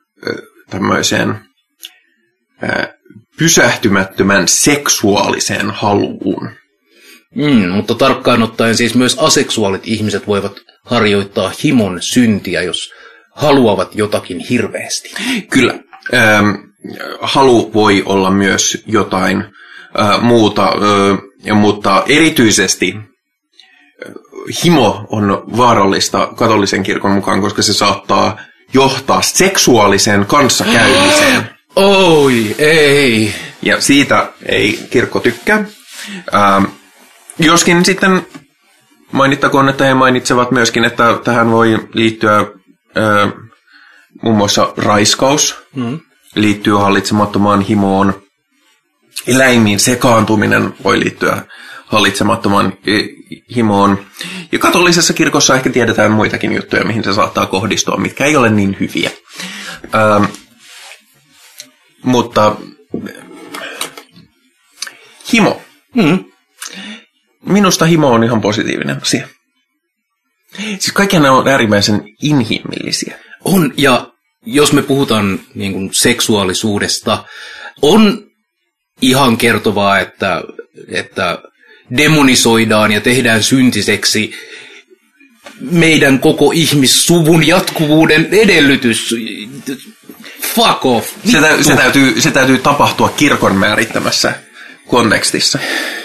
[0.70, 1.40] tämmöiseen
[3.42, 6.50] pysähtymättömän seksuaaliseen haluun.
[7.36, 10.52] Mm, mutta tarkkaan ottaen siis myös aseksuaalit ihmiset voivat
[10.86, 12.94] harjoittaa himon syntiä, jos
[13.36, 15.12] haluavat jotakin hirveästi.
[15.50, 15.74] Kyllä.
[16.14, 16.50] Ähm,
[17.22, 19.44] halu voi olla myös jotain
[20.00, 22.96] äh, muuta, äh, mutta erityisesti
[24.64, 28.40] himo on vaarallista katolisen kirkon mukaan, koska se saattaa
[28.74, 31.50] johtaa seksuaaliseen kanssakäymiseen.
[31.76, 33.34] Oi, ei.
[33.62, 35.66] Ja siitä ei kirkko tykkää.
[36.36, 36.64] Ähm,
[37.40, 38.28] joskin sitten
[39.12, 43.34] mainittakoon, että he mainitsevat myöskin, että tähän voi liittyä äh,
[44.24, 46.00] muun muassa raiskaus, Mm.
[46.36, 48.22] liittyy hallitsemattomaan himoon.
[49.28, 51.42] Eläimiin sekaantuminen voi liittyä
[51.86, 53.04] hallitsemattomaan eh,
[53.56, 54.06] himoon.
[54.52, 58.78] Ja katolisessa kirkossa ehkä tiedetään muitakin juttuja, mihin se saattaa kohdistua, mitkä ei ole niin
[58.80, 59.12] hyviä.
[59.96, 60.24] Ähm,
[62.04, 62.56] mutta
[65.34, 65.62] himo.
[65.96, 66.24] Mm.
[67.46, 69.28] Minusta himo on ihan positiivinen asia.
[70.58, 73.20] Siis kaikki ne on äärimmäisen inhimillisiä.
[73.46, 74.14] On, ja
[74.46, 77.26] jos me puhutaan niin kuin seksuaalisuudesta,
[77.82, 78.24] on
[79.02, 80.44] ihan kertovaa, että,
[80.88, 81.44] että
[81.98, 84.34] demonisoidaan ja tehdään syntiseksi
[85.60, 89.16] meidän koko ihmissuvun jatkuvuuden edellytys.
[90.42, 91.10] Fuck off.
[91.26, 94.34] Se, tä, se, täytyy, se täytyy tapahtua kirkon määrittämässä
[94.88, 95.60] kontekstissa.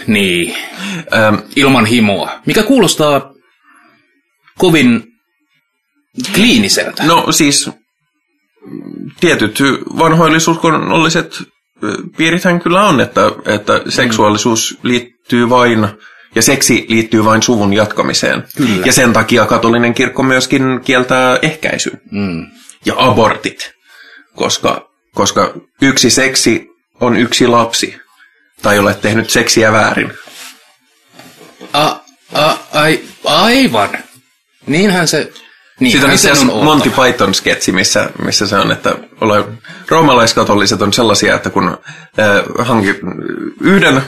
[0.07, 0.57] Niin,
[1.14, 2.30] Ähm, ilman himoa.
[2.47, 3.32] Mikä kuulostaa
[4.59, 5.03] kovin
[6.34, 7.05] kliiniseltä.
[7.05, 9.59] no siis mm, tietyt
[9.99, 11.43] vanhoillisuuskonnolliset
[12.16, 15.89] piirithän kyllä on, että, että seksuaalisuus liittyy vain
[16.34, 18.45] ja seksi liittyy vain suvun jatkamiseen.
[18.57, 18.87] Kyllä.
[18.87, 22.47] Ja sen takia katolinen kirkko myöskin kieltää ehkäisyn Mm.
[22.84, 23.72] ja abortit,
[24.37, 26.70] koska, koska yksi seksi
[27.01, 27.97] on yksi lapsi.
[28.62, 30.12] Tai olet tehnyt seksiä väärin.
[31.72, 31.87] A,
[32.34, 33.91] a, ai, aivan.
[34.66, 35.32] Niinhän se...
[35.80, 36.64] Niinhän Siitä on itse asiassa.
[36.64, 39.45] Monty Python sketsi, missä, missä se on, että ole,
[39.89, 41.78] roomalaiskatoliset on sellaisia, että kun
[42.18, 42.97] äh, hankit
[43.61, 44.03] yhden äh,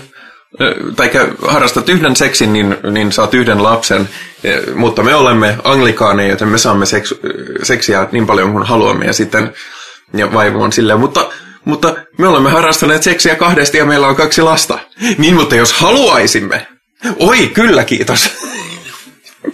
[0.96, 1.10] tai
[1.48, 6.58] harrastat yhden seksin, niin, niin saat yhden lapsen, äh, mutta me olemme anglikaaneja, joten me
[6.58, 7.18] saamme seks, äh,
[7.62, 9.52] seksiä niin paljon kuin haluamme, ja sitten
[10.14, 11.30] ja vaimo on silleen, mutta,
[11.64, 14.78] mutta me olemme harrastaneet seksiä kahdesti ja meillä on kaksi lasta.
[15.18, 16.66] Niin, mutta jos haluaisimme,
[17.18, 18.30] oi kyllä kiitos.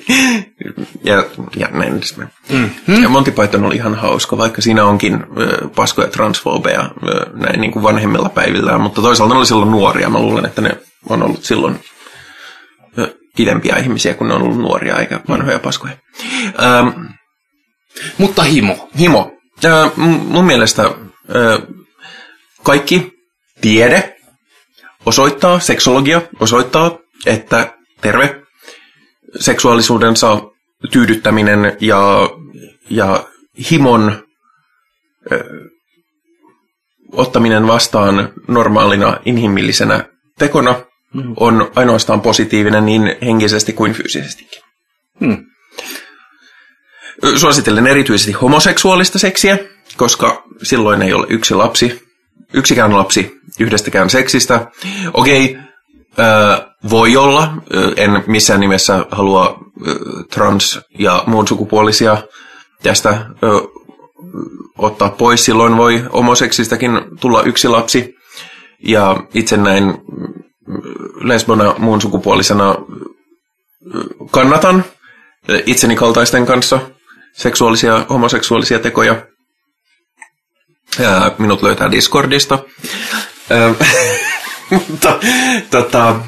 [1.05, 1.25] ja,
[1.57, 2.29] ja näin edespäin.
[2.49, 2.71] Mm.
[3.03, 7.73] Ja Monty Python oli ihan hauska, vaikka siinä onkin ö, paskoja transfobeja ö, näin niin
[7.73, 10.11] kuin vanhemmilla päivillään, mutta toisaalta ne oli silloin nuoria.
[10.11, 10.71] Mä luulen, että ne
[11.09, 11.81] on ollut silloin
[12.99, 15.97] ö, pidempiä ihmisiä, kun ne on ollut nuoria eikä vanhoja paskoja.
[16.63, 16.89] Ähm,
[18.19, 18.89] Mutta himo.
[18.99, 19.34] Himo.
[19.97, 20.83] M- mun mielestä
[21.35, 21.61] ö,
[22.63, 23.13] kaikki
[23.61, 24.17] tiede
[25.07, 28.43] osoittaa, seksologia osoittaa, että terve
[29.41, 30.39] seksuaalisuudensa
[30.93, 32.31] tyydyttäminen ja,
[32.91, 33.27] ja
[33.71, 34.25] himon
[35.33, 35.45] ö,
[37.13, 40.05] ottaminen vastaan normaalina inhimillisenä
[40.39, 40.81] tekona
[41.37, 44.63] on ainoastaan positiivinen niin henkisesti kuin fyysisestikin.
[45.21, 45.45] Hmm.
[47.37, 49.59] Suosittelen erityisesti homoseksuaalista seksiä,
[49.97, 52.03] koska silloin ei ole yksi lapsi,
[52.53, 54.71] yksikään lapsi yhdestäkään seksistä.
[55.15, 55.59] Okei,
[56.19, 56.23] ö,
[56.91, 57.53] voi olla,
[57.97, 59.65] en missään nimessä halua
[60.31, 62.23] trans- ja muun sukupuolisia
[62.83, 63.27] tästä
[64.79, 65.45] ottaa pois.
[65.45, 68.15] Silloin voi homoseksistäkin tulla yksi lapsi.
[68.87, 70.33] Ja itse näin mm,
[71.21, 72.75] lesbona muun sukupuolisena
[74.31, 74.85] kannatan
[75.67, 76.81] itseni kaltaisten kanssa
[77.37, 79.27] seksuaalisia, homoseksuaalisia tekoja.
[81.39, 82.59] Minut löytää Discordista.
[84.71, 85.19] Mutta
[85.71, 86.21] tota,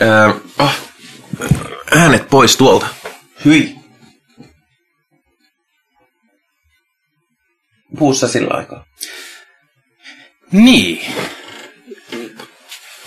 [0.00, 0.76] ää, ah,
[1.96, 2.86] äänet pois tuolta.
[3.44, 3.76] Hyi.
[7.98, 8.84] Puussa sillä aikaa.
[10.52, 11.00] Niin.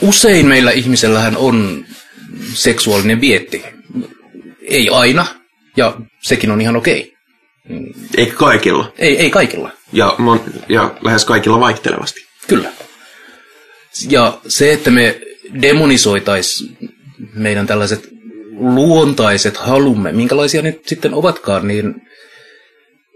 [0.01, 1.85] Usein meillä ihmisellähän on
[2.53, 3.63] seksuaalinen vietti.
[4.61, 5.25] Ei aina,
[5.77, 7.13] ja sekin on ihan okei.
[8.17, 8.93] Eikä kaikilla.
[8.97, 9.71] Ei, ei kaikilla.
[9.93, 12.25] Ja, mon, ja lähes kaikilla vaihtelevasti.
[12.47, 12.69] Kyllä.
[14.09, 15.21] Ja se, että me
[15.61, 16.69] demonisoitais
[17.33, 18.09] meidän tällaiset
[18.59, 21.95] luontaiset halumme, minkälaisia ne nyt sitten ovatkaan, niin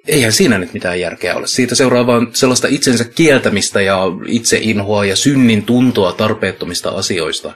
[0.07, 1.47] eihän siinä nyt mitään järkeä ole.
[1.47, 7.49] Siitä seuraa vaan sellaista itsensä kieltämistä ja itseinhoa ja synnin tuntoa tarpeettomista asioista.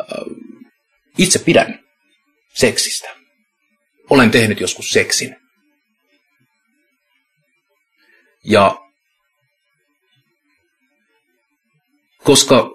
[0.00, 0.06] Äh,
[1.18, 1.78] Itse pidän
[2.54, 3.08] seksistä.
[4.10, 5.36] Olen tehnyt joskus seksin.
[8.44, 8.76] Ja
[12.24, 12.70] koska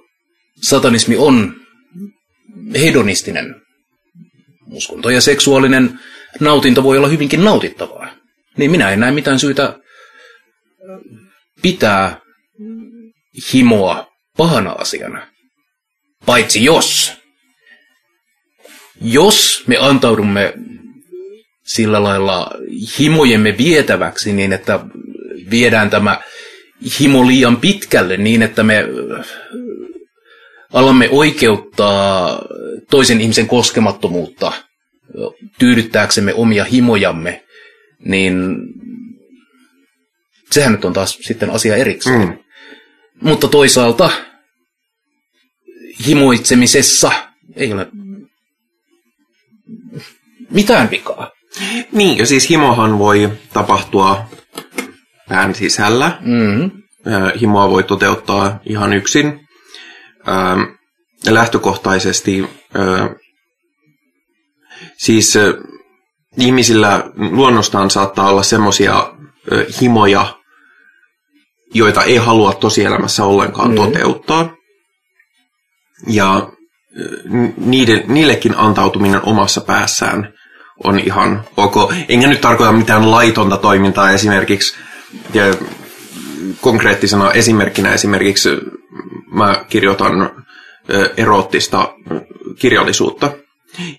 [0.62, 1.56] satanismi on
[2.74, 3.62] hedonistinen
[4.72, 6.00] uskonto ja seksuaalinen
[6.40, 8.16] nautinto voi olla hyvinkin nautittavaa,
[8.58, 9.80] niin minä en näe mitään syytä
[11.62, 12.22] pitää
[13.54, 15.28] himoa pahana asiana.
[16.26, 17.14] Paitsi jos,
[19.02, 20.54] jos me antaudumme
[21.74, 22.52] sillä lailla
[23.00, 24.80] himojemme vietäväksi niin, että
[25.52, 26.22] viedään tämä
[27.00, 28.78] himo liian pitkälle niin, että me
[29.20, 29.26] äh,
[30.74, 32.42] alamme oikeuttaa
[32.90, 34.54] toisen ihmisen koskemattomuutta äh,
[35.60, 37.44] tyydyttääksemme omia himojamme,
[38.06, 38.58] niin
[40.52, 42.20] sehän nyt on taas sitten asia erikseen.
[42.20, 42.38] Mm.
[43.22, 44.10] Mutta toisaalta
[46.08, 47.12] himoitsemisessa
[47.56, 47.88] ei ole
[50.50, 51.41] mitään vikaa.
[51.92, 54.26] Niin, ja siis himohan voi tapahtua
[55.30, 56.18] pään sisällä.
[56.22, 56.72] Mm-hmm.
[57.42, 59.48] Himoa voi toteuttaa ihan yksin.
[61.30, 62.50] Lähtökohtaisesti
[64.98, 65.38] siis
[66.38, 69.14] ihmisillä luonnostaan saattaa olla semmoisia
[69.82, 70.40] himoja,
[71.74, 73.76] joita ei halua tosielämässä ollenkaan mm.
[73.76, 74.56] toteuttaa.
[76.08, 76.50] Ja
[77.58, 80.34] niiden, niillekin antautuminen omassa päässään
[80.84, 81.76] on ihan ok.
[82.10, 84.76] Enkä nyt tarkoita mitään laitonta toimintaa esimerkiksi.
[85.34, 85.44] Ja
[86.62, 88.50] konkreettisena esimerkkinä esimerkiksi
[89.32, 90.32] mä kirjoitan
[91.18, 91.94] eroottista
[92.60, 93.32] kirjallisuutta.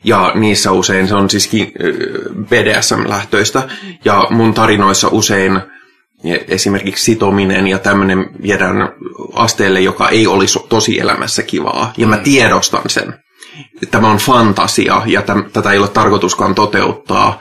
[0.04, 1.50] Ja niissä usein se on siis
[2.48, 3.62] BDSM-lähtöistä.
[4.04, 5.60] Ja mun tarinoissa usein
[6.48, 8.76] esimerkiksi sitominen ja tämmöinen viedään
[9.34, 11.92] asteelle, joka ei olisi tosielämässä kivaa.
[11.96, 12.22] Ja mä mm.
[12.22, 13.14] tiedostan sen.
[13.90, 17.40] Tämä on fantasia ja täm, tätä ei ole tarkoituskaan toteuttaa,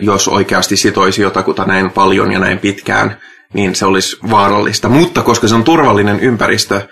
[0.00, 3.20] jos oikeasti sitoisi jotakuta näin paljon ja näin pitkään,
[3.54, 4.88] niin se olisi vaarallista.
[4.88, 6.88] Mutta koska se on turvallinen ympäristö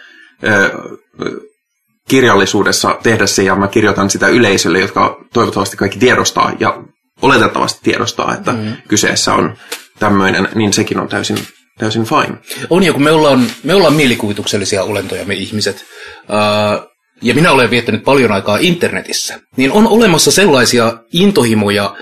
[2.08, 6.82] kirjallisuudessa tehdä se, ja mä kirjoitan sitä yleisölle, jotka toivottavasti kaikki tiedostaa ja
[7.22, 8.72] oletettavasti tiedostaa, että mm.
[8.88, 9.56] kyseessä on
[9.98, 11.38] tämmöinen, niin sekin on täysin,
[11.78, 12.38] täysin fine.
[12.70, 15.84] On ja kun me ollaan, me ollaan mielikuvituksellisia olentoja, me ihmiset,
[16.28, 21.96] uh, ja minä olen viettänyt paljon aikaa internetissä, niin on olemassa sellaisia intohimoja,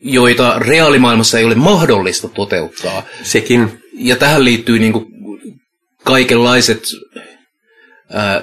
[0.00, 3.02] joita reaalimaailmassa ei ole mahdollista toteuttaa.
[3.22, 3.80] Sekin.
[3.94, 5.06] Ja tähän liittyy niin kuin
[6.04, 6.82] kaikenlaiset
[8.10, 8.42] ää,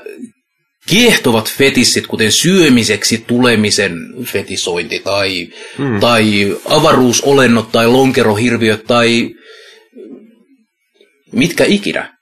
[0.88, 6.00] kiehtovat fetissit, kuten syömiseksi tulemisen fetisointi tai, hmm.
[6.00, 9.30] tai avaruusolennot tai lonkerohirviöt tai
[11.32, 12.18] mitkä ikinä.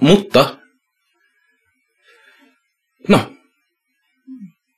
[0.00, 0.56] Mutta,
[3.08, 3.32] no,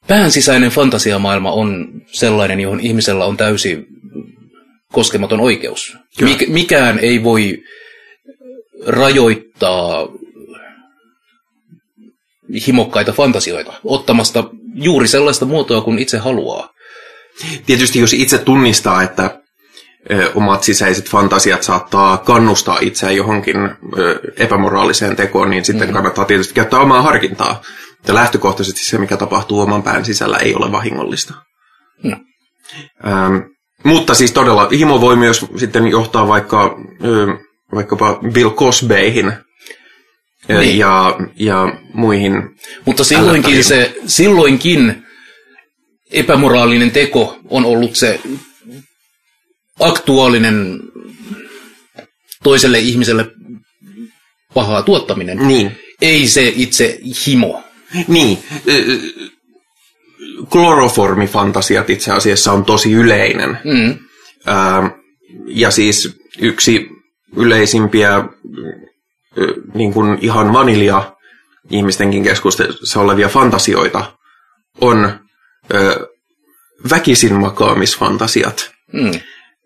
[0.08, 3.86] pään sisäinen fantasiamaailma on sellainen, johon ihmisellä on täysi
[4.92, 5.96] koskematon oikeus.
[6.20, 7.62] Mik, mikään ei voi
[8.86, 10.08] rajoittaa
[12.66, 14.44] himokkaita fantasioita, ottamasta
[14.74, 16.72] juuri sellaista muotoa kuin itse haluaa.
[17.66, 19.40] Tietysti jos itse tunnistaa, että
[20.10, 23.56] ö, omat sisäiset fantasiat saattaa kannustaa itseään johonkin
[24.36, 25.94] epämoraaliseen tekoon, niin sitten mm.
[25.94, 27.62] kannattaa tietysti käyttää omaa harkintaa.
[28.08, 31.34] Ja lähtökohtaisesti se, mikä tapahtuu oman pään sisällä, ei ole vahingollista.
[32.02, 32.16] No.
[33.06, 33.36] Ähm,
[33.84, 37.26] mutta siis todella, himo voi myös sitten johtaa vaikka, ö,
[37.74, 39.32] vaikkapa Bill Cosbeihin,
[40.48, 40.78] niin.
[40.78, 42.32] ja, ja muihin.
[42.84, 45.06] Mutta silloinkin, se, silloinkin
[46.10, 48.20] epämoraalinen teko on ollut se
[49.80, 50.80] aktuaalinen
[52.42, 53.26] toiselle ihmiselle
[54.54, 55.48] pahaa tuottaminen.
[55.48, 55.78] Niin.
[56.00, 57.62] Ei se itse himo.
[58.08, 58.38] Niin.
[60.50, 63.58] Kloroformifantasiat itse asiassa on tosi yleinen.
[63.64, 63.98] Mm.
[65.46, 66.88] ja siis yksi
[67.36, 68.24] yleisimpiä
[69.74, 71.16] niin kuin ihan vanilja
[71.70, 74.12] ihmistenkin keskustelussa olevia fantasioita
[74.80, 75.20] on
[75.74, 76.08] ö,
[76.90, 78.70] väkisin makaamisfantasiat.
[78.92, 79.10] Mm.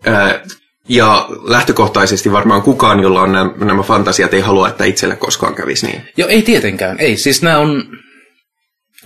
[0.07, 0.41] Ö,
[0.89, 5.87] ja lähtökohtaisesti varmaan kukaan, jolla on nämä, nämä fantasiat, ei halua, että itselle koskaan kävisi
[5.87, 6.03] niin.
[6.17, 7.01] Joo, ei tietenkään.
[7.01, 7.85] Ei, siis nämä on...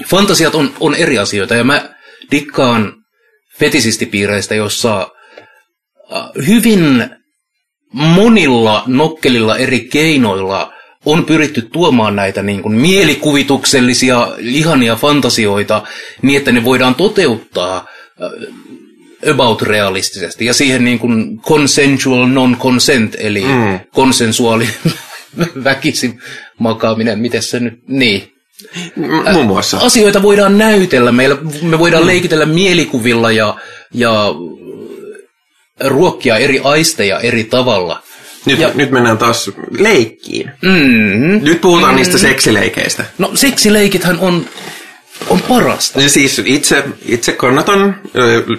[0.06, 1.94] Fantasiat on, on eri asioita, ja mä
[2.30, 2.92] dikkaan
[3.58, 5.08] fetisistipiireistä, jossa
[6.46, 7.10] hyvin
[7.92, 10.72] monilla nokkelilla eri keinoilla
[11.04, 15.82] on pyritty tuomaan näitä niin kuin mielikuvituksellisia, ihania fantasioita
[16.22, 18.30] niin, että ne voidaan toteuttaa äh,
[19.32, 20.44] about realistisesti.
[20.44, 23.80] Ja siihen niin kuin consensual non-consent, eli mm.
[23.94, 24.68] konsensuaali
[25.64, 26.20] väkisin
[26.58, 28.32] makaaminen, miten se nyt, niin.
[29.32, 29.78] Muun muassa.
[29.78, 32.06] Asioita voidaan näytellä, meillä, me voidaan mm.
[32.06, 33.56] leikitellä mielikuvilla ja,
[33.94, 34.34] ja
[35.84, 38.02] ruokkia eri aisteja eri tavalla.
[38.46, 40.50] Nyt, ja, nyt mennään taas leikkiin.
[40.62, 43.04] Mm, nyt puhutaan mm, niistä seksileikeistä.
[43.18, 44.46] No seksileikithän on,
[45.28, 46.00] on parasta.
[46.00, 48.00] Ja siis itse, itse kannatan,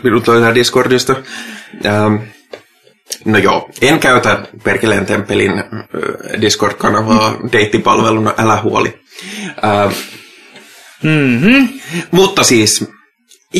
[0.03, 1.15] minut löytää Discordista.
[1.85, 2.15] Ähm,
[3.25, 5.63] no joo, en käytä Perkeleen temppelin
[6.41, 7.49] Discord-kanavaa mm.
[7.51, 9.00] deittipalveluna, älä huoli.
[9.63, 9.93] Ähm,
[11.03, 11.69] mm-hmm.
[12.11, 12.85] Mutta siis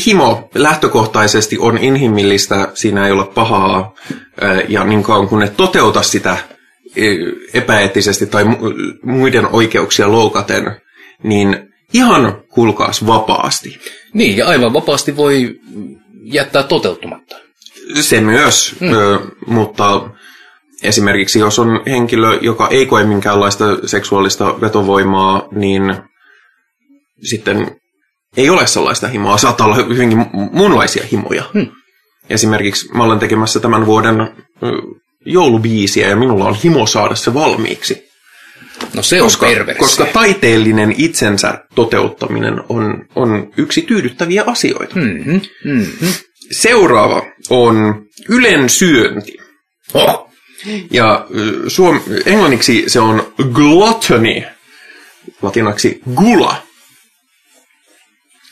[0.06, 3.96] himo lähtökohtaisesti on inhimillistä, siinä ei ole pahaa,
[4.68, 6.38] ja niin kauan kun et toteuta sitä
[7.54, 8.46] epäeettisesti tai
[9.04, 10.82] muiden oikeuksia loukaten,
[11.24, 13.80] niin ihan kulkaas vapaasti.
[14.14, 15.60] Niin, ja aivan vapaasti voi
[16.24, 17.36] jättää toteutumatta.
[18.02, 18.90] Se myös, mm.
[19.54, 20.10] mutta
[20.84, 25.96] esimerkiksi jos on henkilö, joka ei koe minkäänlaista seksuaalista vetovoimaa, niin
[27.24, 27.76] sitten
[28.38, 29.38] ei ole sellaista himoa.
[29.38, 31.44] Saattaa olla hyvinkin muunlaisia himoja.
[31.54, 31.68] Hmm.
[32.30, 34.16] Esimerkiksi mä olen tekemässä tämän vuoden
[35.26, 38.12] joulubiisiä ja minulla on himo saada se valmiiksi.
[38.96, 39.48] No se on koska,
[39.80, 44.96] koska taiteellinen itsensä toteuttaminen on, on yksi tyydyttäviä asioita.
[44.96, 46.14] Mm-hmm, mm-hmm.
[46.52, 49.38] seuraava on ylen syönti.
[49.94, 50.31] Oh.
[50.92, 51.26] Ja
[51.68, 54.44] suom, englanniksi se on gluttony,
[55.42, 56.64] latinaksi gula.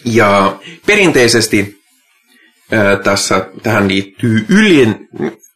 [0.06, 1.80] Ja perinteisesti
[2.74, 5.08] ö, tässä tähän liittyy ylin,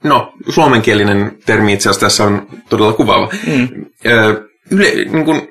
[0.03, 3.29] no suomenkielinen termi itse asiassa tässä on todella kuvaava.
[3.47, 3.85] Mm.
[4.05, 5.47] Ö, yle, niin kuin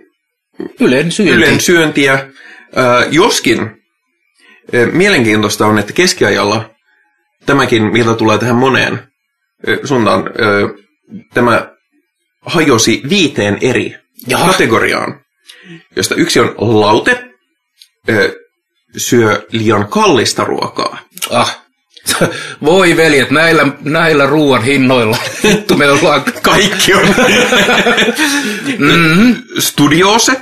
[0.80, 1.32] Ylen syönti.
[1.34, 3.82] ylen syöntiä, ö, joskin
[4.74, 6.70] ö, mielenkiintoista on, että keskiajalla
[7.46, 8.98] tämäkin, mitä tulee tähän moneen
[9.84, 10.24] suuntaan,
[11.34, 11.70] tämä
[12.46, 13.96] hajosi viiteen eri
[14.26, 14.46] Jaha.
[14.46, 15.20] kategoriaan,
[15.96, 17.24] josta yksi on laute,
[18.08, 18.36] ö,
[18.96, 20.98] syö liian kallista ruokaa.
[21.30, 21.62] Ah.
[22.64, 25.16] Voi veljet, näillä, näillä ruoan hinnoilla.
[25.44, 26.24] Vittu, me ollaan...
[26.42, 27.04] Kaikki on.
[28.78, 29.42] mm-hmm.
[29.58, 30.32] Studiose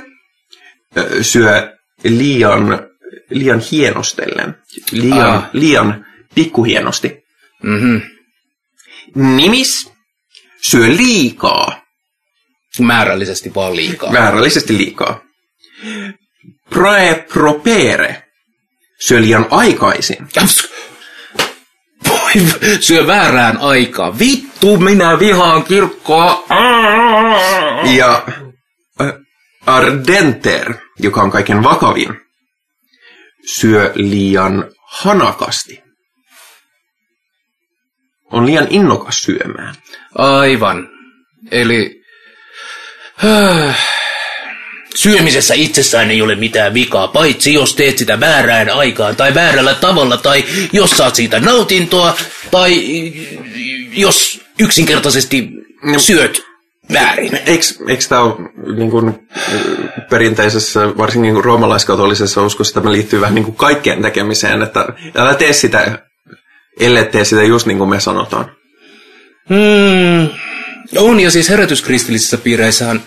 [1.21, 2.87] syö liian,
[3.29, 4.55] liian hienostellen,
[4.91, 5.49] liian, Ah.
[5.53, 6.05] liian
[6.35, 7.23] pikkuhienosti.
[7.63, 8.01] Mm-hmm.
[9.35, 9.90] Nimis
[10.61, 11.81] syö liikaa,
[12.79, 14.11] Määrällisesti vaan liikaa.
[14.11, 15.21] määrällisesti liikaa.
[16.69, 18.23] Prae propere
[19.01, 20.27] syö liian aikaisin.
[22.09, 22.31] Voi,
[22.79, 24.19] syö väärään aikaan.
[24.19, 26.43] Vittu, minä vihaan kirkkoa.
[27.97, 28.23] Ja
[29.01, 29.07] äh,
[29.65, 32.21] ardenter, joka on kaiken vakavin,
[33.45, 35.83] syö liian hanakasti.
[38.31, 39.75] On liian innokas syömään.
[40.15, 40.89] Aivan.
[41.51, 42.03] Eli
[43.25, 43.87] äh,
[44.95, 50.17] syömisessä itsessään ei ole mitään vikaa, paitsi jos teet sitä väärään aikaan tai väärällä tavalla,
[50.17, 52.17] tai jos saat siitä nautintoa,
[52.51, 52.83] tai
[53.91, 55.49] jos yksinkertaisesti
[55.97, 56.41] syöt
[56.93, 57.39] väärin.
[57.45, 58.35] Eikö, eikö tämä ole
[58.75, 59.27] niin kuin,
[60.09, 65.53] perinteisessä, varsinkin niin roomalaiskatolisessa uskossa, tämä liittyy vähän niin kuin kaikkeen tekemiseen, että älä tee
[65.53, 65.99] sitä,
[66.79, 68.51] ellei tee sitä just niin kuin me sanotaan.
[69.49, 70.29] Hmm,
[70.97, 73.03] on, ja siis herätyskristillisissä piireissähän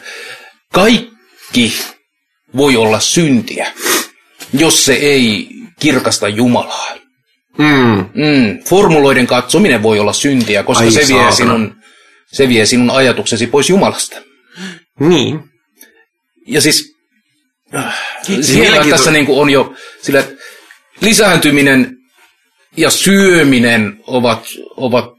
[0.73, 1.79] kaikki
[2.57, 3.73] voi olla syntiä,
[4.53, 5.49] jos se ei
[5.81, 6.95] kirkasta Jumalaa.
[7.59, 11.31] Mm, Mm, formuloiden katsominen voi olla syntiä, koska Ai se vie, saatana.
[11.37, 11.75] sinun,
[12.33, 14.17] se vie sinun ajatuksesi pois Jumalasta.
[15.01, 15.41] niin.
[16.47, 16.95] Ja siis,
[17.75, 18.59] äh, Siis
[18.91, 20.35] tässä niin kuin on jo sillä, että
[21.01, 21.94] lisääntyminen
[22.77, 24.47] ja syöminen ovat,
[24.77, 25.15] ovat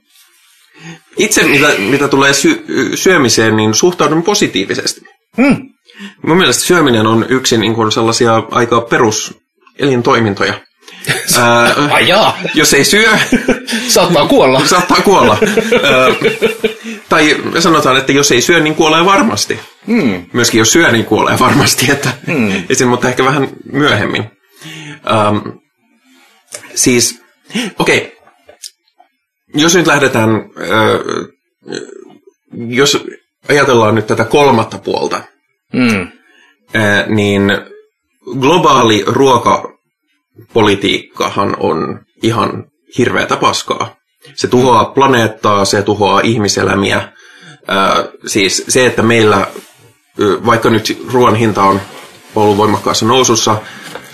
[1.18, 5.02] Itse, mitä, mitä tulee sy- syömiseen, niin suhtaudun positiivisesti.
[5.38, 5.70] hmm,
[6.28, 10.54] Mun mielestä syöminen on yksi niin kuin sellaisia aika peruselintoimintoja.
[11.40, 13.10] Ää, ai jaa, jos ei syö,
[13.88, 14.66] saattaa kuolla.
[14.66, 15.38] saattaa kuolla.
[15.84, 16.32] Ää,
[17.10, 19.60] tai sanotaan, että jos ei syö, niin kuolee varmasti.
[19.88, 20.26] Hmm.
[20.34, 21.92] Myöskin jos syö, niin kuolee varmasti.
[21.92, 22.64] Että, mm.
[22.70, 24.26] esim, mutta ehkä vähän myöhemmin.
[25.12, 25.38] Ähm,
[26.76, 27.22] siis,
[27.80, 27.98] okei.
[27.98, 28.12] Okay.
[29.54, 30.40] Jos nyt lähdetään, äh,
[32.68, 33.04] jos
[33.50, 35.22] ajatellaan nyt tätä kolmatta puolta,
[35.74, 36.08] Hmm.
[36.76, 37.52] äh, niin
[38.40, 42.66] globaali ruokapolitiikkahan on ihan
[42.98, 43.96] hirveätä paskaa.
[44.36, 46.98] Se tuhoaa planeettaa, se tuhoaa ihmiselämiä.
[46.98, 47.12] Äh,
[48.26, 49.48] siis se, että meillä,
[50.20, 51.82] ö, vaikka nyt ruoan hinta on
[52.36, 53.62] ollut voimakkaassa nousussa,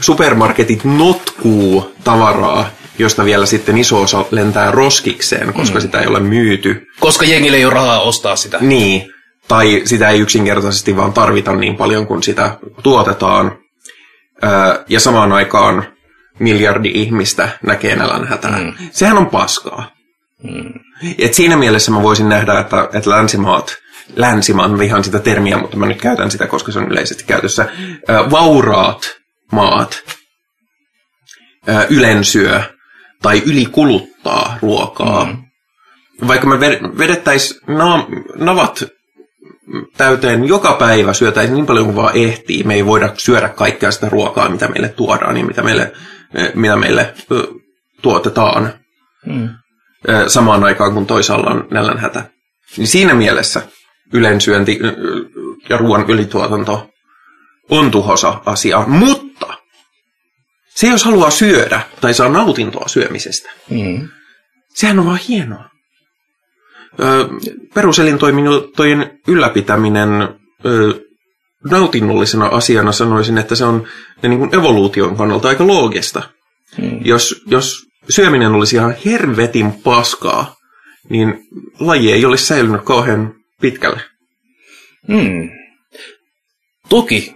[0.02, 2.70] supermarketit notkuu tavaraa,
[3.00, 5.82] josta vielä sitten iso osa lentää roskikseen, koska mm.
[5.82, 6.88] sitä ei ole myyty.
[7.00, 8.58] Koska jengille ei ole rahaa ostaa sitä.
[8.62, 9.14] Niin,
[9.48, 13.58] tai sitä ei yksinkertaisesti vaan tarvita niin paljon kuin sitä tuotetaan.
[14.90, 15.84] Ja samaan aikaan
[16.40, 18.58] miljardi ihmistä näkee nälänhätää.
[18.58, 18.74] Mm.
[18.92, 19.92] Sehän on paskaa.
[20.44, 20.74] Mm.
[21.18, 23.78] Et siinä mielessä mä voisin nähdä, että, että länsimaat,
[24.16, 27.70] länsimaan, vihaan sitä termiä, mutta mä nyt käytän sitä, koska se on yleisesti käytössä,
[28.32, 29.18] vauraat
[29.52, 30.04] maat
[31.90, 32.62] ylensyö
[33.22, 35.26] tai ylikuluttaa ruokaa.
[35.26, 35.38] Mm.
[36.28, 36.60] Vaikka me
[36.98, 37.62] vedettäisiin
[38.36, 38.84] navat
[39.98, 42.64] täyteen joka päivä syötäisiin niin paljon kuin vaan ehtii.
[42.64, 45.94] Me ei voida syödä kaikkea sitä ruokaa, mitä meille tuodaan ja mitä meille,
[46.54, 47.14] mitä meille
[48.02, 48.74] tuotetaan
[50.10, 52.24] ö, samaan aikaan, kun toisaalla on nälänhätä.
[52.78, 53.62] Niin siinä mielessä
[54.14, 54.80] ylensyönti
[55.70, 56.90] ja ruoan ylituotanto
[57.70, 59.31] on tuhosa asia, mutta
[60.76, 64.10] se jos haluaa syödä tai saa nautintoa syömisestä, Hmm.
[64.74, 65.70] sehän on vaan hienoa.
[67.74, 70.10] Peruselintoimintojen ylläpitäminen
[71.70, 73.88] nautinnollisena asiana sanoisin, että se on
[74.24, 76.24] niin kuin evoluution kannalta aika loogista.
[76.78, 77.00] Hmm.
[77.06, 80.56] Jos, jos syöminen olisi ihan hervetin paskaa,
[81.10, 81.40] niin
[81.80, 84.02] laji ei olisi säilynyt kauhean pitkälle.
[85.08, 85.50] Hmm.
[86.90, 87.36] Toki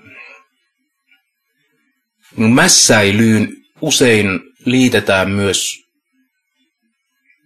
[2.37, 5.85] mässäilyyn usein liitetään myös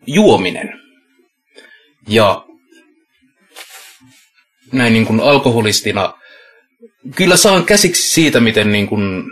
[0.07, 0.79] juominen.
[2.07, 2.45] Ja
[4.71, 6.13] näin niin kuin alkoholistina
[7.15, 9.23] kyllä saan käsiksi siitä, miten niin kuin,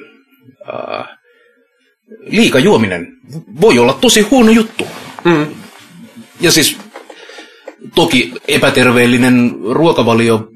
[0.74, 1.18] äh,
[2.22, 3.08] liika juominen
[3.62, 4.88] voi olla tosi huono juttu.
[5.24, 5.56] Mm.
[6.42, 6.78] Ja siis
[7.96, 10.48] toki epäterveellinen ruokavalio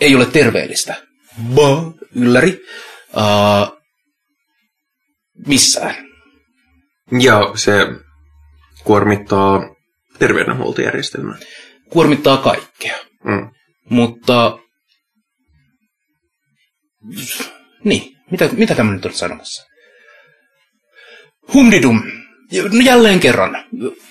[0.00, 0.94] ei ole terveellistä.
[1.54, 2.60] Ba, ylläri.
[3.16, 3.81] Uh,
[5.46, 5.94] missään.
[7.20, 7.86] Ja se
[8.84, 9.74] kuormittaa
[10.18, 11.38] terveydenhuoltojärjestelmää.
[11.90, 12.96] Kuormittaa kaikkea.
[13.24, 13.50] Mm.
[13.90, 14.58] Mutta...
[17.84, 19.66] Niin, mitä, mitä mä nyt olet sanomassa?
[21.54, 22.02] Humdidum.
[22.52, 23.64] No jälleen kerran.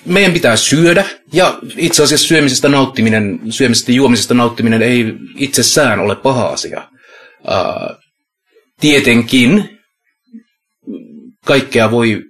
[0.05, 6.47] Meidän pitää syödä, ja itse asiassa syömisestä nauttiminen, syömisestä juomisesta nauttiminen ei itsessään ole paha
[6.47, 6.87] asia.
[7.39, 7.97] Uh,
[8.79, 9.80] tietenkin
[11.45, 12.21] kaikkea voi...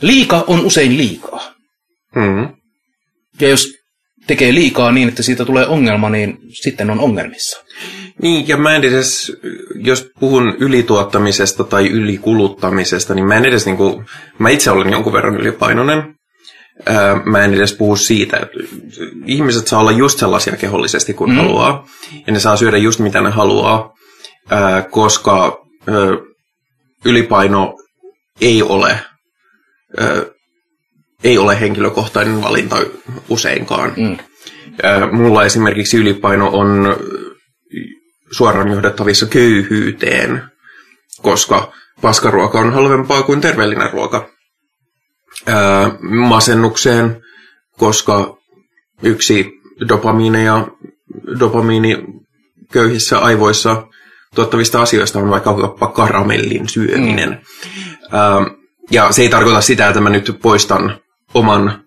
[0.00, 1.54] Liika on usein liikaa.
[2.14, 2.48] Mm.
[3.40, 3.68] Ja jos
[4.26, 7.64] tekee liikaa niin, että siitä tulee ongelma, niin sitten on ongelmissa.
[8.22, 9.32] Niin, ja mä en edes,
[9.74, 14.02] jos puhun ylituottamisesta tai ylikuluttamisesta, niin mä en edes niinku,
[14.38, 16.14] mä itse olen jonkun verran ylipainoinen.
[16.86, 18.58] Ää, mä en edes puhu siitä, että
[19.26, 21.36] ihmiset saa olla just sellaisia kehollisesti kuin mm.
[21.36, 21.86] haluaa,
[22.26, 23.92] ja ne saa syödä just mitä ne haluaa,
[24.50, 25.96] ää, koska ää,
[27.04, 27.74] ylipaino
[28.40, 29.00] ei ole,
[29.98, 30.22] ää,
[31.24, 32.76] ei ole henkilökohtainen valinta
[33.28, 33.92] useinkaan.
[33.96, 34.18] Mm.
[34.82, 36.96] Ää, mulla esimerkiksi ylipaino on
[38.30, 40.42] suoraan johdettavissa köyhyyteen,
[41.22, 44.30] koska paskaruoka on halvempaa kuin terveellinen ruoka.
[45.46, 47.22] Ää, masennukseen,
[47.78, 48.36] koska
[49.02, 49.52] yksi
[49.88, 50.66] dopamiine ja
[51.40, 52.04] dopamiini
[52.72, 53.86] köyhissä aivoissa
[54.34, 55.54] tuottavista asioista on vaikka
[55.94, 57.28] karamellin syöminen.
[57.28, 57.93] Mm.
[58.14, 58.46] Ää,
[58.90, 60.96] ja se ei tarkoita sitä, että mä nyt poistan
[61.34, 61.84] oman,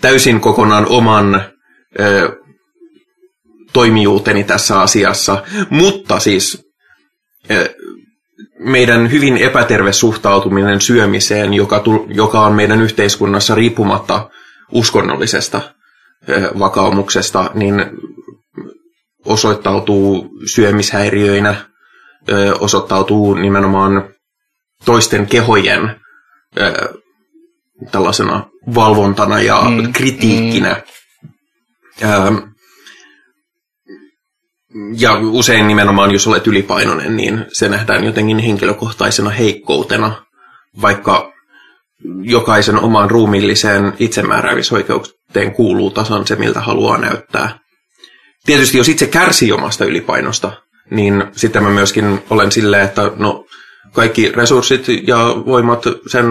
[0.00, 1.42] täysin kokonaan oman ää,
[3.72, 6.70] toimijuuteni tässä asiassa, mutta siis
[8.58, 14.30] meidän hyvin epäterve suhtautuminen syömiseen, joka, joka on meidän yhteiskunnassa riippumatta
[14.72, 15.60] uskonnollisesta
[16.58, 17.84] vakaumuksesta, niin
[19.24, 21.54] osoittautuu syömishäiriöinä,
[22.60, 24.08] osoittautuu nimenomaan
[24.84, 26.00] toisten kehojen
[27.92, 30.82] tällaisena valvontana ja mm, kritiikkinä.
[32.30, 32.50] Mm
[34.98, 40.24] ja usein nimenomaan, jos olet ylipainoinen, niin se nähdään jotenkin henkilökohtaisena heikkoutena,
[40.82, 41.32] vaikka
[42.22, 47.58] jokaisen omaan ruumilliseen itsemääräämisoikeuteen kuuluu tasan se, miltä haluaa näyttää.
[48.46, 50.52] Tietysti jos itse kärsii omasta ylipainosta,
[50.90, 53.44] niin sitten mä myöskin olen silleen, että no,
[53.92, 56.24] kaikki resurssit ja voimat sen,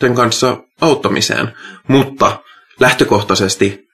[0.00, 1.52] sen kanssa auttamiseen.
[1.88, 2.42] Mutta
[2.80, 3.84] lähtökohtaisesti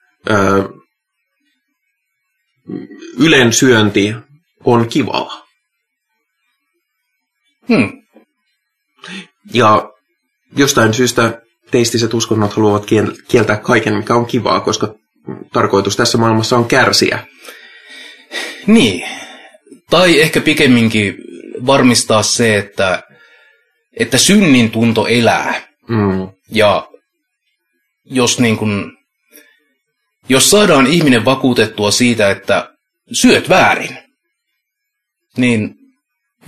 [3.19, 4.15] ylen syönti
[4.65, 5.47] on kivaa.
[7.69, 8.01] Hmm.
[9.53, 9.91] Ja
[10.57, 12.85] jostain syystä teistiset uskonnot haluavat
[13.27, 14.95] kieltää kaiken, mikä on kivaa, koska
[15.53, 17.27] tarkoitus tässä maailmassa on kärsiä.
[18.67, 19.09] Niin.
[19.89, 21.15] Tai ehkä pikemminkin
[21.65, 23.03] varmistaa se, että,
[23.99, 25.61] että synnin tunto elää.
[25.89, 26.29] Mm.
[26.51, 26.89] Ja
[28.05, 28.91] jos niin kuin
[30.29, 32.69] jos saadaan ihminen vakuutettua siitä, että
[33.11, 33.97] syöt väärin,
[35.37, 35.75] niin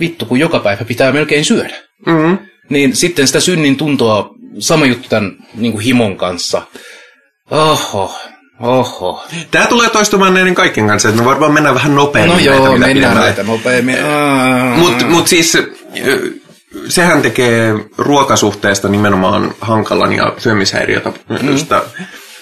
[0.00, 1.74] vittu kun joka päivä pitää melkein syödä.
[2.06, 2.38] Mm-hmm.
[2.70, 6.62] Niin sitten sitä synnin tuntoa, sama juttu tämän niin himon kanssa.
[7.50, 8.18] Oho,
[8.60, 9.24] oho.
[9.50, 12.36] Tämä tulee toistumaan näiden kaikkien kanssa, että me varmaan mennään vähän nopeammin.
[12.36, 13.96] No joo, näitä, mennään näitä nopeammin.
[14.76, 15.58] Mutta mut siis
[16.88, 21.36] sehän tekee ruokasuhteesta nimenomaan hankalan ja syömishäiriötä mm.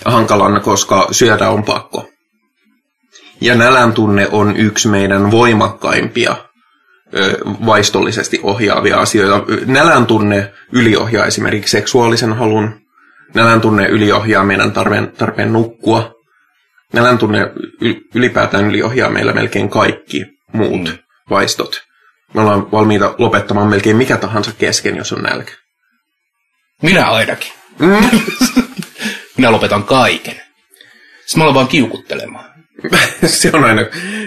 [0.04, 2.08] hankalan, koska syödä on pakko.
[3.40, 6.36] Ja nälän tunne on yksi meidän voimakkaimpia
[7.66, 9.44] vaistollisesti ohjaavia asioita.
[9.66, 12.80] Nälän tunne yliohjaa esimerkiksi seksuaalisen halun.
[13.34, 16.14] Nälän tunne yliohjaa meidän tarpeen, tarpeen nukkua.
[16.92, 17.38] Nälän tunne
[18.14, 20.98] ylipäätään yliohjaa meillä melkein kaikki muut mm.
[21.30, 21.82] vaistot.
[22.34, 25.52] Me ollaan valmiita lopettamaan melkein mikä tahansa kesken, jos on nälkä.
[26.82, 27.52] Minä ainakin.
[27.78, 28.20] Mm.
[29.36, 30.34] Minä lopetan kaiken.
[30.34, 32.52] Sitten mä aloin vaan kiukuttelemaan.
[33.26, 33.82] se, on aina,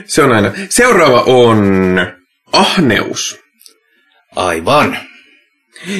[0.06, 0.52] se on aina.
[0.70, 2.00] Seuraava on
[2.54, 3.40] ahneus.
[4.36, 4.98] Aivan.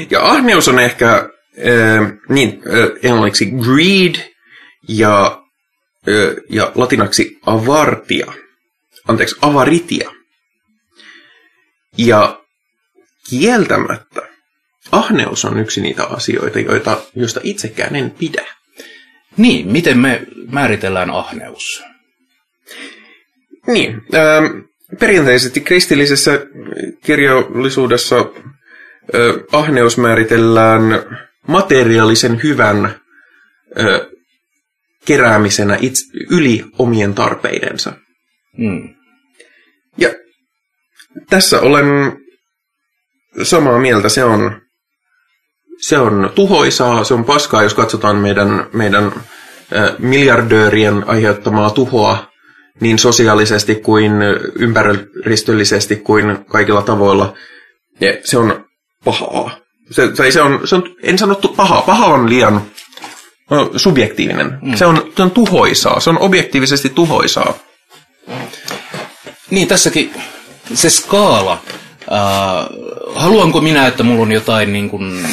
[0.10, 1.30] Ja ahneus on ehkä
[1.60, 2.62] äh, niin,
[3.04, 4.16] englanniksi greed
[4.88, 5.42] ja,
[6.50, 8.34] ja latinaksi avartia.
[9.08, 10.12] Anteeksi, avaritia.
[11.98, 12.42] Ja
[13.30, 14.22] kieltämättä
[14.92, 18.46] ahneus on yksi niitä asioita, joita, joista itsekään en pidä.
[19.38, 21.84] Niin, miten me määritellään ahneus?
[23.68, 24.46] Niin, ähm,
[25.00, 26.32] perinteisesti kristillisessä
[27.04, 28.26] kirjallisuudessa
[29.52, 30.82] ahneus määritellään
[31.48, 34.02] materiaalisen hyvän äh,
[35.06, 37.94] keräämisenä itse, yli omien tarpeidensa.
[38.58, 38.96] Mm.
[39.98, 40.10] Ja
[41.30, 41.86] tässä olen
[43.44, 44.62] samaa mieltä, se on,
[45.82, 49.12] se on tuhoisaa, se on paskaa, jos katsotaan meidän, meidän
[50.00, 52.32] miljardöörien aiheuttamaa tuhoa
[52.80, 54.12] niin sosiaalisesti kuin
[54.56, 57.34] ympäristöllisesti kuin kaikilla tavoilla.
[58.00, 58.66] Ja se on
[59.06, 59.65] pahaa.
[59.92, 62.62] Se, tai se on, se on, en sanottu pahaa, paha on liian
[63.50, 64.58] no, subjektiivinen.
[64.62, 64.76] Mm.
[64.76, 67.54] Se, on, se on tuhoisaa, se on objektiivisesti tuhoisaa.
[69.50, 70.14] Niin, tässäkin
[70.74, 71.62] se skaala.
[72.12, 72.68] Äh,
[73.16, 75.26] haluanko minä, että mulla on jotain niin kuin,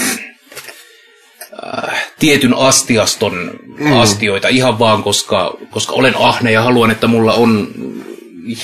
[1.67, 4.01] äh, tietyn astiaston mm.
[4.01, 7.69] astioita ihan vaan, koska, koska olen ahne ja haluan, että mulla on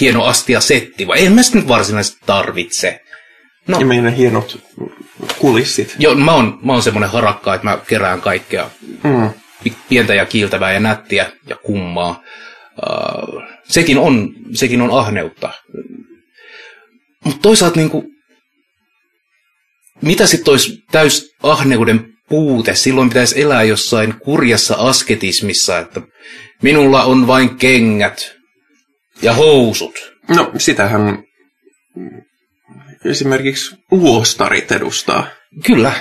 [0.00, 3.00] hieno astiasetti, vai en mä sitä nyt varsinaisesti tarvitse.
[3.66, 3.80] No.
[3.80, 4.58] Ja meidän hienot
[5.38, 5.96] kulissit.
[5.98, 8.70] Joo, mä oon, mä oon semmoinen harakka, että mä kerään kaikkea
[9.04, 9.30] mm.
[9.88, 12.22] pientä ja kiiltävää ja nättiä ja kummaa.
[12.90, 15.50] Uh, sekin, on, sekin on ahneutta.
[17.24, 18.06] Mutta toisaalta niin kuin,
[20.02, 22.74] mitä sitten olisi täys ahneuden puute?
[22.74, 26.00] Silloin pitäisi elää jossain kurjassa asketismissa, että
[26.62, 28.36] minulla on vain kengät
[29.22, 29.94] ja housut.
[30.28, 31.22] No, sitähän
[33.04, 35.26] esimerkiksi luostarit edustaa.
[35.66, 35.92] Kyllä.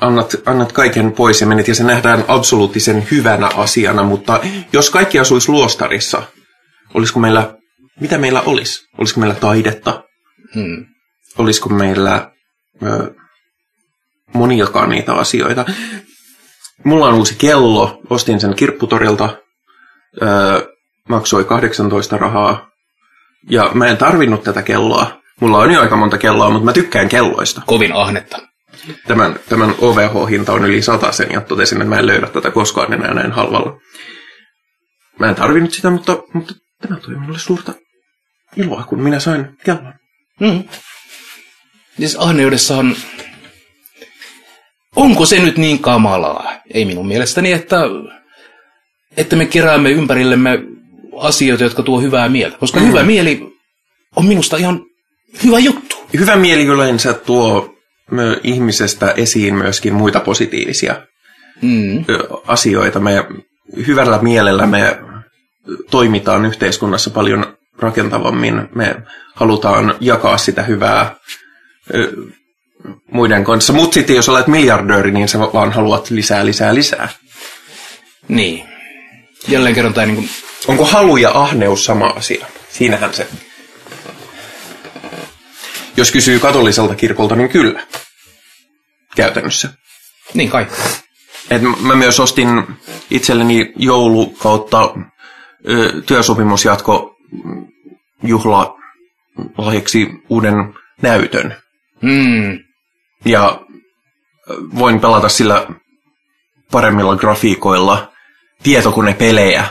[0.00, 4.40] Annat, annat kaiken pois ja menet ja se nähdään absoluuttisen hyvänä asiana, mutta
[4.72, 6.22] jos kaikki asuisi luostarissa,
[6.94, 7.54] olisiko meillä,
[8.00, 8.88] mitä meillä olisi?
[8.98, 10.04] Olisiko meillä taidetta?
[10.54, 10.86] Hmm.
[11.38, 12.30] Olisiko meillä
[12.82, 13.14] ö,
[14.34, 15.64] moniakaan niitä asioita?
[16.84, 19.36] Mulla on uusi kello, ostin sen kirpputorilta,
[20.22, 20.26] ö,
[21.08, 22.70] maksoi 18 rahaa,
[23.50, 25.20] ja mä en tarvinnut tätä kelloa.
[25.40, 27.62] Mulla on jo aika monta kelloa, mutta mä tykkään kelloista.
[27.66, 28.38] Kovin ahnetta.
[29.06, 33.14] Tämän, tämän OVH-hinta on yli sen ja totesin, että mä en löydä tätä koskaan enää
[33.14, 33.80] näin halvalla.
[35.18, 37.72] Mä en tarvinnut sitä, mutta, mutta tämä toi minulle suurta
[38.56, 39.94] iloa, kun minä sain kellon.
[40.40, 40.64] Mm.
[41.96, 42.96] Siis ahneudessahan...
[44.96, 46.52] Onko se nyt niin kamalaa?
[46.74, 47.80] Ei minun mielestäni, että,
[49.16, 50.58] että me keräämme ympärillemme
[51.20, 52.58] asioita, jotka tuo hyvää mieltä.
[52.58, 52.86] Koska mm.
[52.86, 53.52] hyvä mieli
[54.16, 54.89] on minusta ihan
[55.44, 55.96] hyvä juttu.
[56.18, 57.74] Hyvä mieli yleensä tuo
[58.44, 61.06] ihmisestä esiin myöskin muita positiivisia
[61.62, 62.04] mm.
[62.46, 63.00] asioita.
[63.00, 63.24] Me
[63.86, 64.98] hyvällä mielellä me
[65.90, 68.68] toimitaan yhteiskunnassa paljon rakentavammin.
[68.74, 68.96] Me
[69.34, 71.16] halutaan jakaa sitä hyvää
[73.12, 73.72] muiden kanssa.
[73.72, 77.08] Mutta sitten jos olet miljardööri, niin sä vaan haluat lisää, lisää, lisää.
[78.28, 78.64] Niin.
[79.48, 80.28] Jälleen kerran tämä niin kuin...
[80.68, 82.46] Onko halu ja ahneus sama asia?
[82.68, 83.26] Siinähän se
[86.00, 87.86] jos kysyy katoliselta kirkolta, niin kyllä.
[89.16, 89.72] Käytännössä.
[90.34, 90.66] Niin kai.
[91.50, 92.48] Et mä myös ostin
[93.10, 94.94] itselleni joulu kautta
[96.06, 97.16] työsopimusjatko
[98.22, 98.76] juhla
[99.58, 100.54] lahjaksi uuden
[101.02, 101.56] näytön.
[102.02, 102.58] Mm.
[103.24, 103.60] Ja
[104.78, 105.66] voin pelata sillä
[106.72, 108.12] paremmilla grafiikoilla
[108.62, 109.64] tietokonepelejä,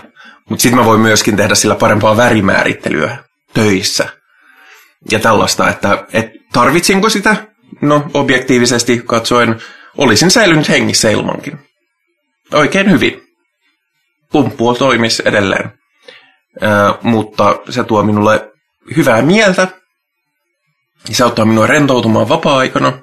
[0.50, 3.18] mutta sitten mä voin myöskin tehdä sillä parempaa värimäärittelyä
[3.54, 4.19] töissä
[5.12, 7.48] ja tällaista, että, että tarvitsinko sitä?
[7.82, 9.62] No, objektiivisesti katsoen
[9.98, 11.60] olisin säilynyt hengissä ilmankin.
[12.54, 13.22] Oikein hyvin.
[14.32, 15.72] Pumppu toimisi edelleen.
[16.64, 16.68] Ö,
[17.02, 18.52] mutta se tuo minulle
[18.96, 19.68] hyvää mieltä.
[21.12, 23.00] Se auttaa minua rentoutumaan vapaa-aikana.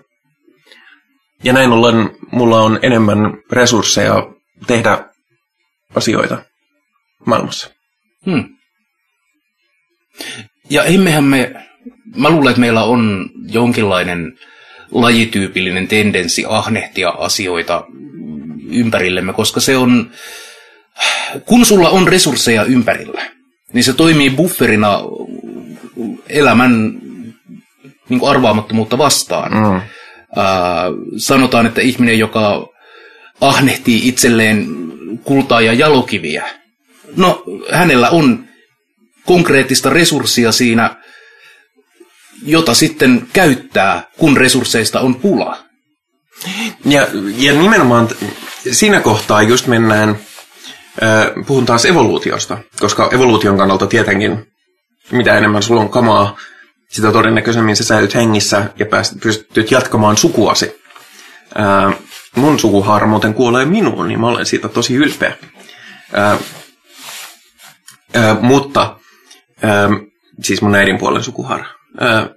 [1.44, 3.18] Ja näin ollen mulla on enemmän
[3.52, 4.14] resursseja
[4.66, 5.04] tehdä
[5.94, 6.44] asioita
[7.26, 7.70] maailmassa.
[8.26, 8.44] Hmm.
[10.70, 11.65] Ja emmehän me
[12.16, 14.38] mä luulen, että meillä on jonkinlainen
[14.90, 17.84] lajityypillinen tendenssi ahnehtia asioita
[18.70, 20.10] ympärillemme, koska se on,
[21.46, 23.22] kun sulla on resursseja ympärillä,
[23.72, 25.00] niin se toimii bufferina
[26.28, 26.98] elämän
[28.08, 29.52] niin kuin arvaamattomuutta vastaan.
[29.52, 29.76] Mm.
[29.76, 29.84] Äh,
[31.16, 32.68] sanotaan, että ihminen, joka
[33.40, 34.66] ahnehtii itselleen
[35.24, 36.44] kultaa ja jalokiviä,
[37.16, 38.44] no hänellä on
[39.26, 40.96] konkreettista resurssia siinä
[42.46, 45.58] jota sitten käyttää, kun resursseista on pula.
[46.84, 48.08] Ja, ja nimenomaan
[48.72, 50.18] siinä kohtaa just mennään,
[51.46, 54.46] puhun taas evoluutiosta, koska evoluution kannalta tietenkin,
[55.12, 56.36] mitä enemmän sulla on kamaa,
[56.88, 60.82] sitä todennäköisemmin sä säilyt hengissä ja pääst, pystyt jatkamaan sukuasi.
[61.58, 61.94] Äh,
[62.34, 65.36] mun sukuhaara muuten kuolee minuun, niin mä olen siitä tosi ylpeä.
[66.12, 66.38] Ää,
[68.14, 68.96] ää, mutta,
[69.62, 69.88] ää,
[70.42, 71.75] siis mun äidin puolen sukuhara.
[72.00, 72.28] Ää,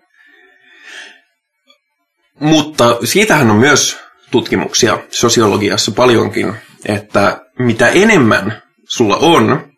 [2.39, 3.99] mutta siitähän on myös
[4.31, 6.53] tutkimuksia sosiologiassa paljonkin,
[6.85, 9.71] että mitä enemmän sulla on,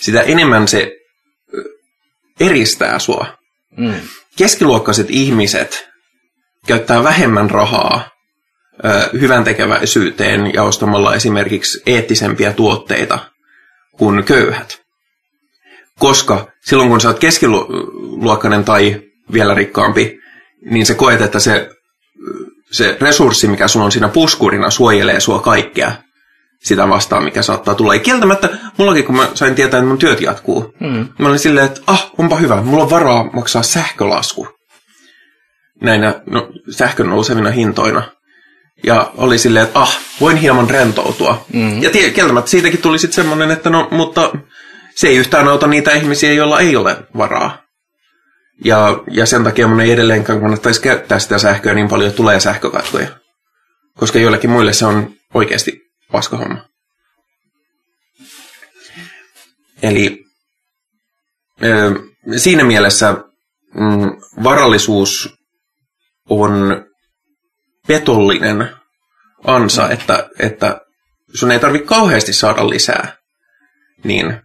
[0.00, 0.92] sitä enemmän se
[1.54, 1.62] ö,
[2.40, 3.26] eristää sua.
[3.76, 4.00] Mm.
[4.36, 5.88] Keskiluokkaiset ihmiset
[6.66, 8.10] käyttää vähemmän rahaa
[8.84, 13.18] ö, hyvän tekeväisyyteen ja ostamalla esimerkiksi eettisempiä tuotteita
[13.92, 14.80] kuin köyhät.
[15.98, 20.18] Koska silloin kun sä oot keskiluokkainen tai vielä rikkaampi,
[20.70, 21.70] niin sä koet, että se,
[22.72, 25.92] se resurssi, mikä sulla on siinä puskurina, suojelee sua kaikkea
[26.64, 27.94] sitä vastaan, mikä saattaa tulla.
[27.94, 31.08] Ei kieltämättä, mullakin kun mä sain tietää, että mun työt jatkuu, Mm.
[31.18, 34.48] mä olin silleen, että ah, onpa hyvä, mulla on varaa maksaa sähkölasku
[35.82, 38.02] näinä no, sähkön nousevina hintoina.
[38.86, 41.46] Ja oli silleen, että ah, voin hieman rentoutua.
[41.52, 41.82] Mm.
[41.82, 44.32] Ja tie- kieltämättä siitäkin tuli sitten semmoinen, että no, mutta
[44.94, 47.62] se ei yhtään auta niitä ihmisiä, joilla ei ole varaa.
[48.64, 52.40] Ja, ja sen takia mun ei edelleenkään kannattaisi käyttää sitä sähköä niin paljon, että tulee
[52.40, 53.08] sähkökatkoja.
[53.98, 55.80] Koska joillekin muille se on oikeasti
[56.12, 56.68] paskahomma.
[59.82, 60.24] Eli
[61.62, 61.94] ö,
[62.36, 63.12] siinä mielessä
[63.74, 65.34] mm, varallisuus
[66.28, 66.84] on
[67.86, 68.70] petollinen
[69.44, 70.80] ansa, että, että
[71.34, 73.16] sun ei tarvitse kauheasti saada lisää,
[74.04, 74.40] niin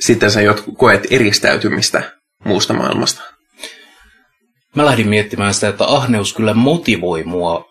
[0.00, 2.15] sitten sä jot- koet eristäytymistä
[2.46, 3.22] muusta maailmasta.
[4.74, 7.64] Mä lähdin miettimään sitä, että ahneus kyllä motivoi mua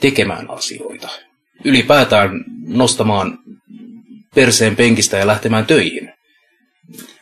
[0.00, 1.08] tekemään asioita.
[1.64, 2.30] Ylipäätään
[2.66, 3.38] nostamaan
[4.34, 6.12] perseen penkistä ja lähtemään töihin.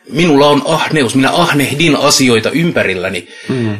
[0.09, 3.27] Minulla on ahneus, minä ahnehdin asioita ympärilläni.
[3.49, 3.77] Mm.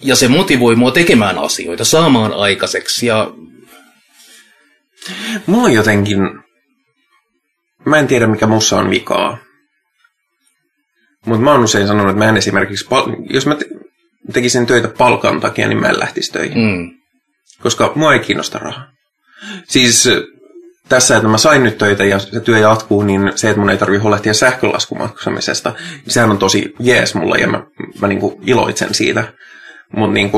[0.00, 3.06] Ja se motivoi mua tekemään asioita, saamaan aikaiseksi.
[3.06, 3.30] Ja
[5.46, 6.18] Mulla on jotenkin,
[7.86, 9.38] mä en tiedä mikä mussa on vikaa.
[11.24, 12.86] Mutta mä oon usein sanonut, että mä en esimerkiksi,
[13.30, 13.68] jos mä te-
[14.32, 16.58] tekisin töitä palkan takia, niin mä en lähtisi töihin.
[16.58, 16.90] mm,
[17.62, 18.86] koska mua ei kiinnosta raha.
[19.68, 20.08] Siis
[20.88, 23.78] tässä, että mä sain nyt töitä ja se työ jatkuu, niin se, että mun ei
[23.78, 25.72] tarvitse huolehtia sähkölaskumaksamisesta,
[26.04, 27.62] niin sehän on tosi jees mulle ja mä,
[28.00, 29.32] mä niinku iloitsen siitä.
[29.96, 30.30] Mutta niin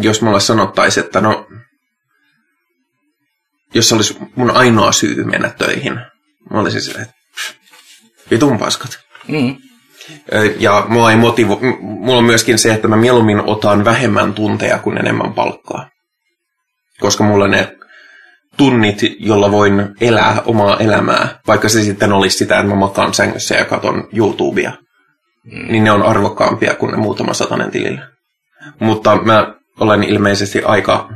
[0.00, 1.46] jos mulle sanottaisiin, että no,
[3.74, 5.94] jos se olisi mun ainoa syy mennä töihin,
[6.50, 7.14] mä olisin silleen, että
[8.30, 8.98] vitun paskat.
[9.28, 9.56] Mm,
[10.58, 14.98] Ja mua ei motivo, mulla on myöskin se, että mä mieluummin otan vähemmän tunteja kuin
[14.98, 15.88] enemmän palkkaa.
[17.00, 17.76] Koska mulla ne
[18.56, 23.54] tunnit, jolla voin elää omaa elämää, vaikka se sitten olisi sitä, että mä makaan sängyssä
[23.54, 24.72] ja katon YouTubea,
[25.44, 25.72] mm.
[25.72, 28.08] niin ne on arvokkaampia kuin ne muutama satanen tilillä.
[28.80, 31.10] Mutta mä olen ilmeisesti aika,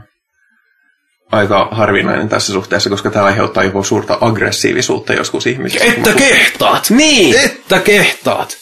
[1.32, 5.84] aika harvinainen tässä suhteessa, koska tämä aiheuttaa jopa suurta aggressiivisuutta joskus ihmisissä.
[5.84, 6.90] kun Että puhun- kehtaat!
[6.90, 7.36] Niin!
[7.44, 8.56] Että kehtaat!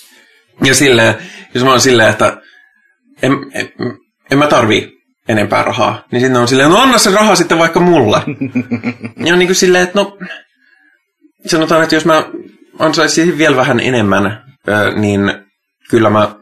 [0.64, 1.14] Ja silleen,
[1.54, 2.36] jos mä oon silleen, että
[3.22, 3.68] en, en,
[4.30, 4.92] en mä tarvii
[5.28, 8.22] enempää rahaa, niin sitten on silleen, no anna se raha sitten vaikka mulle.
[9.26, 10.18] ja niin kuin silleen, että no,
[11.46, 12.24] sanotaan, että jos mä
[12.78, 14.42] ansaisin vielä vähän enemmän,
[14.96, 15.32] niin
[15.90, 16.34] kyllä mä,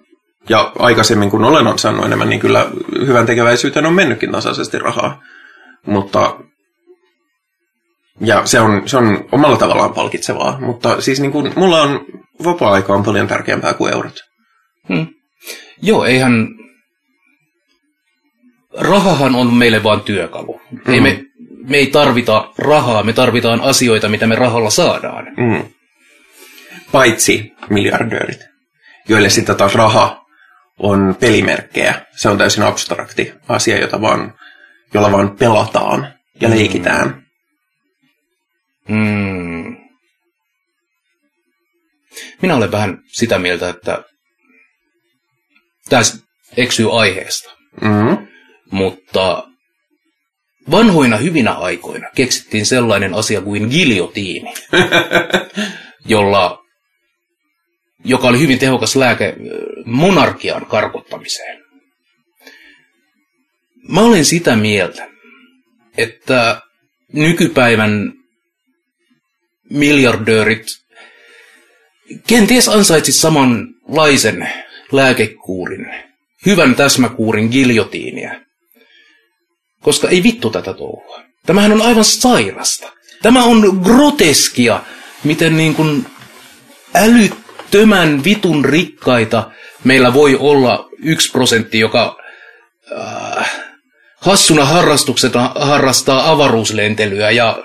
[0.49, 2.67] ja aikaisemmin kun olen ansainnut enemmän, niin kyllä
[3.07, 5.23] hyvän tekeväisyyteen on mennytkin tasaisesti rahaa.
[5.87, 6.37] Mutta,
[8.21, 12.05] ja se on, se on omalla tavallaan palkitsevaa, mutta siis niin kuin, mulla on
[12.45, 14.15] vapaa-aika on paljon tärkeämpää kuin eurot.
[14.89, 15.07] Hmm.
[15.83, 16.49] Joo, eihän...
[18.79, 20.61] Rahahan on meille vain työkalu.
[20.71, 20.93] Mm.
[20.93, 21.03] Ei Mm.
[21.03, 21.25] me,
[21.69, 25.27] me ei tarvita rahaa, me tarvitaan asioita, mitä me rahalla saadaan.
[25.37, 25.65] Mm.
[26.93, 28.41] Paitsi miljardöörit,
[29.09, 30.25] joille sitten taas raha
[30.79, 31.95] on pelimerkkejä.
[32.17, 34.35] Se on täysin abstrakti asia, jota vaan,
[34.95, 37.27] jolla vaan pelataan ja leikitään.
[38.89, 39.77] Mm.
[42.43, 44.03] Minä olen vähän sitä mieltä, että
[45.89, 46.03] tämä
[46.57, 47.51] eksyy aiheesta,
[47.81, 48.27] Mm.
[48.71, 49.49] mutta
[50.71, 54.55] vanhoina hyvinä aikoina keksittiin sellainen asia kuin giljotiini,
[56.07, 56.65] jolla,
[58.05, 59.37] joka oli hyvin tehokas lääke
[59.85, 61.62] monarkian karkottamiseen.
[63.89, 65.09] Mä olen sitä mieltä,
[65.99, 66.61] että
[67.13, 68.13] nykypäivän
[69.71, 70.67] miljardöörit
[72.27, 74.49] kenties ansaitsit samanlaisen
[74.93, 75.87] lääkekuurin,
[76.47, 78.41] hyvän täsmäkuurin giljotiinia.
[79.83, 81.23] Koska ei vittu tätä touhua.
[81.47, 82.93] Tämähän on aivan sairasta.
[83.23, 84.81] Tämä on groteskia,
[85.25, 86.07] miten niin kuin
[86.95, 89.51] älyttömän vitun rikkaita
[89.85, 92.17] meillä voi olla yksi prosentti, joka
[92.99, 93.62] äh,
[94.23, 97.59] hassuna harrastuksena harrastaa avaruuslentelyä ja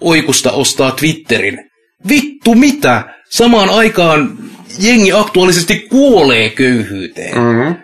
[0.00, 1.70] oikusta ostaa Twitterin.
[2.08, 3.14] Vittu mitä?
[3.30, 4.38] Samaan aikaan
[4.78, 7.38] jengi aktuaalisesti kuolee köyhyyteen.
[7.38, 7.76] Mm-hmm.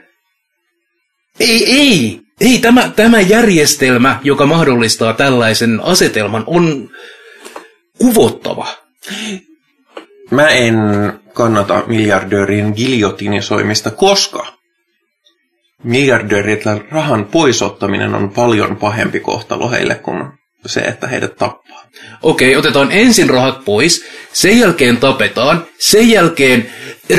[1.40, 2.58] Ei, ei, ei.
[2.58, 6.90] Tämä, tämä järjestelmä, joka mahdollistaa tällaisen asetelman, on
[7.98, 8.66] kuvottava.
[10.30, 10.74] Mä en
[11.32, 14.59] kannata miljardöörien giljotinisoimista, koska
[15.84, 20.24] miljardööriltä rahan poisottaminen on paljon pahempi kohtalo heille kuin
[20.66, 21.84] se, että heidät tappaa.
[22.22, 26.70] Okei, otetaan ensin rahat pois, sen jälkeen tapetaan, sen jälkeen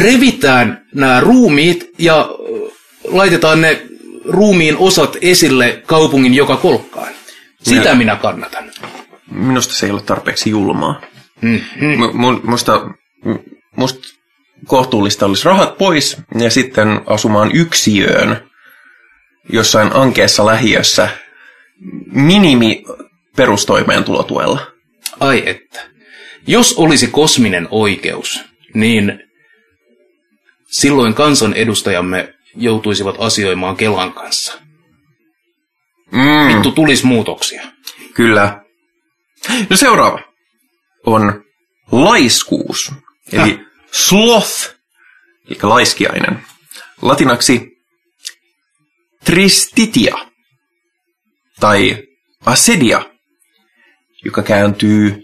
[0.03, 2.29] revitään nämä ruumiit ja
[3.03, 3.81] laitetaan ne
[4.25, 7.13] ruumiin osat esille kaupungin joka kolkkaan.
[7.63, 8.71] Sitä Ja- minä kannatan.
[9.31, 11.01] Minusta se ei ole tarpeeksi julmaa.
[11.41, 11.87] Mm, mm.
[12.13, 12.81] M- musta,
[13.75, 14.07] musta
[14.67, 18.50] kohtuullista olisi rahat pois ja sitten asumaan yksiöön
[19.51, 21.09] jossain ankeessa lähiössä
[22.11, 22.83] minimi
[23.35, 24.71] perustoimeentulotuella.
[25.19, 25.81] Ai että.
[26.47, 28.39] Jos olisi kosminen oikeus,
[28.73, 29.23] niin
[30.67, 34.53] silloin kansanedustajamme joutuisivat asioimaan Kelan kanssa.
[36.11, 37.61] Mm, Vittu tulisi muutoksia.
[38.13, 38.61] kyllä.
[39.69, 40.19] No seuraava
[41.05, 41.43] on
[41.91, 42.91] laiskuus,
[43.33, 43.59] eli Häh?
[43.91, 44.75] sloth,
[45.49, 46.41] eli laiskiainen.
[47.01, 47.70] Latinaksi
[49.31, 50.15] tristitia
[51.59, 51.97] tai
[52.45, 53.01] asedia,
[54.25, 55.23] joka kääntyy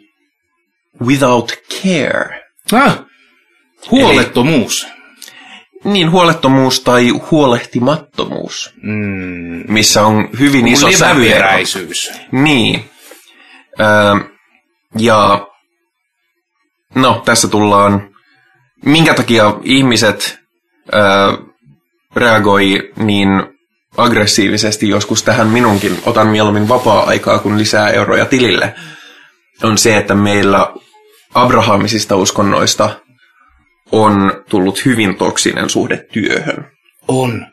[1.06, 1.52] without
[1.84, 2.44] care.
[2.74, 3.00] Ah,
[3.92, 4.88] huolettomuus.
[5.84, 11.20] Niin huolettomuus tai huolehtimattomuus, Mm, missä on hyvin iso sävyero.
[11.30, 12.12] leväperäisyys.
[12.32, 12.90] Niin.
[13.80, 14.30] Öö,
[15.00, 15.48] ja
[16.96, 18.10] no, tässä tullaan,
[18.86, 20.40] minkä takia ihmiset
[20.94, 21.02] öö,
[22.16, 23.30] reagoi niin
[23.98, 28.76] aggressiivisesti joskus tähän minunkin, otan mieluummin vapaa-aikaa kuin lisää euroja tilille,
[29.64, 30.74] on se, että meillä
[31.34, 32.90] abrahamisista uskonnoista
[33.92, 36.66] on tullut hyvin toksinen suhde työhön
[37.08, 37.48] On.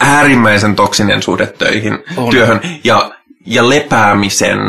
[0.00, 2.30] äärimmäisen toksinen suhde töihin, On.
[2.30, 3.10] työhön ja,
[3.46, 4.60] ja lepäämisen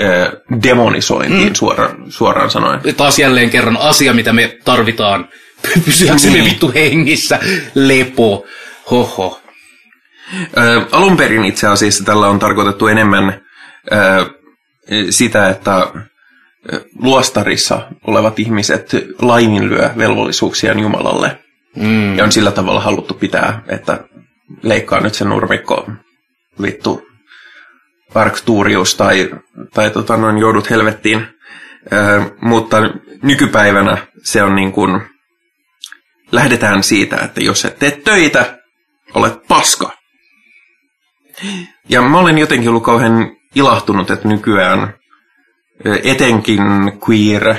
[0.00, 1.54] ö, demonisointiin mm.
[1.54, 2.80] suoraan, suoraan sanoen.
[2.96, 5.28] Taas jälleen kerran asia, mitä me tarvitaan
[5.84, 6.50] pysyäksemme Niin.
[6.50, 7.38] vittu hengissä.
[7.74, 8.46] Lepo.
[8.90, 9.40] Hoho.
[10.58, 13.40] Ö, alun perin itse asiassa tällä on tarkoitettu enemmän
[13.92, 14.26] ö,
[15.10, 15.86] sitä, että
[16.98, 18.90] luostarissa olevat ihmiset
[19.22, 21.38] laiminlyö velvollisuuksiaan Jumalalle.
[21.76, 22.18] Mm.
[22.18, 24.04] Ja on sillä tavalla haluttu pitää, että
[24.62, 25.90] leikkaa nyt se nurmikko
[26.62, 27.02] vittu
[28.14, 29.30] Arcturius tai,
[29.74, 31.26] tai tota, noin joudut helvettiin.
[31.92, 32.76] Ö, mutta
[33.22, 35.00] nykypäivänä se on niin kuin,
[36.32, 38.58] lähdetään siitä, että jos et tee töitä,
[39.14, 39.99] olet paska.
[41.88, 44.94] Ja mä olen jotenkin ollut kauhean ilahtunut, että nykyään
[46.04, 46.62] etenkin
[47.08, 47.54] queer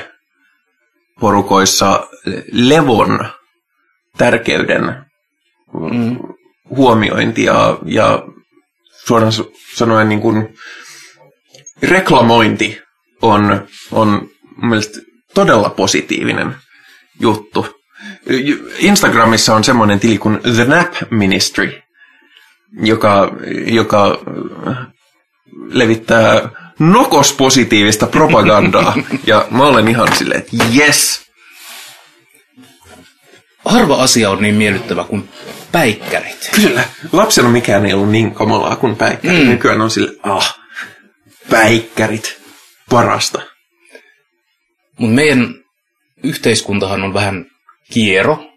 [1.19, 2.07] porukoissa
[2.51, 3.25] levon
[4.17, 5.05] tärkeyden
[5.73, 6.17] Mm.
[6.69, 8.23] huomiointi ja, ja
[9.05, 9.31] suoraan
[9.75, 10.55] sanoen niin kuin
[11.83, 12.81] reklamointi
[13.21, 14.99] on, on mun mielestä
[15.33, 16.55] todella positiivinen
[17.19, 17.81] juttu.
[18.79, 21.81] Instagramissa on semmoinen tili kuin The Nap Ministry,
[22.83, 23.31] joka,
[23.65, 24.19] joka
[24.67, 24.77] äh,
[25.69, 26.49] levittää
[26.79, 28.93] nokospositiivista propagandaa.
[29.27, 31.31] ja mä olen ihan silleen, että yes,
[33.65, 35.29] Harva asia on niin miellyttävä kuin
[35.71, 36.49] päikkärit.
[36.55, 36.83] Kyllä.
[37.11, 39.43] Lapsena mikään ei ollut niin kamalaa kuin päikkäri.
[39.43, 39.49] Mm.
[39.49, 40.59] Nykyään on sille, ah,
[41.49, 42.41] päikkärit,
[42.89, 43.41] parasta.
[44.97, 45.55] Mutta meidän
[46.23, 47.45] yhteiskuntahan on vähän
[47.91, 48.47] kiero.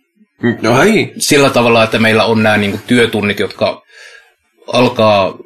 [0.62, 0.74] No
[1.18, 3.82] Sillä tavalla, että meillä on nämä niinku työtunnit, jotka
[4.66, 5.38] alkaa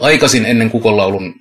[0.00, 1.34] aikaisin ennen kukonlaulun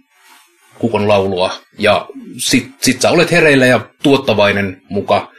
[0.80, 1.54] kukon laulua.
[1.78, 2.08] Ja
[2.38, 5.32] sit, sit sä olet hereillä ja tuottavainen muka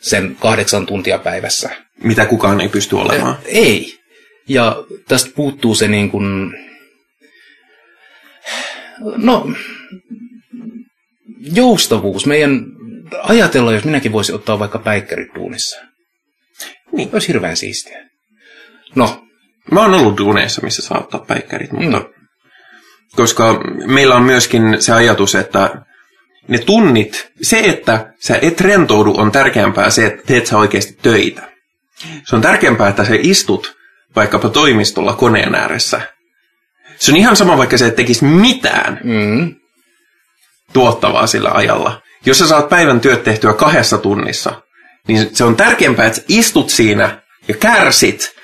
[0.00, 1.70] sen kahdeksan tuntia päivässä.
[2.02, 3.38] mitä kukaan ei pysty olemaan.
[3.44, 3.98] Ei.
[4.48, 6.52] Ja tästä puuttuu se niin kuin...
[9.16, 9.52] No,
[11.40, 12.26] joustavuus.
[12.26, 12.66] Meidän
[13.22, 15.76] ajatella, jos minäkin voisin ottaa vaikka päikkärit duunissa.
[16.92, 17.08] Niin.
[17.12, 18.08] Olisi hirveän siistiä.
[18.94, 19.25] No,
[19.70, 22.02] Mä oon ollut duuneissa, missä saa ottaa päikkärit, mutta
[23.16, 25.82] koska meillä on myöskin se ajatus, että
[26.48, 31.42] ne tunnit, se, että sä et rentoudu, on tärkeämpää se, että teet sä oikeasti töitä.
[32.24, 33.76] Se on tärkeämpää, että sä istut
[34.16, 36.00] vaikkapa toimistolla koneen ääressä.
[36.96, 39.54] Se on ihan sama, vaikka sä et tekisi mitään mm,
[40.72, 42.02] tuottavaa sillä ajalla.
[42.26, 44.62] Jos sä saat päivän työt tehtyä kahdessa tunnissa,
[45.08, 48.35] niin se on tärkeämpää, että sä istut siinä ja kärsit,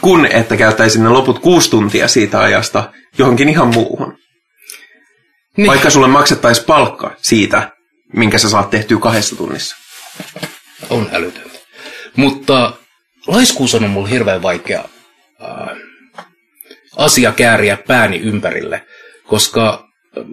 [0.00, 4.18] kun että käyttäisit ne loput kuusi tuntia siitä ajasta johonkin ihan muuhun.
[5.56, 5.66] Niin.
[5.66, 7.70] Vaikka sulle maksettaisiin palkka siitä,
[8.12, 9.76] minkä sä saat tehtyä kahdessa tunnissa.
[10.90, 11.58] On älytöntä.
[12.16, 12.72] Mutta
[13.26, 14.84] laiskuus on mulle hirveän vaikea
[15.42, 15.76] äh,
[16.96, 18.86] asia kääriä pääni ympärille,
[19.26, 20.24] koska äh,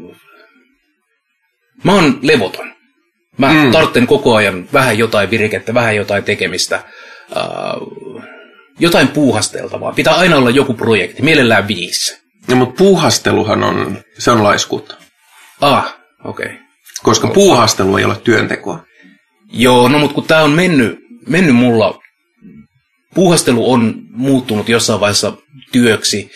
[1.84, 2.73] mä oon levoton.
[3.38, 3.72] Mä mm.
[3.72, 6.84] tartten koko ajan vähän jotain virikettä, vähän jotain tekemistä, äh,
[8.79, 9.93] jotain puuhasteltavaa.
[9.93, 12.17] Pitää aina olla joku projekti, mielellään viisi.
[12.47, 14.95] No, mutta puuhasteluhan on, se on laiskuutta.
[15.61, 16.45] Ah, okei.
[16.45, 16.57] Okay.
[17.03, 18.83] Koska puuhastelu ei ole työntekoa.
[19.51, 21.99] Joo, no mutta kun tämä on mennyt, mennyt mulla,
[23.13, 25.33] puuhastelu on muuttunut jossain vaiheessa
[25.71, 26.31] työksi,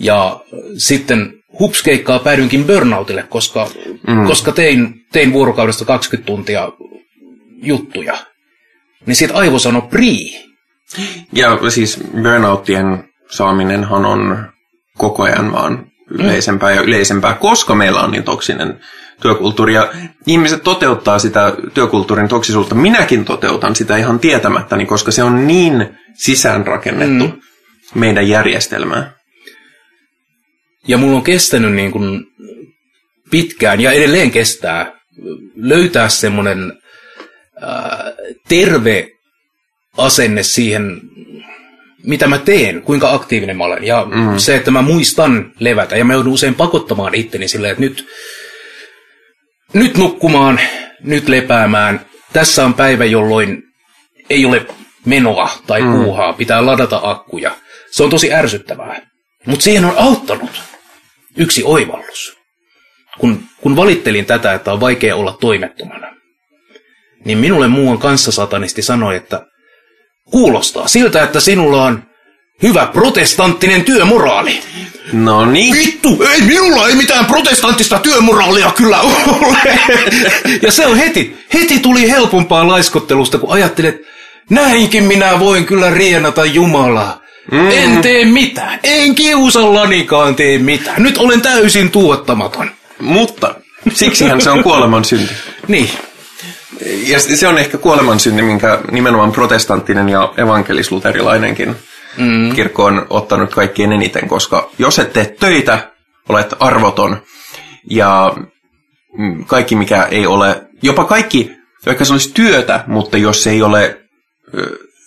[0.00, 0.40] ja
[0.76, 3.70] sitten hupskeikkaa päädyinkin burnoutille, koska,
[4.08, 4.26] mm.
[4.26, 6.72] koska tein, tein vuorokaudesta 20 tuntia
[7.62, 8.18] juttuja.
[9.06, 10.49] Niin siitä aivo sanoi prii.
[11.32, 14.48] Ja siis burnoutien saaminenhan on
[14.98, 18.80] koko ajan vaan yleisempää ja yleisempää, koska meillä on niin toksinen
[19.22, 19.74] työkulttuuri.
[19.74, 19.92] Ja
[20.26, 22.74] ihmiset toteuttaa sitä työkulttuurin toksisuutta.
[22.74, 27.40] Minäkin toteutan sitä ihan tietämättäni, koska se on niin sisäänrakennettu mm.
[27.94, 29.14] meidän järjestelmään.
[30.88, 32.26] Ja mulla on kestänyt niin kuin
[33.30, 34.92] pitkään ja edelleen kestää
[35.56, 36.72] löytää semmoinen
[37.62, 38.12] äh,
[38.48, 39.08] terve
[39.96, 41.00] asenne siihen,
[42.02, 43.84] mitä mä teen, kuinka aktiivinen mä olen.
[43.84, 44.38] Ja mm.
[44.38, 45.96] se, että mä muistan levätä.
[45.96, 48.08] Ja mä joudun usein pakottamaan itteni silleen, että nyt,
[49.72, 50.60] nyt nukkumaan,
[51.02, 52.00] nyt lepäämään.
[52.32, 53.62] Tässä on päivä, jolloin
[54.30, 54.66] ei ole
[55.04, 55.92] menoa tai mm.
[55.92, 57.56] puuhaa, pitää ladata akkuja.
[57.90, 59.06] Se on tosi ärsyttävää.
[59.46, 60.62] Mutta siihen on auttanut
[61.36, 62.36] yksi oivallus.
[63.18, 66.16] Kun, kun valittelin tätä, että on vaikea olla toimettomana,
[67.24, 69.46] niin minulle muuan kanssasatanisti sanoi, että
[70.30, 72.02] kuulostaa siltä, että sinulla on
[72.62, 74.60] hyvä protestanttinen työmoraali.
[75.12, 75.74] No niin.
[75.74, 79.56] Vittu, ei minulla ei mitään protestanttista työmoraalia kyllä ole.
[80.62, 84.02] ja se on heti, heti tuli helpompaa laiskottelusta, kun ajattelet,
[84.50, 87.20] näinkin minä voin kyllä rienata Jumalaa.
[87.52, 87.70] Mm.
[87.70, 88.80] En tee mitään.
[88.84, 91.02] En kiusallanikaan tee mitään.
[91.02, 92.70] Nyt olen täysin tuottamaton.
[93.00, 93.54] Mutta
[93.92, 95.34] siksihän se on kuoleman synti.
[95.68, 95.90] niin.
[97.06, 101.76] Ja se on ehkä kuoleman synti, minkä nimenomaan protestanttinen ja evankelisluterilainenkin
[102.16, 102.54] mm.
[102.54, 105.90] kirkko on ottanut kaikkien eniten, koska jos et tee töitä,
[106.28, 107.22] olet arvoton.
[107.90, 108.32] Ja
[109.18, 111.52] mm, kaikki, mikä ei ole, jopa kaikki,
[111.86, 114.00] vaikka se olisi työtä, mutta jos se ei ole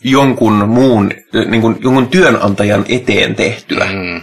[0.03, 1.11] jonkun muun,
[1.49, 4.21] niin kuin jonkun työnantajan eteen tehtyä, mm.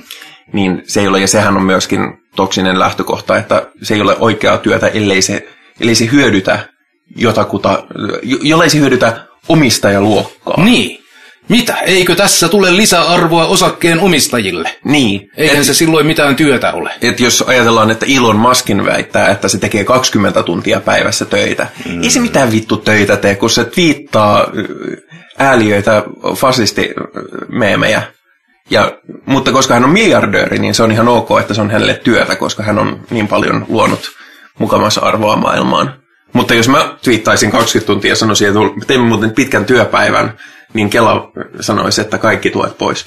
[0.52, 2.00] niin se ei ole, ja sehän on myöskin
[2.36, 5.48] toksinen lähtökohta, että se ei ole oikeaa työtä, ellei se,
[5.80, 6.68] ellei se hyödytä
[7.16, 7.84] jotakuta,
[8.22, 10.64] jollei se hyödytä omistajaluokkaa.
[10.64, 11.00] Niin.
[11.48, 11.74] Mitä?
[11.74, 14.76] Eikö tässä tule lisäarvoa osakkeen omistajille?
[14.84, 15.30] Niin.
[15.36, 16.92] Eihän et, se silloin mitään työtä ole.
[17.02, 21.66] Et jos ajatellaan, että Elon Muskin väittää, että se tekee 20 tuntia päivässä töitä.
[21.88, 22.02] Mm.
[22.02, 24.46] Ei se mitään vittu töitä tee, kun se twiittaa
[25.38, 26.02] ääliöitä
[26.36, 28.02] fasistimeemejä.
[28.70, 28.92] Ja,
[29.26, 32.36] mutta koska hän on miljardööri, niin se on ihan ok, että se on hänelle työtä,
[32.36, 34.00] koska hän on niin paljon luonut
[34.58, 35.99] mukamassa arvoa maailmaan.
[36.32, 40.36] Mutta jos mä twiittaisin 20 tuntia ja sanoisin, että teemme muuten pitkän työpäivän,
[40.72, 43.06] niin Kela sanoisi, että kaikki tuet pois.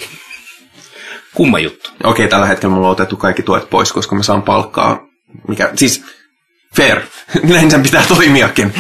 [1.34, 1.90] Kumma juttu.
[2.04, 5.00] Okei, tällä hetkellä mulla on otettu kaikki tuet pois, koska mä saan palkkaa.
[5.48, 6.04] Mikä, siis
[6.76, 7.02] fair.
[7.44, 8.74] Näin sen pitää toimiakin.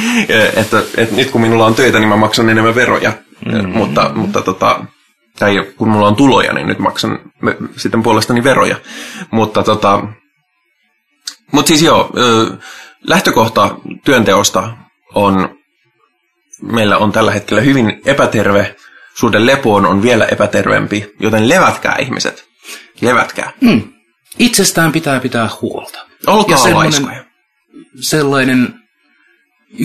[0.56, 3.14] Että, että nyt kun minulla on töitä, niin mä maksan enemmän veroja.
[3.46, 3.70] Mm.
[3.70, 4.86] Mutta, mutta tota,
[5.40, 7.20] tai kun mulla on tuloja, niin nyt maksan
[7.78, 8.76] sitten puolestani veroja.
[9.32, 10.04] Mutta tota,
[11.54, 12.12] mutta siis joo,
[13.08, 13.76] lähtökohta
[14.06, 14.78] työnteosta
[15.16, 15.56] on,
[16.62, 18.76] meillä on tällä hetkellä hyvin epäterve,
[19.16, 22.46] suhde lepoon on vielä epäterveempi, joten levätkää ihmiset,
[23.02, 23.52] levätkää.
[23.62, 23.94] Mm.
[24.40, 26.08] Itsestään pitää pitää huolta.
[26.28, 27.26] Olkaa ja sellainen,
[28.02, 28.74] sellainen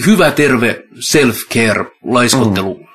[0.07, 2.87] hyvä terve self-care, laiskottelu, mm.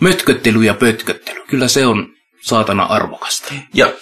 [0.00, 2.08] mötköttely ja pötköttely, kyllä se on
[2.42, 3.54] saatana arvokasta.
[3.74, 3.92] Ja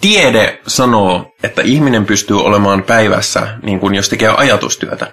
[0.00, 5.12] tiede sanoo, että ihminen pystyy olemaan päivässä, niin kuin jos tekee ajatustyötä,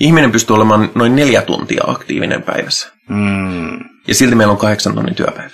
[0.00, 2.92] ihminen pystyy olemaan noin neljä tuntia aktiivinen päivässä.
[3.08, 3.78] Mm.
[4.08, 5.50] Ja silti meillä on kahdeksan tunnin työpäivä.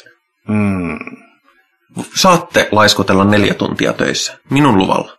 [0.48, 0.98] Mm.
[2.14, 5.16] Saatte laiskotella neljä tuntia töissä, minun luvalla.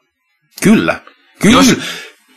[0.63, 1.01] Kyllä.
[1.41, 1.57] Kyllä.
[1.57, 1.77] Jos,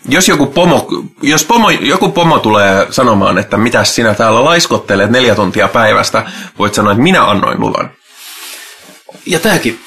[0.09, 0.89] jos, joku, pomo,
[1.23, 6.27] jos pomo, joku pomo tulee sanomaan, että mitä sinä täällä laiskottelet neljä tuntia päivästä,
[6.59, 7.91] voit sanoa, että minä annoin luvan.
[9.27, 9.81] Ja tämäkin,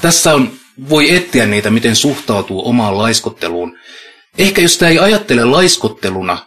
[0.00, 0.50] tässä on
[0.88, 3.78] voi etsiä niitä, miten suhtautuu omaan laiskotteluun.
[4.38, 6.38] Ehkä jos sitä ei ajattele laiskotteluna,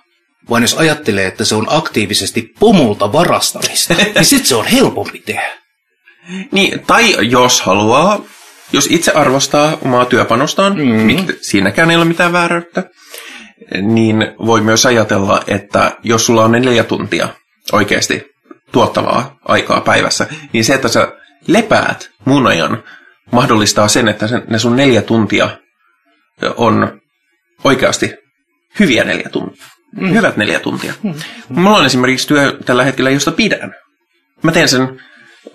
[0.50, 5.58] vaan jos ajattelee, että se on aktiivisesti pomolta varastamista, niin sitten se on helpompi tehdä.
[6.52, 8.24] Niin, tai jos haluaa,
[8.74, 11.28] jos itse arvostaa omaa työpanostaan, mm-hmm.
[11.42, 12.84] siinäkään ei ole mitään vääryyttä,
[13.82, 17.30] niin voi myös ajatella, että jos sulla on neljä tuntia
[17.72, 18.24] oikeasti
[18.72, 21.12] tuottavaa aikaa päivässä, niin se, että sä
[21.48, 22.84] lepäät mun ajan,
[23.32, 25.50] mahdollistaa sen, että sen, ne sun neljä tuntia
[26.58, 27.02] on
[27.64, 28.16] oikeasti
[28.80, 29.66] hyviä neljä tuntia.
[29.96, 30.14] Mm.
[30.14, 30.94] Hyvät neljä tuntia.
[31.04, 31.14] Mm.
[31.50, 33.76] Mulla on esimerkiksi työ tällä hetkellä, josta pidän.
[34.44, 35.02] Mä teen sen,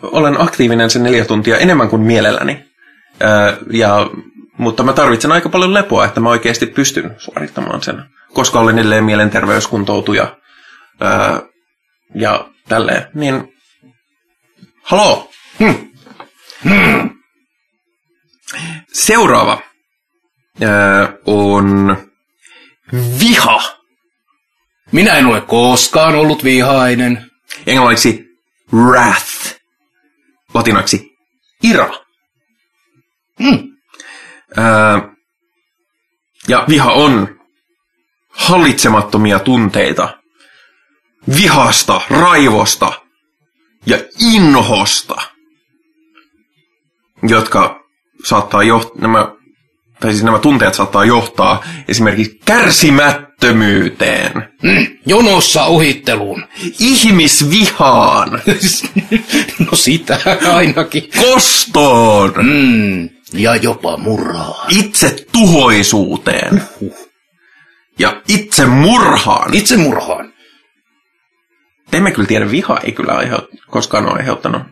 [0.02, 2.64] olen aktiivinen sen neljä tuntia enemmän kuin mielelläni.
[3.20, 4.10] Ää, ja,
[4.58, 8.04] mutta mä tarvitsen aika paljon lepoa, että mä oikeasti pystyn suorittamaan sen.
[8.32, 10.36] Koska olen edelleen mielenterveyskuntoutuja
[11.00, 11.40] ää,
[12.14, 13.06] ja tälleen.
[13.14, 13.48] Niin,
[14.82, 15.30] haloo!
[15.58, 15.74] Hmm.
[16.64, 17.10] Hmm.
[18.92, 19.62] Seuraava
[20.60, 21.96] ää, on
[23.20, 23.62] viha.
[24.92, 27.30] Minä en ole koskaan ollut vihainen.
[27.66, 28.24] Englanniksi
[28.72, 29.56] wrath.
[30.54, 31.16] Latinaksi
[31.62, 31.90] ira.
[33.42, 33.58] Hmm.
[34.56, 35.00] Ää,
[36.48, 37.40] ja viha on
[38.28, 40.18] hallitsemattomia tunteita.
[41.36, 42.92] Vihasta, raivosta
[43.86, 45.22] ja inhosta,
[47.28, 47.81] jotka
[48.24, 49.28] saattaa johtaa, nämä,
[50.00, 54.32] tai siis nämä tunteet saattaa johtaa esimerkiksi kärsimättömyyteen,
[54.62, 54.86] Mm.
[55.06, 56.44] Jonossa ohitteluun.
[56.78, 58.30] ihmisvihaan,
[59.70, 60.18] no sitä
[60.54, 61.10] ainakin.
[61.20, 63.08] kostoon, Mm.
[63.32, 64.66] Ja jopa murhaa.
[64.68, 66.62] itsetuhoisuuteen
[67.98, 69.54] ja itsemurhaan.
[69.54, 70.32] Itse murhaan.
[71.92, 74.62] Emme kyllä tiedä, viha ei kyllä aiheut, koskaan ole aiheuttanut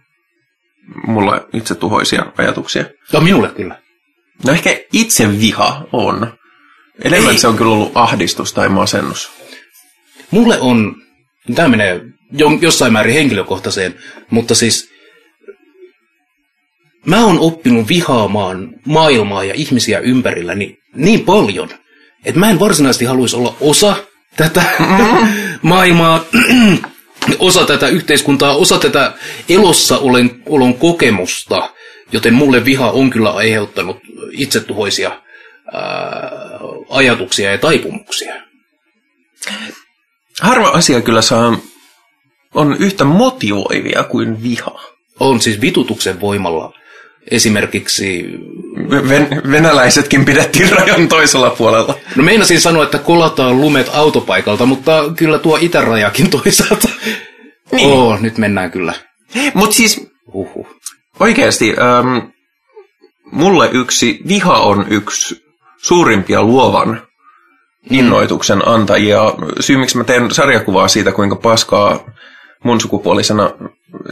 [1.07, 2.85] mulle itsetuhoisia ajatuksia.
[3.12, 3.78] No minulle kyllä.
[4.47, 6.32] No ehkä itse viha on.
[7.05, 7.39] Enemmän Ei.
[7.39, 9.31] se on kyllä ollut ahdistus tai masennus.
[10.31, 10.94] Mulle on,
[11.55, 12.01] tämä menee
[12.32, 13.94] jo- jossain määrin henkilökohtaiseen,
[14.31, 14.90] mutta siis
[17.07, 21.69] mä oon oppinut vihaamaan maailmaa ja ihmisiä ympärilläni niin paljon,
[22.24, 23.97] että mä en varsinaisesti haluaisi olla osa
[24.36, 24.62] tätä
[25.62, 26.24] maailmaa,
[27.39, 29.13] osa tätä yhteiskuntaa, osa tätä
[29.49, 31.71] elossa olen, olon kokemusta,
[32.13, 33.97] joten mulle viha on kyllä aiheuttanut
[34.33, 35.11] itsetuhoisia
[35.73, 36.31] ää,
[36.91, 38.35] ajatuksia ja taipumuksia.
[40.41, 41.59] Harva asia kyllä saa,
[42.55, 44.81] on yhtä motivoivia kuin viha.
[45.21, 46.73] on siis vitutuksen voimalla
[47.31, 48.25] esimerkiksi,
[49.09, 51.95] Ven- venäläisetkin pidettiin rajan toisella puolella.
[52.17, 56.89] no meinasin sanoa, että kolataan lumet autopaikalta, mutta kyllä tuo itärajakin toisaalta.
[57.73, 57.89] Niin.
[57.89, 58.95] Oo, nyt mennään kyllä.
[59.55, 60.67] Mutta siis Uhuh.
[61.21, 62.27] oikeasti, ähm,
[63.33, 65.43] mulle yksi, viha on yksi
[65.83, 67.03] suurimpia luovan
[67.91, 69.21] innoituksen antajia.
[69.61, 72.05] Syy, miksi mä teen sarjakuvaa siitä, kuinka paskaa
[72.65, 73.51] mun sukupuolisena,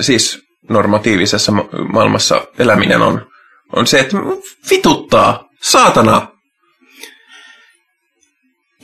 [0.00, 3.26] siis normatiivisessa ma- maailmassa eläminen on,
[3.76, 4.16] on se, että
[4.70, 6.26] vituttaa, saatana.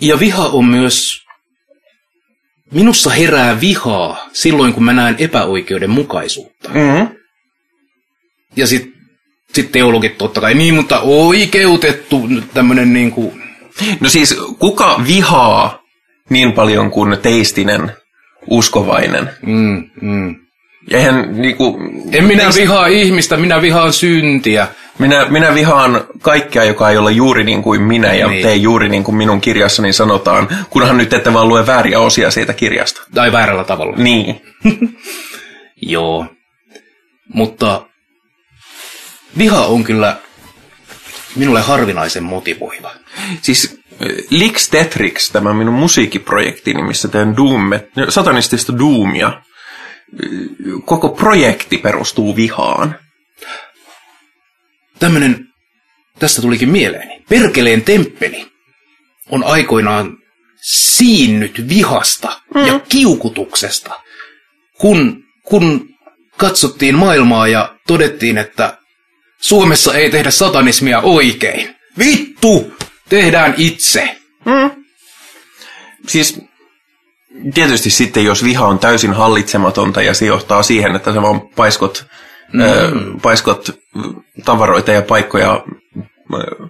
[0.01, 1.23] Ja viha on myös,
[2.73, 6.69] minussa herää vihaa silloin, kun mä näen epäoikeudenmukaisuutta.
[6.69, 7.09] Mm-hmm.
[8.57, 8.93] Ja sitten
[9.53, 13.45] sit teologit totta kai, niin, mutta oikeutettu tämmöinen niin kuin,
[14.01, 15.83] No siis, kuka vihaa
[16.31, 17.93] niin paljon kuin teistinen
[18.51, 19.31] uskovainen?
[19.47, 20.44] mm, mm.
[20.91, 21.79] Eihän niinku...
[22.13, 24.69] En minä teist- vihaa ihmistä, minä vihaan syntiä.
[24.99, 28.31] Minä, minä vihaan kaikkea, joka ei ole juuri niin kuin minä ja Niin.
[28.35, 28.43] niin.
[28.47, 32.53] tee juuri niin kuin minun kirjassani sanotaan, kunhan nyt ette vaan lue vääriä osia siitä
[32.53, 33.01] kirjasta.
[33.15, 33.97] Tai väärällä tavalla.
[33.97, 34.41] Niin.
[35.83, 36.27] Joo.
[37.35, 37.87] Mutta
[39.39, 40.17] viha on kyllä
[41.37, 42.91] minulle harvinaisen motivoiva.
[43.43, 47.71] Siis äh, Lix Tetrix, tämä minun musiikkiprojektini, missä teen doom,
[48.09, 49.33] satanistista doomia,
[50.85, 52.99] koko projekti perustuu vihaan.
[54.99, 55.47] Tämmönen,
[56.19, 57.25] tästä tulikin mieleeni.
[57.29, 58.47] Perkeleen temppeli
[59.31, 60.17] on aikoinaan
[60.63, 62.67] siinnyt vihasta mm.
[62.67, 64.01] ja kiukutuksesta,
[64.79, 65.89] kun, kun
[66.37, 68.79] katsottiin maailmaa ja todettiin, että
[69.41, 71.77] Suomessa ei tehdä satanismia oikein.
[71.99, 72.75] Vittu!
[73.09, 74.17] Tehdään itse.
[76.09, 76.41] Siis
[77.55, 82.07] tietysti sitten, jos viha on täysin hallitsematonta ja se johtaa siihen, että sä vaan paiskot,
[82.53, 82.61] mm.
[82.61, 82.91] ö,
[83.23, 83.71] paiskot
[84.45, 85.65] tavaroita ja paikkoja
[86.35, 86.67] ö,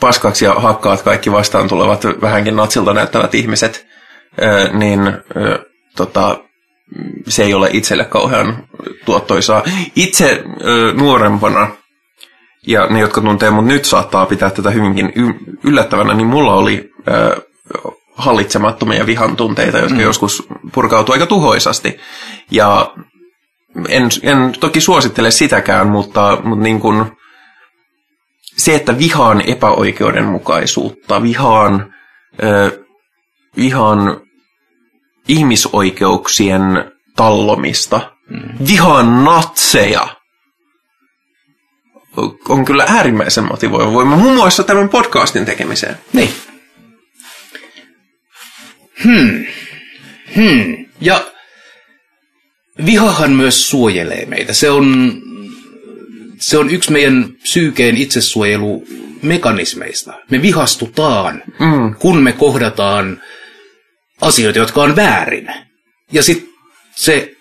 [0.00, 3.86] paskaksi ja hakkaat kaikki vastaan tulevat vähänkin natsilta näyttävät ihmiset,
[4.42, 6.38] ö, niin ö, tota,
[7.28, 8.68] se ei ole itselle kauhean
[9.04, 9.62] tuottoisaa.
[9.96, 11.68] Itse ö, nuorempana,
[12.66, 15.12] ja ne, jotka tuntee mut nyt, saattaa pitää tätä hyvinkin
[15.64, 17.42] yllättävänä, niin mulla oli ö,
[18.14, 20.00] hallitsemattomia vihan tunteita, jotka mm.
[20.00, 21.98] joskus purkautuu aika tuhoisasti.
[22.50, 22.94] Ja
[23.88, 27.04] en, en toki suosittele sitäkään, mutta, mutta niin kuin,
[28.56, 31.94] se, että vihaan epäoikeudenmukaisuutta, vihaan
[32.42, 32.84] ö,
[33.56, 34.20] ihan
[35.28, 38.12] ihmisoikeuksien tallomista.
[38.30, 38.66] Mm.
[38.68, 40.08] Vihaan natseja.
[42.48, 45.98] On kyllä äärimmäisen motivoiva voima, muun muassa tämän podcastin tekemiseen.
[46.12, 46.34] Niin.
[49.04, 49.44] Hmm.
[50.36, 50.86] Hmm.
[51.00, 51.24] Ja
[52.86, 54.52] vihahan myös suojelee meitä.
[54.52, 55.14] Se on,
[56.40, 60.12] se on yksi meidän psyykeen itsesuojelumekanismeista.
[60.30, 61.94] Me vihastutaan, mm.
[61.98, 63.20] kun me kohdataan
[64.20, 65.48] asioita, jotka on väärin.
[66.12, 66.48] Ja sitten
[66.96, 67.34] se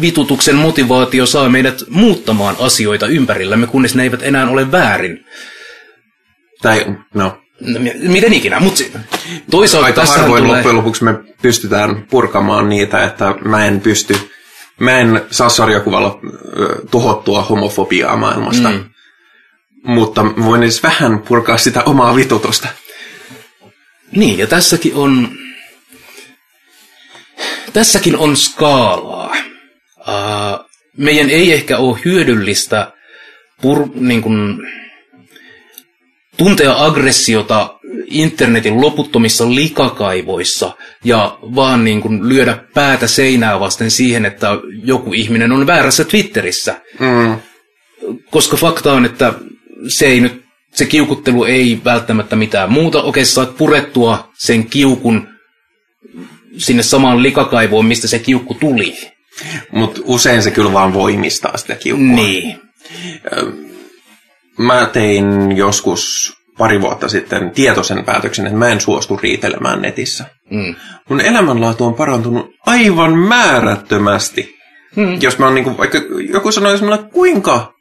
[0.00, 5.24] vitutuksen motivaatio saa meidät muuttamaan asioita ympärillämme, kunnes ne eivät enää ole väärin.
[6.62, 8.82] Tai, no, No, miten ikinä, mutta
[9.50, 10.56] toisaalta Aika tässä harvoin tulee...
[10.56, 14.16] loppujen lopuksi me pystytään purkamaan niitä, että mä en pysty,
[14.80, 16.20] mä en saa sarjakuvalla
[16.90, 18.70] tuhottua homofobiaa maailmasta.
[18.70, 18.84] Mm.
[19.84, 22.68] Mutta voin edes vähän purkaa sitä omaa vitutusta.
[24.16, 25.28] Niin, ja tässäkin on...
[27.72, 29.36] Tässäkin on skaalaa.
[29.98, 30.66] Uh,
[30.96, 32.92] meidän ei ehkä ole hyödyllistä
[33.62, 34.58] pur, niin kuin,
[36.42, 44.48] tuntea aggressiota internetin loputtomissa likakaivoissa ja vaan niin kuin lyödä päätä seinää vasten siihen, että
[44.84, 46.80] joku ihminen on väärässä Twitterissä.
[47.00, 47.36] Mm.
[48.30, 49.34] Koska fakta on, että
[49.88, 50.42] se ei nyt,
[50.74, 53.02] se kiukuttelu ei välttämättä mitään muuta.
[53.02, 55.28] Okei, sä saat purettua sen kiukun
[56.56, 58.96] sinne samaan likakaivoon, mistä se kiukku tuli.
[59.72, 62.06] Mutta usein se kyllä vaan voimistaa sitä kiukkua.
[62.06, 62.60] Niin.
[64.58, 70.24] Mä tein joskus pari vuotta sitten tietoisen päätöksen, että mä en suostu riitelemään netissä.
[70.50, 70.74] Mm.
[71.08, 74.54] Mun elämänlaatu on parantunut aivan määrättömästi.
[74.96, 75.18] Mm.
[75.20, 75.98] Jos mä oon niinku, vaikka
[76.32, 77.72] joku sanoisi mulle kuinka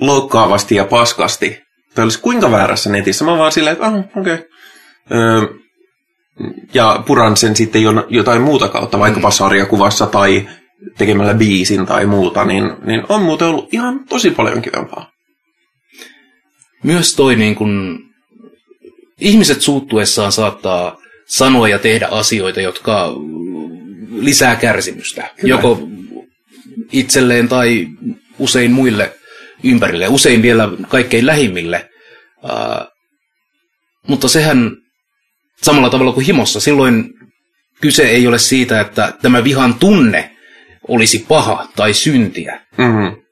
[0.00, 1.58] loukkaavasti ja paskasti,
[1.94, 4.34] tai olisi kuinka väärässä netissä, mä vaan silleen, että ah, okei.
[4.34, 4.38] Okay.
[5.12, 5.46] Öö,
[6.74, 10.48] ja puran sen sitten jo, jotain muuta kautta, vaikkapa sarjakuvassa tai
[10.98, 15.13] tekemällä biisin tai muuta, niin, niin on muuten ollut ihan tosi paljon kivempaa.
[16.84, 18.00] Myös toi niin kun,
[19.20, 20.96] ihmiset suuttuessaan saattaa
[21.26, 23.12] sanoa ja tehdä asioita, jotka
[24.20, 25.30] lisää kärsimystä.
[25.36, 25.54] Kyllä.
[25.54, 25.88] Joko
[26.92, 27.86] itselleen tai
[28.38, 29.12] usein muille
[29.64, 31.90] ympärille, usein vielä kaikkein lähimmille.
[32.42, 32.86] Uh,
[34.06, 34.76] mutta sehän
[35.62, 37.14] samalla tavalla kuin himossa, silloin
[37.80, 40.30] kyse ei ole siitä, että tämä vihan tunne
[40.88, 42.60] olisi paha tai syntiä.
[42.78, 43.23] Mm-hmm.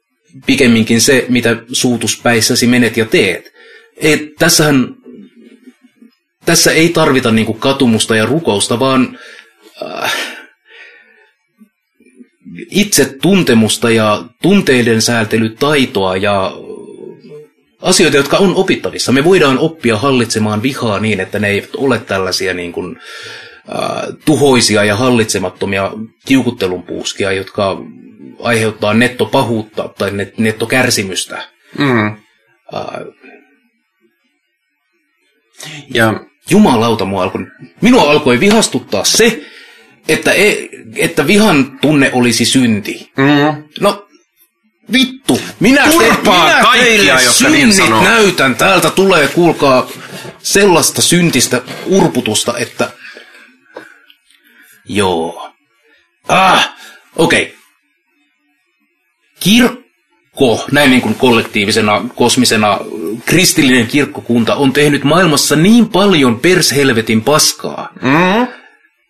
[0.46, 3.52] Pikemminkin se, mitä suutuspäissäsi menet ja teet.
[3.96, 4.94] Et, tässähän,
[6.44, 9.18] tässä ei tarvita niinku katumusta ja rukousta, vaan
[9.82, 10.14] äh,
[12.70, 16.52] itse tuntemusta ja tunteiden säätelytaitoa ja
[17.82, 19.12] asioita, jotka on opittavissa.
[19.12, 23.51] Me voidaan oppia hallitsemaan vihaa niin, että ne eivät ole tällaisia niin kuin, äh,
[24.24, 25.90] tuhoisia ja hallitsemattomia
[26.26, 27.76] kiukuttelunpuuskia, jotka
[28.42, 31.48] aiheuttaa nettopahuutta tai net, nettokärsimystä.
[31.78, 32.06] Mm.
[32.06, 32.84] Äh,
[35.94, 36.20] Ja
[36.50, 37.46] jumalauta mua alkoi,
[37.80, 39.40] minua alkoi vihastuttaa se,
[40.08, 40.54] että, e,
[40.96, 43.12] että vihan tunne olisi synti.
[43.16, 44.06] mm, No,
[44.92, 45.40] vittu.
[45.60, 48.04] Minä, Turpaa minä kaikkia, teille niin synnit sanoo.
[48.04, 48.54] näytän.
[48.56, 49.86] Täältä tulee, kuulkaa,
[50.38, 52.90] sellaista syntistä urputusta, että...
[54.84, 55.50] Joo.
[56.28, 56.74] Ah,
[57.16, 57.42] okei.
[57.42, 57.56] Okay.
[59.40, 62.78] Kirkko, näin niin kuin kollektiivisena, kosmisena,
[63.26, 68.46] kristillinen kirkkokunta on tehnyt maailmassa niin paljon pershelvetin paskaa, mm,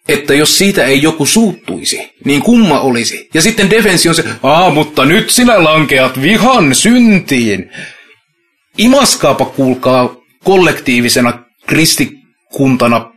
[0.09, 3.29] että jos siitä ei joku suuttuisi, niin kumma olisi.
[3.35, 7.71] Ja sitten defensi on se, aa, mutta nyt sinä lankeat vihan syntiin.
[8.79, 13.13] Imaskaapa kuulkaa kollektiivisena kristikuntana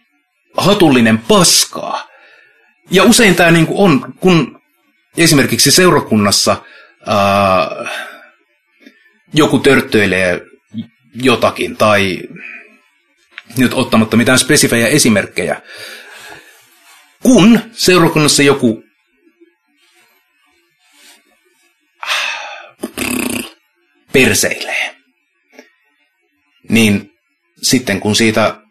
[0.58, 2.15] hatullinen paskaa.
[2.92, 4.62] Ja usein tämä niinku on, kun
[5.18, 6.64] esimerkiksi seurakunnassa
[7.06, 7.90] ää,
[9.34, 10.42] joku törttöilee
[11.14, 12.20] jotakin, tai
[13.58, 15.62] nyt ottamatta mitään spesifejä esimerkkejä,
[17.24, 18.84] kun seurakunnassa joku
[24.14, 24.96] perseilee,
[26.70, 27.12] niin
[27.62, 28.62] sitten kun siitä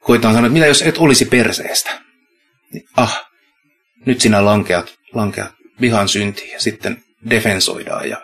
[0.00, 2.07] koitaan sanoa, että mitä jos et olisi perseestä,
[2.72, 3.24] niin ah,
[4.06, 8.16] nyt sinä lankeat, lankeat vihan syntiin ja sitten defensoidaan ja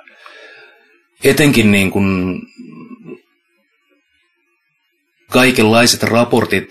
[1.24, 2.38] etenkin niin kuin
[5.30, 6.70] kaikenlaiset raportit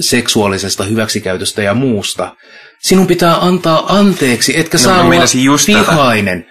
[0.00, 2.36] seksuaalisesta hyväksikäytöstä ja muusta.
[2.82, 5.78] Sinun pitää antaa anteeksi, etkä No, saa olla just tätä.
[5.78, 6.46] vihainen.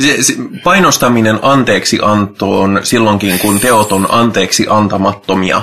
[0.00, 0.32] se, se,
[0.64, 5.62] painostaminen anteeksi antoon silloinkin, kun teot on anteeksi antamattomia,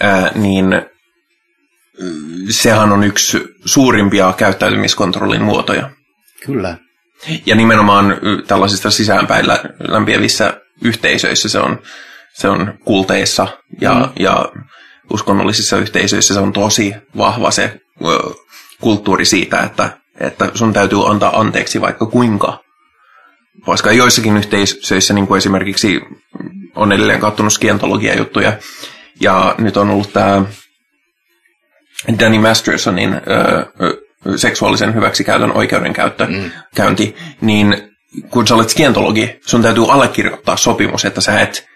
[0.00, 0.66] ää, niin
[2.50, 5.90] sehän on yksi suurimpia käyttäytymiskontrollin muotoja.
[6.46, 6.76] Kyllä.
[7.46, 11.78] Ja nimenomaan y, tällaisissa sisäänpäin lä- lämpiävissä yhteisöissä se on,
[12.34, 13.48] se on kulteissa
[13.80, 14.08] ja, mm.
[14.18, 14.52] ja
[15.12, 18.18] uskonnollisissa yhteisöissä se on tosi vahva se ö,
[18.80, 19.90] kulttuuri siitä, että,
[20.20, 22.60] että sun täytyy antaa anteeksi vaikka kuinka.
[23.64, 26.00] Koska joissakin yhteisöissä, niin kuin esimerkiksi
[26.76, 28.52] on edelleen kattonut skientologia-juttuja,
[29.20, 30.44] ja nyt on ollut tämä
[32.18, 33.20] Danny Mastersonin ö,
[33.80, 36.50] ö, seksuaalisen hyväksikäytön oikeudenkäyttö, mm.
[36.74, 37.96] käynti, niin
[38.30, 41.66] kun sä olet skientologi, sun täytyy allekirjoittaa sopimus, että sä et,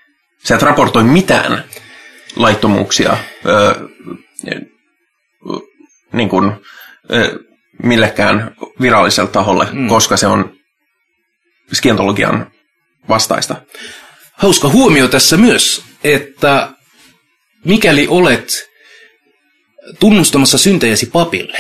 [0.45, 1.65] sä et raportoi mitään
[2.37, 3.17] laittomuuksia
[3.47, 3.75] ö,
[6.13, 6.53] niin kuin,
[7.13, 7.39] ö,
[7.83, 9.89] millekään viralliselle taholle, mm.
[9.89, 10.53] koska se on
[11.73, 12.51] skientologian
[13.09, 13.57] vastaista.
[14.33, 16.69] Hauska huomio tässä myös, että
[17.65, 18.70] mikäli olet
[20.01, 21.59] tunnustamassa syntejäsi papille,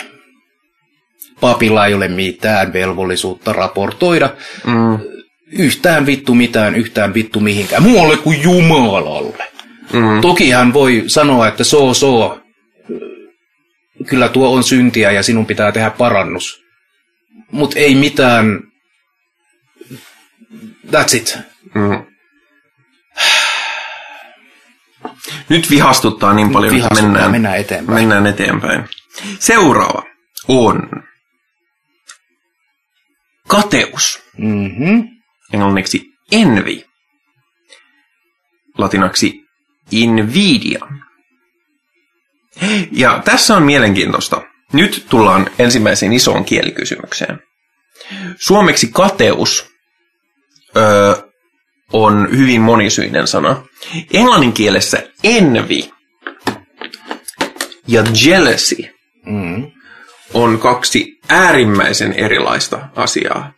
[1.40, 4.30] papilla ei ole mitään velvollisuutta raportoida
[4.66, 4.98] mm.
[5.52, 9.44] yhtään vittu mitään, yhtään vittu mihinkään, muualle kuin Jumalalle.
[9.92, 10.20] Mm.
[10.20, 12.40] Toki hän voi sanoa, että so so,
[14.06, 16.60] kyllä tuo on syntiä ja sinun pitää tehdä parannus.
[17.50, 18.60] Mutta ei mitään,
[20.86, 21.38] that's it.
[21.74, 22.09] Mm.
[25.50, 27.98] Nyt vihastuttaa niin paljon, että mennään, mennään eteenpäin.
[27.98, 28.88] mennään eteenpäin.
[29.38, 30.02] Seuraava
[30.48, 30.88] on
[33.48, 34.22] kateus.
[34.38, 35.08] Mm-hmm.
[35.52, 36.02] Englanniksi
[36.32, 36.82] envy.
[38.78, 39.34] Latinaksi
[39.90, 40.86] invidia.
[42.92, 44.42] Ja tässä on mielenkiintoista.
[44.72, 47.40] Nyt tullaan ensimmäiseen isoon kielikysymykseen.
[48.36, 49.70] Suomeksi kateus
[50.76, 51.14] öö,
[51.92, 53.62] on hyvin monisyinen sana.
[54.14, 55.80] Englannin kielessä envy
[57.88, 58.76] ja jealousy
[59.26, 59.70] Mm.
[60.34, 63.52] on kaksi äärimmäisen erilaista asiaa.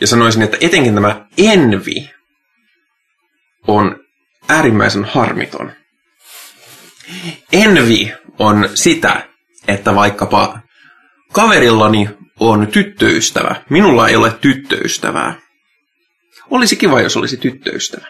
[0.00, 1.94] Ja sanoisin, että etenkin tämä envy
[3.66, 3.96] on
[4.48, 5.72] äärimmäisen harmiton.
[7.52, 8.08] Envy
[8.38, 9.28] on sitä,
[9.68, 10.58] että vaikkapa
[11.32, 12.08] kaverillani
[12.40, 15.34] on tyttöystävä, minulla ei ole tyttöystävää.
[16.52, 18.06] Olisi kiva, jos olisi tyttöystävä.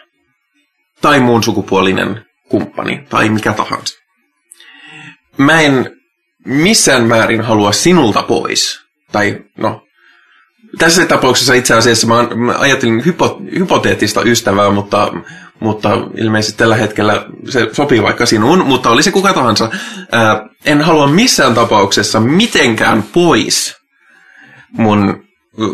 [1.01, 3.99] Tai muun sukupuolinen kumppani, tai mikä tahansa.
[5.37, 5.91] Mä en
[6.45, 8.79] missään määrin halua sinulta pois.
[9.11, 9.87] Tai no,
[10.77, 15.13] tässä tapauksessa itse asiassa mä, ajattelin hypo, hypoteettista ystävää, mutta,
[15.59, 19.69] mutta ilmeisesti tällä hetkellä se sopii vaikka sinuun, mutta oli se kuka tahansa.
[20.11, 23.75] Ää, en halua missään tapauksessa mitenkään pois
[24.71, 25.23] mun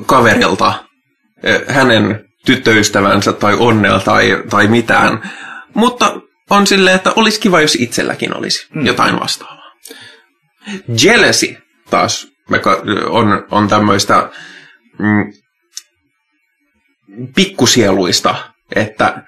[0.06, 0.74] kaverilta
[1.68, 5.32] hänen tyttöystävänsä tai onnea tai, tai mitään.
[5.74, 8.86] Mutta on silleen, että olisi kiva, jos itselläkin olisi mm.
[8.86, 9.72] jotain vastaavaa.
[11.04, 11.58] Jealousy
[11.90, 12.28] taas
[13.10, 14.30] on, on tämmöistä
[15.00, 15.34] mm,
[17.36, 18.36] pikkusieluista,
[18.76, 19.24] että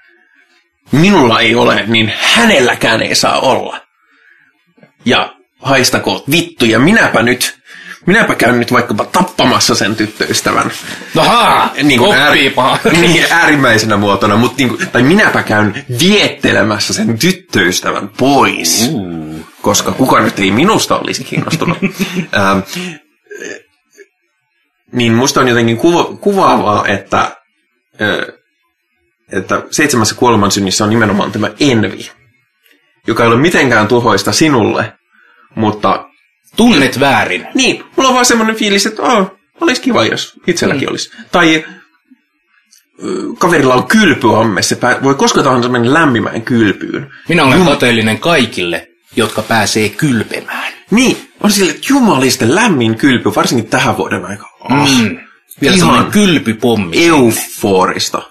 [0.92, 3.80] minulla ei ole, niin hänelläkään ei saa olla.
[5.04, 7.61] Ja haistakoot vittu, ja minäpä nyt,
[8.06, 10.70] minäpä käyn nyt vaikkapa tappamassa sen tyttöystävän.
[11.18, 12.78] Ahaa, Niin kuin äär, koppiipa.
[13.00, 18.90] niin, äärimmäisenä muotona, mutta niin kuin, tai minäpä käyn viettelemässä sen tyttöystävän pois.
[18.92, 19.22] Uh.
[19.62, 21.78] Koska kuka nyt ei minusta olisi kiinnostunut.
[22.36, 22.58] ähm,
[24.92, 27.20] niin musta on jotenkin kuva, kuvaavaa, että,
[28.02, 28.34] äh,
[29.32, 32.10] että seitsemässä kuolemansynnissä on nimenomaan tämä envi,
[33.06, 34.92] joka ei ole mitenkään tuhoista sinulle,
[35.54, 36.04] mutta
[36.56, 37.46] Tunnet väärin.
[37.54, 41.10] niin, mulla on vaan semmoinen fiilis, että oh, olisi kiva, jos itselläkin olisi.
[41.32, 41.64] Tai
[43.38, 47.10] kaverilla on kylpyamme, se pää, voi koska tahansa mennä lämpimään kylpyyn.
[47.28, 50.72] Minä olen Jum- kateellinen kaikille, jotka pääsee kylpemään.
[50.90, 54.52] Niin, on sille, että jumaliste lämmin kylpy, varsinkin tähän vuoden aikaan.
[54.60, 55.18] Oh, Mm.
[55.60, 57.06] Vielä Ihan kylpypommi.
[57.06, 58.22] euforista.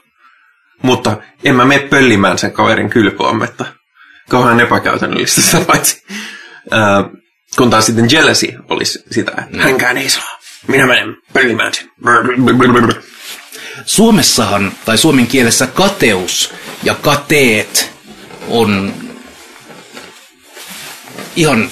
[0.82, 3.66] Mutta en mä mene pöllimään sen kaverin kylpyammetta.
[4.30, 6.04] Kauhean epäkäytännöllistä sitä paitsi.
[6.74, 7.21] Äh,
[7.58, 10.40] kun taas sitten jealousy olisi sitä, että hänkään ei saa.
[10.68, 11.90] Minä menen pöllimään sen.
[13.86, 16.54] Suomessahan, tai suomen kielessä kateus
[16.84, 17.92] ja kateet
[18.48, 18.94] on
[21.36, 21.70] ihan...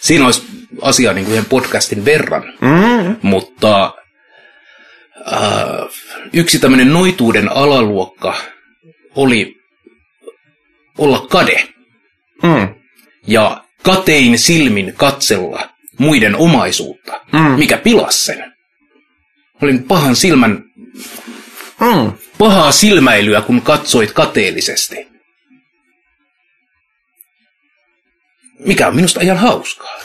[0.00, 0.42] Siinä olisi
[0.82, 3.16] asiaa niin kuin yhden podcastin verran, Mm.
[3.22, 3.94] mutta
[5.32, 5.88] äh,
[6.32, 8.36] yksi tämmöinen noituuden alaluokka
[9.16, 9.56] oli
[10.98, 11.68] olla kade
[12.42, 12.74] Mm.
[13.26, 15.68] Ja katein silmin katsella
[15.98, 17.40] muiden omaisuutta, Mm.
[17.40, 18.52] mikä pilasi sen.
[19.62, 20.64] Olin pahan silmän,
[21.80, 22.12] Mm.
[22.38, 25.14] pahaa silmäilyä, kun katsoit kateellisesti.
[28.58, 29.98] mikä on minusta ihan hauskaa.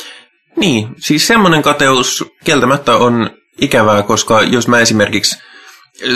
[0.56, 3.30] Niin, siis semmoinen kateus kieltämättä on
[3.62, 5.38] ikävää, koska jos mä esimerkiksi,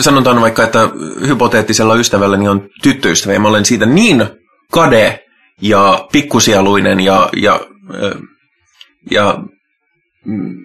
[0.02, 0.80] sanotaan vaikka, että
[1.28, 4.26] hypoteettisella ystävälläni on tyttöystävä ja mä olen siitä niin
[4.72, 5.20] kade
[5.62, 7.60] ja pikkusieluinen ja, ja,
[9.12, 9.38] ja
[10.26, 10.56] mm,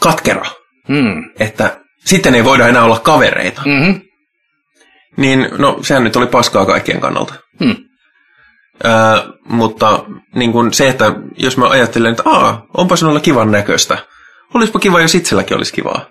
[0.00, 0.44] katkera,
[0.88, 1.30] Hmm.
[1.40, 3.62] että sitten ei voida enää olla kavereita.
[3.64, 4.00] Mm-hmm.
[5.16, 7.34] Niin, no, sehän nyt oli paskaa kaikkien kannalta.
[7.64, 7.76] Hmm.
[8.84, 8.92] Öö,
[9.48, 10.04] mutta
[10.34, 13.98] niin kuin se, että jos mä ajattelen, että aa, onpa sinulla kivan näköistä.
[14.54, 16.06] Olispa kiva, jos itselläkin olisi kivaa.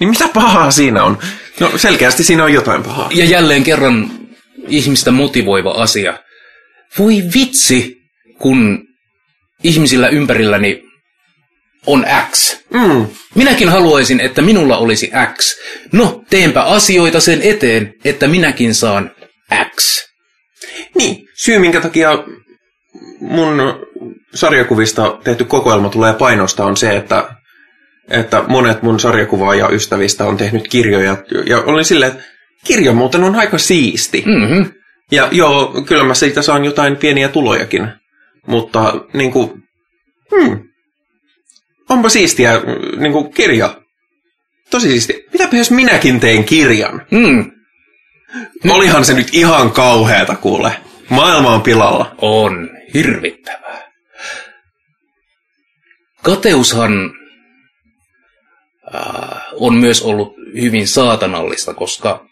[0.00, 1.18] Niin mitä pahaa siinä on?
[1.60, 3.08] No selkeästi siinä on jotain pahaa.
[3.14, 4.10] Ja jälleen kerran
[4.68, 6.18] ihmistä motivoiva asia.
[6.98, 7.96] Voi vitsi,
[8.38, 8.84] kun
[9.64, 10.82] ihmisillä ympärilläni
[11.86, 12.56] on X.
[12.74, 15.54] Mm, Minäkin haluaisin, että minulla olisi X.
[15.92, 19.10] No, teenpä asioita sen eteen, että minäkin saan
[19.76, 20.04] X.
[20.94, 22.24] niin, syy minkä takia
[23.20, 23.62] mun
[24.34, 27.28] sarjakuvista tehty kokoelma tulee painosta on se, että,
[28.10, 31.16] että monet mun sarjakuvaaja ystävistä on tehnyt kirjoja.
[31.46, 32.24] Ja olin silleen, että
[32.64, 34.24] kirja muuten on aika siisti.
[34.26, 34.70] Mm-hmm.
[35.14, 37.88] Ja joo, kyllä mä siitä saan jotain pieniä tulojakin.
[38.46, 39.62] Mutta niin kuin,
[40.30, 40.68] hmm,
[41.88, 42.52] onpa siistiä
[42.96, 43.80] niin kuin kirja.
[44.70, 45.16] Tosi siistiä.
[45.32, 47.06] Mitäpä jos minäkin tein kirjan?
[47.10, 47.50] Mm.
[48.70, 50.72] Olihan se nyt ihan kauheata kuule.
[51.08, 52.14] Maailma on pilalla.
[52.18, 53.92] On hirvittävää.
[56.22, 56.92] Kateushan
[58.94, 62.26] äh, on myös ollut hyvin saatanallista, koska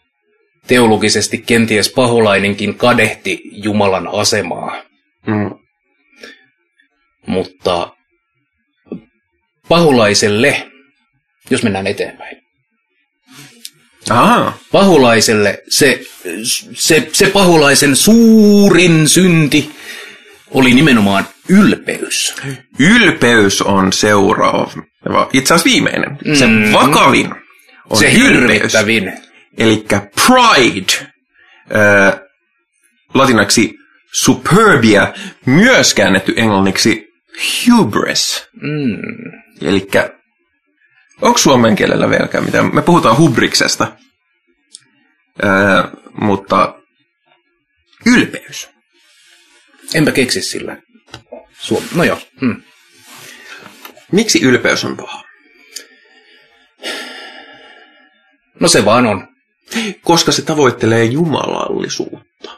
[0.67, 4.83] teologisesti kenties paholainenkin kadehti Jumalan asemaa,
[5.27, 5.51] Mm.
[7.27, 7.93] mutta
[9.69, 10.71] paholaiselle,
[11.51, 12.37] jos mennään eteenpäin,
[14.11, 14.53] Aha.
[14.73, 16.01] paholaiselle se,
[16.75, 19.71] se, se paholaisen suurin synti
[20.51, 22.35] oli nimenomaan ylpeys.
[22.79, 24.71] Ylpeys on seuraava.
[25.33, 26.19] Itse asiassa viimeinen.
[26.39, 26.73] Se Mm.
[26.73, 27.31] vakavin
[27.91, 28.61] on se ylpeys.
[28.63, 29.13] hirvittävin.
[29.59, 29.85] Eli
[30.27, 31.13] pride.
[31.75, 32.21] Äh,
[33.15, 33.75] latinaksi
[34.13, 35.13] superbia,
[35.47, 37.09] myös käännetty englanniksi
[37.67, 38.49] hubris.
[38.63, 38.99] Mm.
[39.63, 39.89] Eli
[41.23, 42.75] onko suomen kielellä vieläkään mitään?
[42.75, 43.97] Me puhutaan hubriksesta.
[45.45, 45.83] Öö,
[46.21, 46.75] mutta
[48.07, 48.71] ylpeys.
[49.95, 50.77] Enpä keksi sillä.
[51.59, 52.21] Suom- no joo.
[52.41, 52.63] Mm.
[54.13, 55.25] Miksi ylpeys on paha?
[58.61, 59.29] No se vaan on.
[60.03, 62.51] Koska se tavoittelee jumalallisuutta.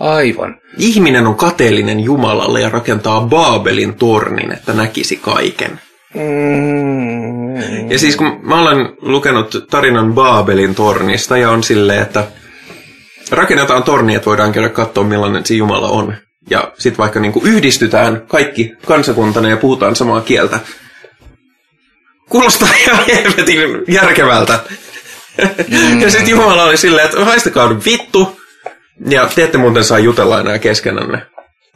[0.00, 0.56] Aivan.
[0.78, 5.80] Ihminen on kateellinen Jumalalle ja rakentaa Baabelin tornin, että näkisi kaiken.
[6.14, 7.90] Mm.
[7.90, 12.26] Ja siis kun mä olen lukenut tarinan Baabelin tornista ja on silleen, että
[13.30, 16.14] rakennetaan torni, että voidaan käydä katsoa millainen se Jumala on.
[16.50, 20.60] Ja sitten vaikka niinku yhdistytään kaikki kansakuntana ja puhutaan samaa kieltä.
[22.28, 24.60] Kuulostaa ihan helvetin järkevältä.
[25.68, 26.00] Mm.
[26.00, 28.40] ja sitten Jumala oli silleen, että haistakaa nyt vittu.
[29.08, 31.22] Ja te ette muuten saa jutella enää keskenänne.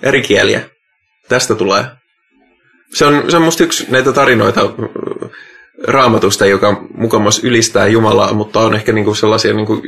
[0.02, 0.60] Eri kieliä.
[1.28, 1.84] Tästä tulee.
[2.94, 5.30] Se on, se on musta yksi näitä tarinoita äh,
[5.86, 9.82] raamatusta, joka mukamas ylistää Jumalaa, mutta on ehkä niinku sellaisia niinku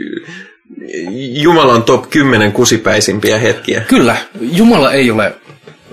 [1.42, 3.80] Jumalan top 10 kusipäisimpiä hetkiä.
[3.80, 5.34] Kyllä, Jumala ei ole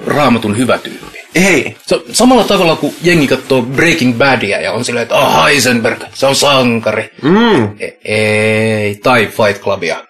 [0.05, 1.12] raamatun hyvä tyyppi.
[1.35, 1.77] Ei.
[1.88, 6.26] Se samalla tavalla kuin jengi katsoo Breaking Badia ja on silleen, että oh, Heisenberg, se
[6.26, 7.10] on sankari.
[7.22, 10.05] Mm, E- ei, tai Fight Clubia.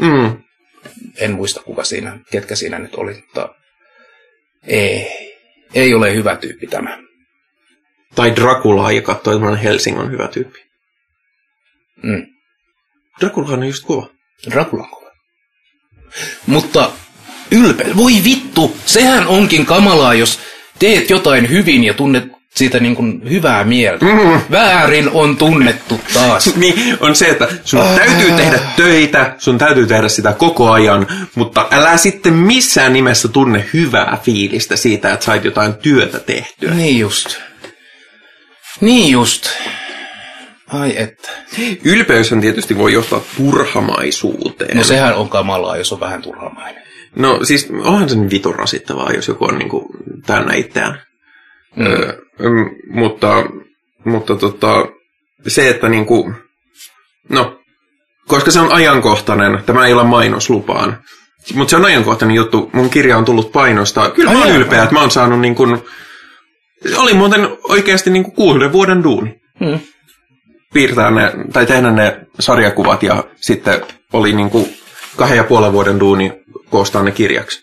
[0.00, 0.42] mm.
[1.16, 3.48] En muista kuka siinä, ketkä siinä nyt oli, mutta
[4.66, 5.06] ei,
[5.74, 6.98] ei ole hyvä tyyppi tämä.
[8.14, 10.58] Tai Draculaa ja katsoo, että Helsing on hyvä tyyppi.
[12.02, 12.26] Mm.
[13.20, 14.06] Dracula on just kova.
[14.50, 15.10] Dracula on kova.
[16.46, 16.90] Mutta
[17.50, 20.40] ylpeys, voi vittu, sehän onkin kamalaa, jos
[20.82, 24.04] teet jotain hyvin ja tunnet siitä niin kuin hyvää mieltä.
[24.04, 24.40] Mm.
[24.50, 26.50] Väärin on tunnettu taas.
[26.56, 31.68] Niin, on se, että sun täytyy tehdä töitä, sun täytyy tehdä sitä koko ajan, mutta
[31.70, 36.74] älä sitten missään nimessä tunne hyvää fiilistä siitä, että sait jotain työtä tehtyä.
[36.74, 37.36] Niin just.
[38.80, 39.48] Niin just.
[40.68, 41.28] Ai että.
[41.84, 44.76] Ylpeyshän tietysti voi johtaa turhamaisuuteen.
[44.76, 46.81] No sehän on kamalaa, jos on vähän turhamainen.
[47.16, 49.88] No siis onhan se niin vitun rasittavaa, jos joku on niinku
[50.26, 51.00] täynnä itseään.
[51.76, 51.86] Mm.
[51.86, 52.20] Öö,
[52.90, 53.44] mutta
[54.04, 54.86] mutta tota,
[55.48, 56.32] se, että niinku,
[57.28, 57.58] no,
[58.28, 60.98] koska se on ajankohtainen, tämä ei ole mainoslupaan,
[61.54, 64.10] mutta se on ajankohtainen juttu, mun kirja on tullut painosta.
[64.10, 64.58] Kyllä mä Ai oon jaa.
[64.58, 65.78] ylpeä, että mä oon saanut niin kuin,
[66.96, 69.78] oli muuten oikeasti niin kuin kuuden vuoden duuni Mm.
[70.74, 73.80] piirtää ne, tai tehdä ne sarjakuvat ja sitten
[74.12, 74.74] oli niin kuin
[75.16, 76.32] kahden ja puolen vuoden duuni
[76.72, 77.62] koostaa ne kirjaksi.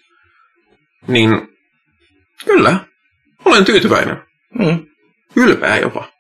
[1.08, 1.30] Niin
[2.46, 2.80] kyllä,
[3.46, 4.18] Olen tyytyväinen.
[4.60, 4.86] Mm.
[5.36, 6.12] Ylpeä jopa.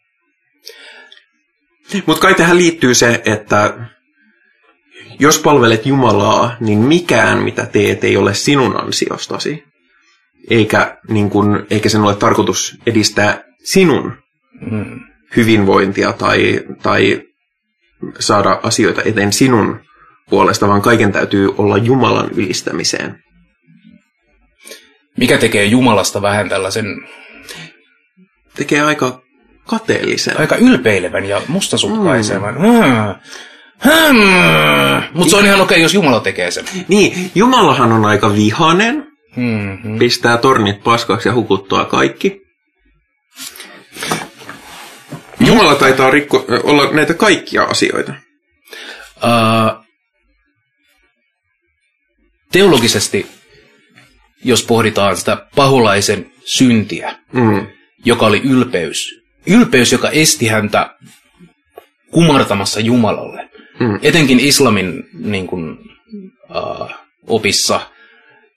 [2.05, 3.77] Mutta kai tähän liittyy se, että
[5.19, 9.63] jos palvelet Jumalaa, niin mikään mitä teet ei ole sinun ansiostasi.
[10.49, 14.17] Eikä, niin kun, eikä sen ole tarkoitus edistää sinun
[14.71, 14.99] Mm.
[15.35, 17.21] hyvinvointia tai, tai
[18.19, 19.79] saada asioita eteen sinun
[20.29, 23.23] puolesta, vaan kaiken täytyy olla Jumalan ylistämiseen.
[25.17, 26.85] Mikä tekee Jumalasta vähän tällaisen
[28.55, 29.21] Tekee aika
[29.67, 30.39] kateellisen.
[30.39, 32.53] aika ylpeilevän ja mustasukkaisevan.
[32.53, 33.15] Mm.
[33.83, 35.03] Hmm.
[35.13, 36.65] Mutta se on ihan okei, jos Jumala tekee sen.
[36.87, 39.99] Niin, Jumalahan on aika vihanen, Mm-hmm.
[39.99, 42.41] pistää tornit paskaksi ja hukuttaa kaikki.
[45.39, 48.13] Jumala taitaa rikko, olla näitä kaikkia asioita.
[49.23, 49.78] Uh,
[52.51, 53.27] teologisesti,
[54.43, 57.67] jos pohditaan sitä paholaisen syntiä, Mm.
[58.05, 59.21] joka oli ylpeys.
[59.47, 60.89] Ylpeys, joka esti häntä
[62.11, 63.49] kumartamassa Jumalalle.
[63.79, 63.99] Mm.
[64.01, 65.77] Etenkin islamin niin kuin,
[66.49, 66.89] uh,
[67.27, 67.81] opissa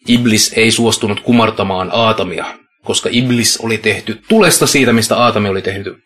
[0.08, 6.02] Iblis ei suostunut kumartamaan Aatamia, koska Iblis oli tehty tulesta siitä, mistä Aatami oli tehty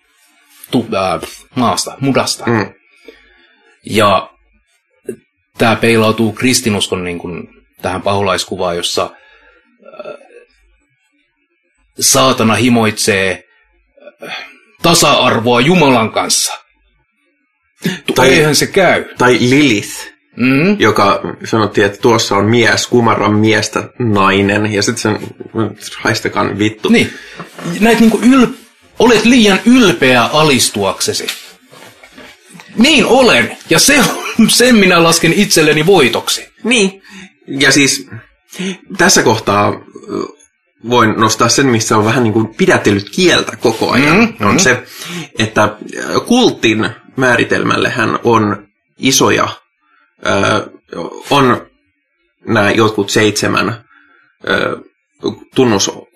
[0.70, 1.20] tu, äh,
[1.54, 2.44] maasta, mudasta.
[2.46, 2.74] Mm.
[3.84, 4.30] Ja
[5.58, 7.48] tämä peilautuu kristinuskon niin kuin,
[7.82, 9.10] tähän paholaiskuvaan, jossa
[10.06, 10.14] äh,
[12.00, 13.44] saatana himoitsee
[14.28, 14.36] äh,
[14.82, 16.52] tasa-arvoa Jumalan kanssa.
[18.14, 19.04] Tai- Eihän se käy.
[19.18, 20.76] Tai Lilith, Mm?
[20.80, 25.28] joka sanottiin, että tuossa on mies, kumarran miestä nainen, ja sitten sen
[26.00, 26.88] haistakaan vittu.
[26.88, 27.14] Niin.
[27.80, 28.46] Näet niinku yl...
[28.98, 31.26] Olet liian ylpeä alistuaksesi.
[32.76, 33.56] Niin olen.
[33.70, 33.98] Ja se,
[34.48, 36.48] sen minä lasken itselleni voitoksi.
[36.64, 37.02] Niin.
[37.46, 38.08] Ja siis
[38.98, 39.80] tässä kohtaa
[40.88, 44.16] voin nostaa sen, missä on vähän niin kuin pidätellyt kieltä koko ajan.
[44.16, 44.82] Mm, on se,
[45.38, 45.76] että
[46.26, 48.68] kultin määritelmällehän on
[48.98, 49.48] isoja,
[50.26, 50.70] ö,
[51.30, 51.66] on
[52.48, 53.84] nämä jotkut seitsemän
[54.48, 54.76] ö,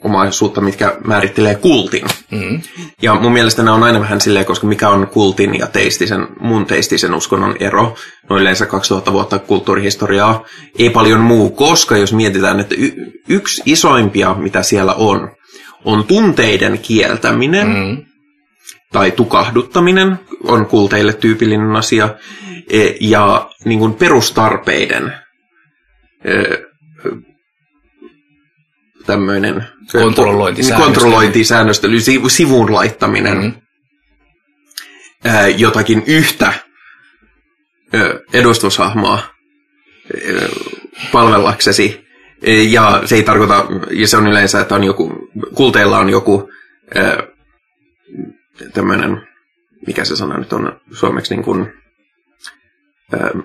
[0.03, 2.05] tunnusomaisuutta, mitkä määrittelee kultin.
[2.31, 2.61] Mm.
[3.03, 6.67] Ja mun mielestä nämä on aina vähän silleen, koska mikä on kultin ja teistisen, mun
[6.67, 7.95] teistisen uskonnon ero.
[8.31, 10.45] No yleensä 2000 vuotta kulttuurihistoriaa,
[10.79, 15.31] ei paljon muu, koska jos mietitään, että y- yksi isoimpia, mitä siellä on,
[15.85, 18.05] on tunteiden kieltäminen Mm.
[18.93, 22.09] tai tukahduttaminen, on kulteille tyypillinen asia,
[22.71, 25.13] e- ja niin kuin perustarpeiden
[29.07, 30.93] tämmöinen Kontrollointisäännöstely.
[30.95, 33.53] kontrollointisäännöstely, si- sivuun laittaminen Mm.
[35.25, 36.53] ää, jotakin yhtä
[37.95, 39.23] ö, edustushahmoa
[40.29, 40.49] ö,
[41.13, 42.07] palvellaksesi.
[42.69, 45.13] Ja se ei tarkoita, ja se on yleensä, että on joku,
[45.55, 46.51] kulteilla on joku
[48.75, 49.29] tämmöinen,
[49.87, 51.73] mikä se sana nyt on suomeksi, niin kuin,
[53.15, 53.39] ö,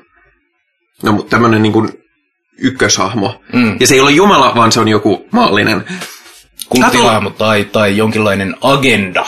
[1.03, 1.89] no mutta tämmöinen niin kuin
[2.57, 3.41] ykköshahmo.
[3.53, 3.77] Mm.
[3.79, 5.83] Ja se ei ole Jumala, vaan se on joku maallinen.
[6.69, 9.25] Kulttihahmo tai, tai jonkinlainen agenda.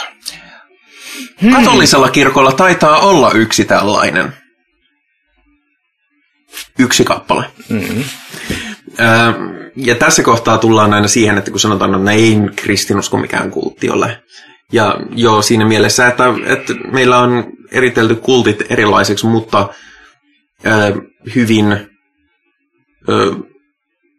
[1.55, 4.33] Katolisella kirkolla taitaa olla yksi tällainen.
[6.79, 7.45] Yksi kappale.
[7.69, 8.03] Mm.
[8.97, 9.33] Ää,
[9.75, 14.23] ja tässä kohtaa tullaan aina siihen, että kun sanotaan, että ei kristinusko mikään kultti ole.
[14.71, 19.69] Ja joo, siinä mielessä, että, että meillä on eritelty kultit erilaiseksi, mutta
[20.63, 20.91] ää,
[21.35, 21.89] hyvin,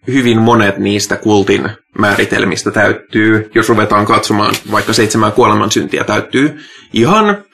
[0.07, 6.59] hyvin monet niistä kultin määritelmistä täyttyy, jos ruvetaan katsomaan vaikka seitsemän kuoleman syntiä täyttyy
[6.93, 7.45] ihan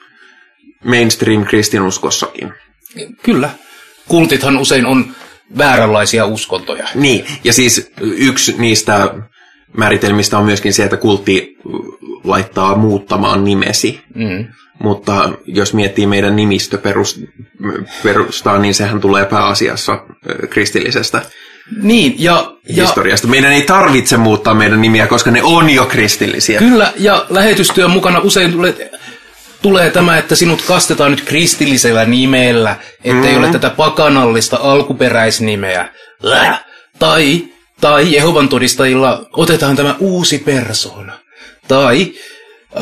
[0.83, 2.53] mainstream kristinuskossakin.
[3.23, 3.49] Kyllä.
[4.07, 5.05] Kultithan usein on
[5.57, 6.87] vääränlaisia uskontoja.
[6.95, 9.13] Niin, ja siis yksi niistä
[9.77, 11.57] määritelmistä on myöskin se, että kultti
[12.23, 13.99] laittaa muuttamaan nimesi.
[14.15, 14.45] Mm.
[14.83, 16.79] Mutta jos miettii meidän nimistö
[18.03, 19.99] perustaa, niin sehän tulee pääasiassa
[20.49, 21.21] kristillisestä
[21.81, 23.27] Niin, ja, ja historiasta.
[23.27, 26.59] Meidän ei tarvitse muuttaa meidän nimiä, koska ne on jo kristillisiä.
[26.59, 28.91] kyllä, ja lähetystyön mukana usein tulee,
[29.61, 33.39] tulee tämä, että sinut kastetaan nyt kristillisellä nimellä, ettei Mm.
[33.43, 35.89] ole tätä pakanallista alkuperäisnimeä.
[36.31, 36.63] Äh.
[36.99, 37.43] Tai,
[37.81, 41.19] tai Jehovan todistajilla otetaan tämä uusi persoona.
[41.67, 42.13] Tai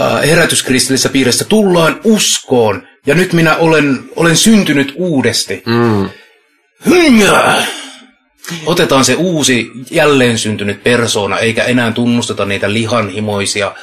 [0.02, 5.64] äh, herätyskristillisessä piirissä tullaan uskoon, ja nyt minä olen, olen syntynyt uudesti.
[5.66, 6.10] Mm.
[6.86, 7.66] Hyngää!
[8.66, 13.76] Otetaan se uusi jälleen syntynyt persoona, eikä enää tunnusteta niitä lihanhimoisia.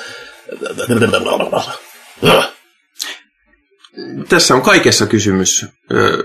[4.28, 6.24] Tässä on kaikessa kysymys ö,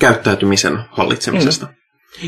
[0.00, 1.66] käyttäytymisen hallitsemisesta.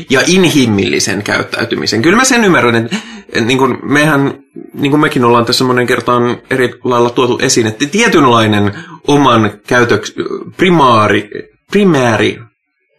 [0.09, 2.01] Ja inhimillisen käyttäytymisen.
[2.01, 2.97] Kyllä mä sen ymmärrän, että
[3.41, 4.33] niin kuin mehän
[4.73, 8.73] niin kuin mekin ollaan tässä monen kertaan eri lailla tuotu esiin, että tietynlainen
[9.07, 10.13] oman käytöks,
[10.57, 11.29] primaari,
[11.71, 12.39] primääri,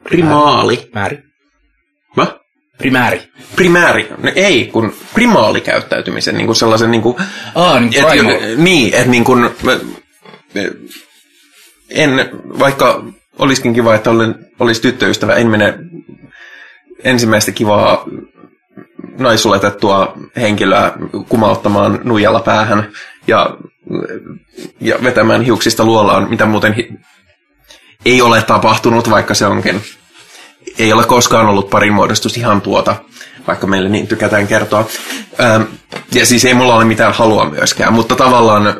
[0.04, 1.18] primaali, Määri.
[2.16, 2.40] va?
[2.78, 3.20] Primääri.
[3.56, 7.16] Primääri, no ei, kun primaalikäyttäytymisen, niin kuin sellaisen niin kuin,
[7.54, 9.78] Aa, niin et, niin, että niin kuin, mä-
[10.54, 10.70] mä-
[11.90, 12.10] en,
[12.58, 13.04] vaikka
[13.38, 15.74] olisikin kiva, että olen, olisi tyttöystävä, en mene
[17.04, 18.04] ensimmäistä kivaa
[19.18, 20.92] naisuletettua henkilöä
[21.28, 22.92] kumauttamaan nuijalla päähän
[23.26, 23.56] ja,
[24.80, 26.92] ja vetämään hiuksista luolaan, mitä muuten hi-
[28.04, 29.82] ei ole tapahtunut, vaikka se onkin.
[30.78, 32.96] Ei ole koskaan ollut parin muodostus ihan tuota,
[33.46, 34.88] vaikka meille niin tykätään kertoa.
[35.40, 35.62] Ähm,
[36.14, 38.74] ja siis ei mulla ole mitään halua myöskään, mutta tavallaan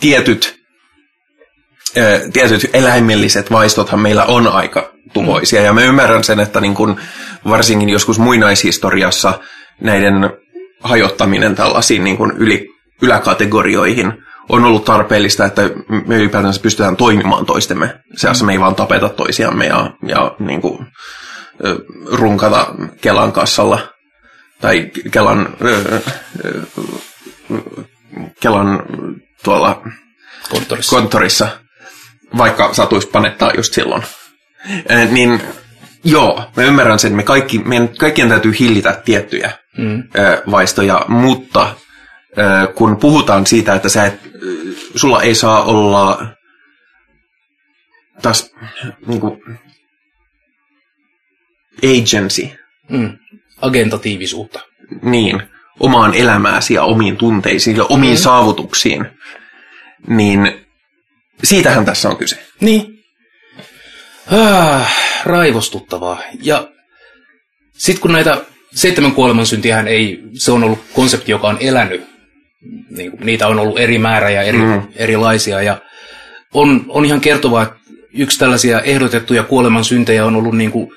[0.00, 0.62] tietyt,
[1.98, 5.62] äh, tietyt eläimelliset vaistothan meillä on aika tuhoisia.
[5.62, 6.96] Ja mä ymmärrän sen, että niin kun
[7.48, 9.40] varsinkin joskus muinaishistoriassa
[9.80, 10.30] näiden
[10.80, 12.68] hajottaminen tällaisiin niin kun yli,
[13.02, 14.12] yläkategorioihin
[14.48, 15.62] on ollut tarpeellista, että
[16.06, 18.44] me ylipäätänsä pystytään toimimaan toistemme seassa.
[18.44, 20.86] Me ei vaan tapeta toisiamme ja, ja niin kuin,
[22.06, 23.78] runkata Kelan kassalla
[24.60, 26.00] tai Kelan, ö,
[26.44, 26.60] ö,
[28.40, 28.82] Kelan
[29.44, 29.82] tuolla
[30.50, 30.96] Konttorissa.
[30.96, 31.48] konttorissa,
[32.38, 34.02] vaikka satuisi panettaa just silloin.
[35.10, 35.40] Niin
[36.04, 40.02] joo, mä ymmärrän sen, me kaikki, meidän kaikkien täytyy hillitä tiettyjä Mm.
[40.50, 41.76] vaistoja, mutta
[42.74, 44.20] kun puhutaan siitä, että sä et,
[44.96, 46.26] sulla ei saa olla
[48.22, 48.50] taas
[49.06, 49.40] niin kuin,
[51.82, 52.48] agency,
[52.88, 53.18] Mm.
[53.60, 54.60] Agentatiivisuutta.
[55.02, 55.42] niin,
[55.80, 58.22] omaan elämääsi ja omiin tunteisiin ja omiin Mm.
[58.22, 59.06] saavutuksiin,
[60.08, 60.66] niin
[61.44, 62.46] siitähän tässä on kyse.
[62.60, 62.91] Niin.
[64.30, 64.92] Ah,
[65.24, 66.22] raivostuttavaa.
[66.42, 66.68] Ja
[67.78, 68.40] sitten kun näitä
[68.74, 72.04] seitsemän kuolemansyntiähän ei, se on ollut konsepti, joka on elänyt.
[72.90, 74.82] Niin, kuin niitä on ollut eri määrä ja eri, Mm.
[74.96, 75.62] erilaisia.
[75.62, 75.78] Ja
[76.54, 77.74] on, on ihan kertovaa, että
[78.14, 80.88] yksi tällaisia ehdotettuja kuolemansyntejä on ollut niin kuin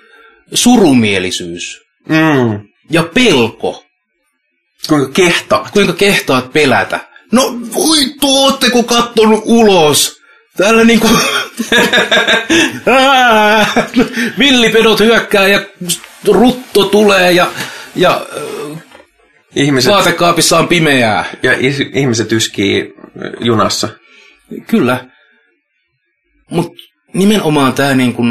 [0.53, 2.59] surumielisyys Mm.
[2.91, 3.83] ja pelko.
[4.87, 5.71] Kuinka kehtaat?
[5.71, 6.99] Kuinka kehtaat pelätä?
[7.31, 7.41] No
[7.73, 10.15] voi ootteko kattonut ulos?
[10.57, 11.09] Täällä niinku...
[14.39, 15.61] Villipedot hyökkää ja
[16.27, 17.51] rutto tulee ja,
[17.95, 18.27] ja
[19.55, 21.25] Ihmiset, vaatekaapissa on pimeää.
[21.43, 22.93] ja is- ihmiset yskii
[23.39, 23.89] junassa.
[24.67, 25.05] Kyllä.
[26.51, 26.73] Mutta
[27.13, 28.23] nimenomaan tämä niinku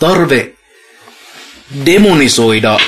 [0.00, 0.52] tarve
[1.86, 2.78] demonisoida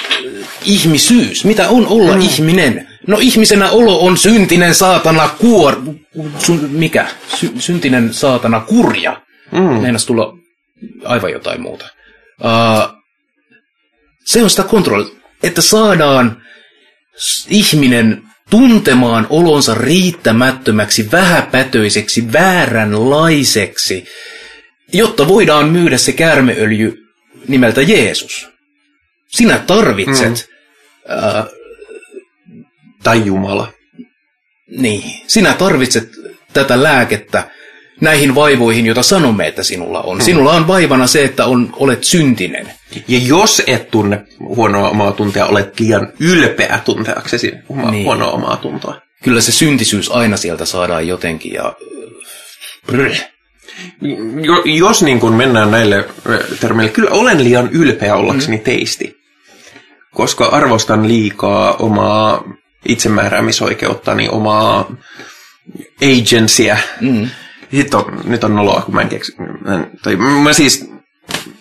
[0.64, 1.44] ihmisyys.
[1.44, 2.20] Mitä on olla mm.
[2.20, 2.88] ihminen?
[3.09, 5.82] No ihmisenä olo on syntinen saatana kuor...
[6.39, 7.06] Sun, mikä?
[7.36, 9.22] Sy, syntinen saatana kurja.
[9.52, 9.60] Mm.
[9.60, 10.39] Meinas tulla
[11.05, 11.89] aivan jotain muuta.
[12.44, 13.02] Uh,
[14.24, 16.43] se on sitä kontrollia, että saadaan
[17.48, 24.05] ihminen tuntemaan olonsa riittämättömäksi, vähäpätöiseksi, vääränlaiseksi,
[24.93, 26.94] jotta voidaan myydä se käärmeöljy
[27.48, 28.48] nimeltä Jeesus.
[29.28, 30.48] Sinä tarvitset,
[31.09, 31.14] mm.
[31.14, 31.57] uh,
[33.09, 33.68] Tai Jumala.
[34.78, 36.09] niin, sinä tarvitset
[36.52, 37.51] tätä lääkettä
[38.01, 40.20] näihin vaivoihin, joita sanomme, että sinulla on.
[40.20, 42.72] Sinulla on vaivana se, että on, olet syntinen.
[43.09, 47.52] Ja jos et tunne huonoa omaa tuntea, olet liian ylpeä tunteaksesi
[47.90, 48.05] niin.
[48.05, 49.01] Huonoa omaa tuntoa.
[49.24, 51.72] Kyllä se syntisyys aina sieltä saadaan jotenkin ja...
[52.86, 53.14] Brr.
[54.44, 56.05] Jo, jos niin kun mennään näille
[56.60, 58.62] termeille, kyllä olen liian ylpeä ollakseni mm.
[58.62, 59.16] teisti.
[60.14, 62.44] Koska arvostan liikaa omaa
[62.84, 64.90] itsemääräämisoikeuttani, omaa
[66.02, 66.78] agencyä.
[67.00, 67.30] Mm.
[67.72, 69.36] Hitto, nyt on noloa, kun mä en keksi.
[70.02, 70.90] Tai, mä siis,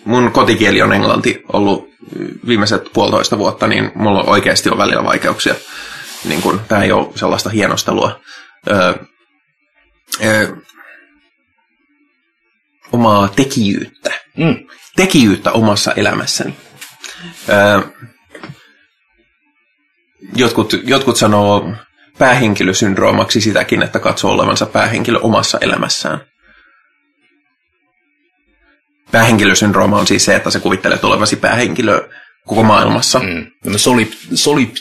[0.04, 1.88] mun kotikieli on englanti ollut
[2.46, 5.54] viimeiset puolitoista vuotta, niin mulla oikeasti on välillä vaikeuksia.
[6.24, 8.20] Niin kun, tää ei ole sellaista hienostelua.
[8.68, 8.94] Öö,
[10.24, 10.56] öö,
[12.92, 14.10] omaa tekijyyttä.
[14.36, 14.56] Mm.
[14.96, 16.56] Tekijyyttä omassa elämässäni.
[17.48, 17.80] Öö,
[20.36, 21.72] jotkut, jotkut sanoo
[22.18, 26.20] päähenkilösyndroomaksi sitäkin, että katsoo olevansa päähenkilö omassa elämässään.
[29.10, 32.08] Päähenkilösyndrooma on siis se, että sä kuvittelet olevasi päähenkilö
[32.46, 33.18] koko maailmassa.
[33.18, 33.46] Mm.
[33.62, 34.74] Tämä solip, solip,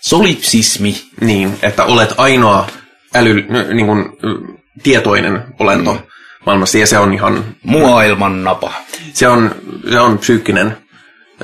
[0.00, 0.94] solipsismi.
[1.20, 2.68] Niin, että olet ainoa
[3.14, 4.04] äly, niin kuin,
[4.82, 6.00] tietoinen olento mm.
[6.46, 8.72] maailmassa, ja se on ihan, Maailman napa.
[9.12, 9.54] se on,
[9.90, 10.76] se on psyykkinen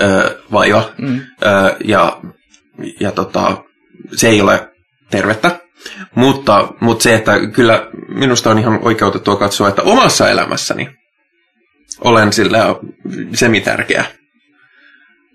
[0.01, 1.21] ö, vaiva, mm.
[1.21, 2.21] ö, ja,
[3.01, 3.65] ja tota,
[4.17, 4.69] se ei ole
[5.11, 5.61] tervettä.
[6.15, 10.89] Mutta, mutta se, että kyllä minusta on ihan oikeutettua katsoa, että omassa elämässäni
[12.01, 12.75] olen sillä
[13.35, 14.05] semitärkeä.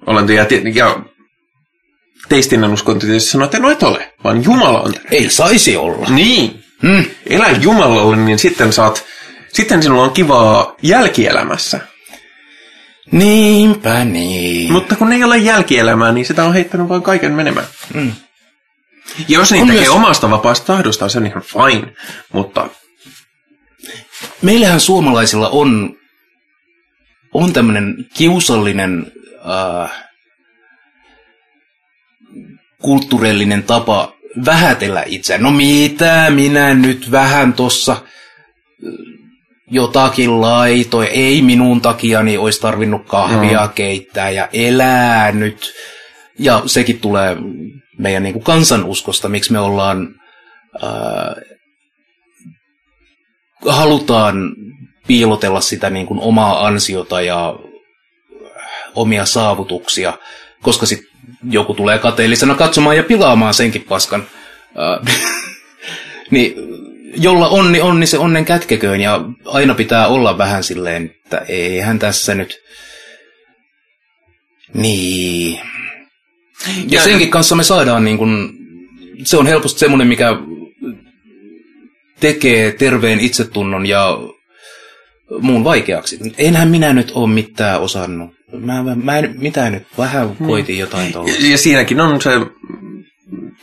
[0.06, 1.00] Olen ja, ja
[2.30, 5.20] teistinen uskonto tietysti sanoo, että no et ole, vaan Jumala on tärkeä.
[5.20, 6.08] Ei saisi olla.
[6.10, 6.64] Niin.
[6.82, 7.06] Hmm.
[7.30, 9.06] Elä Jumalalle, niin sitten saat,
[9.54, 11.80] sitten sinulla on kivaa jälkielämässä.
[13.12, 14.72] Niinpä niin.
[14.72, 17.68] Mutta kun ei ole jälkielämää, niin sitä on heittänyt vain kaiken menemään.
[17.94, 18.12] Mm.
[19.28, 21.94] Ja jos niin On tekee myös- omasta vapaasta tahdostaan, se on ihan fine.
[22.34, 22.70] Mutta
[24.42, 25.96] Meillähän suomalaisilla on,
[27.34, 29.12] on tämmöinen kiusallinen
[29.84, 29.92] äh,
[32.82, 34.14] kulttuurillinen tapa
[34.46, 35.44] vähätellä itseään.
[35.44, 38.02] No mitä minä nyt vähän tossa äh,
[39.72, 43.73] jotakin laitoin, ei minun takiani olisi tarvinnut kahvia mm.
[43.76, 45.73] keittää ja elää nyt.
[46.39, 47.38] Ja sekin tulee
[47.98, 50.07] meidän niin kuin kansanuskosta, miksi me ollaan
[50.81, 51.35] ää,
[53.68, 54.56] halutaan
[55.07, 57.56] piilotella sitä niin kuin omaa ansiota ja
[58.95, 60.14] omia saavutuksia,
[60.61, 61.07] koska sitten
[61.49, 64.23] joku tulee kateellisena katsomaan ja pilaamaan senkin paskan.
[64.76, 64.99] Ää,
[66.31, 66.56] niin
[67.16, 72.36] jolla onni onni se onnen kätkeköön ja aina pitää olla vähän silleen, että eihän tässä
[72.36, 72.60] nyt...
[74.74, 75.60] Niin.
[76.68, 78.50] Ja, Ja- senkin kanssa me saadaan niin kuin,
[79.24, 80.30] se on helposti semmoinen, mikä
[82.20, 84.18] tekee terveen itsetunnon ja
[85.42, 86.20] muun vaikeaksi.
[86.38, 88.30] Enhän minä nyt ole mitään osannut.
[88.60, 91.32] Mä, mä, mä en, mitä nyt, vähän koitin jotain tuolla.
[91.32, 92.30] ja, ja siinäkin on se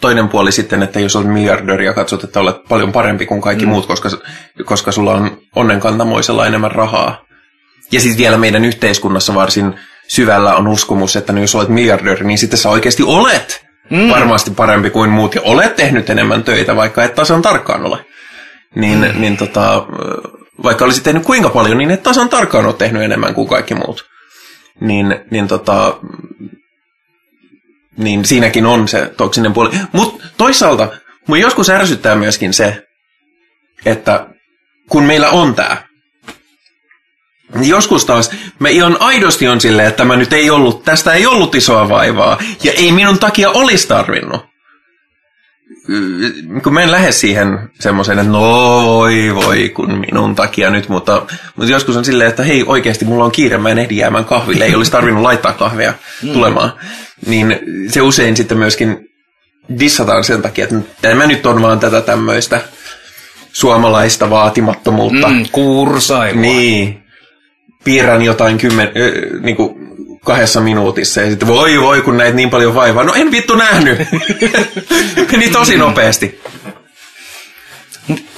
[0.01, 3.67] toinen puoli sitten, että jos olet miljardööri ja katsot, että olet paljon parempi kuin kaikki
[3.67, 3.71] mm.
[3.71, 4.09] muut, koska,
[4.65, 7.25] koska sulla on onnenkantamoisella enemmän rahaa.
[7.93, 9.75] Ja sitten vielä meidän yhteiskunnassa varsin
[10.09, 14.11] syvällä on uskomus, että no jos olet miljardööri, niin sitten sä oikeasti olet mm.
[14.11, 18.05] varmasti parempi kuin muut ja olet tehnyt enemmän töitä, vaikka et tasan tarkkaan ole.
[18.75, 19.21] Niin, mm.
[19.21, 19.87] niin tota,
[20.63, 24.05] vaikka olisit tehnyt kuinka paljon, niin et tasan tarkkaan ole tehnyt enemmän kuin kaikki muut.
[24.81, 25.99] Niin, niin tota,
[27.99, 29.71] niin siinäkin on se toksinen puoli.
[29.93, 30.89] Mutta toisaalta
[31.27, 32.87] mun joskus ärsyttää myöskin se,
[33.87, 34.27] että
[34.89, 35.77] kun meillä on tämä,
[37.55, 41.27] niin joskus taas me ihan aidosti on silleen, että tämä nyt ei ollut, tästä ei
[41.27, 44.48] ollut isoa vaivaa, ja ei minun takia olisi tarvinnut.
[46.63, 51.27] Kun mä en lähde siihen semmoiseen, että no voi voi, kun minun takia nyt, mutta,
[51.57, 54.65] mutta joskus on silleen, että hei oikeasti mulla on kiire, mä en ehdi jäämään kahville,
[54.65, 55.95] ei olisi tarvinnut laittaa kahvia
[56.33, 56.73] tulemaan.
[57.27, 57.59] Niin
[57.89, 59.09] se usein sitten myöskin
[59.81, 62.61] dissataan sen takia, että tämä nyt on vaan tätä tämmöistä
[63.53, 65.29] suomalaista vaatimattomuutta.
[65.29, 66.43] Mm, kursailua.
[66.43, 67.03] Niin.
[67.85, 69.88] Piirrän jotain kymmen, ö, niinku
[70.29, 73.05] kahdessa minuutissa ja sitten voi voi kun näit niin paljon vaivaa.
[73.05, 73.99] No en vittu nähnyt.
[75.33, 76.41] Meni tosi nopeasti.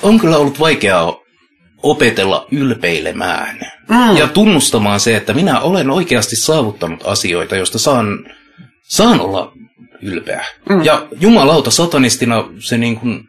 [0.03, 1.17] On kyllä ollut vaikeaa
[1.83, 4.17] opetella ylpeilemään mm.
[4.17, 8.07] ja tunnustamaan se, että minä olen oikeasti saavuttanut asioita, joista saan,
[8.83, 9.53] saan olla
[10.03, 10.45] ylpeä.
[10.69, 10.85] Mm.
[10.85, 13.25] Ja jumalauta satanistina se niin kuin,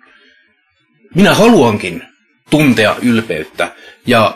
[1.15, 2.03] minä haluankin
[2.49, 3.71] tuntea ylpeyttä
[4.07, 4.35] ja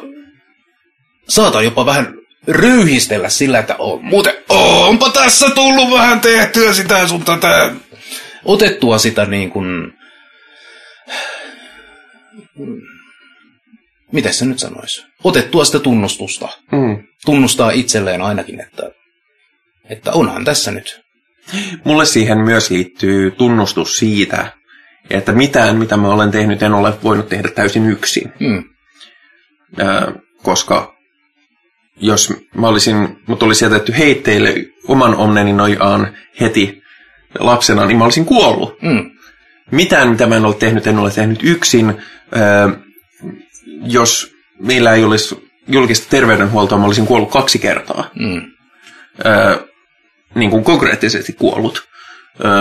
[1.29, 2.13] saatan jopa vähän
[2.47, 7.71] röyhistellä sillä, että on, muuten onpa tässä tullut vähän tehtyä sitä sun tätä.
[8.45, 9.93] Otettua sitä niin kuin,
[14.11, 15.05] miten se nyt sanoisi?
[15.23, 16.47] Otettua sitä tunnustusta.
[16.71, 17.07] Mm.
[17.25, 18.83] Tunnustaa itselleen ainakin, että,
[19.89, 21.01] että onhan tässä nyt.
[21.83, 24.51] Mulle siihen myös liittyy tunnustus siitä,
[25.09, 28.33] että mitään, mitä mä olen tehnyt, en ole voinut tehdä täysin yksin.
[28.39, 28.63] Hmm.
[29.79, 30.11] Ää,
[30.43, 30.94] koska
[31.97, 34.53] jos mä olisin, mut olisi jätetty heitteille
[34.87, 36.81] oman onneni nojaan heti
[37.39, 38.81] lapsena, niin mä olisin kuollut.
[38.81, 39.11] Hmm.
[39.71, 42.01] Mitään, mitä mä en ole tehnyt, en ole tehnyt yksin.
[42.31, 42.69] Ää,
[43.83, 48.09] jos meillä ei olisi julkista terveydenhuoltoa, mä olisin kuollut kaksi kertaa.
[48.19, 48.41] Hmm.
[49.23, 49.57] Ää,
[50.35, 51.87] niin kuin konkreettisesti kuollut.
[52.43, 52.53] Ää,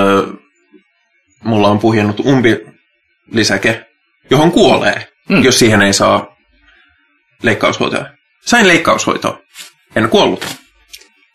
[1.44, 3.86] mulla on puhjennut umpilisäke,
[4.30, 5.36] johon kuolee, Mm.
[5.36, 5.44] mm.
[5.44, 6.36] jos siihen ei saa
[7.42, 8.06] leikkaushoitoa.
[8.46, 9.38] Sain leikkaushoitoa.
[9.96, 10.46] En kuollut.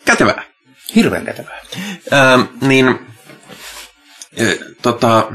[0.05, 0.43] Kätevää.
[0.95, 1.59] Hirveän kätevää.
[2.11, 2.99] Ää, niin ää,
[4.81, 5.31] tota,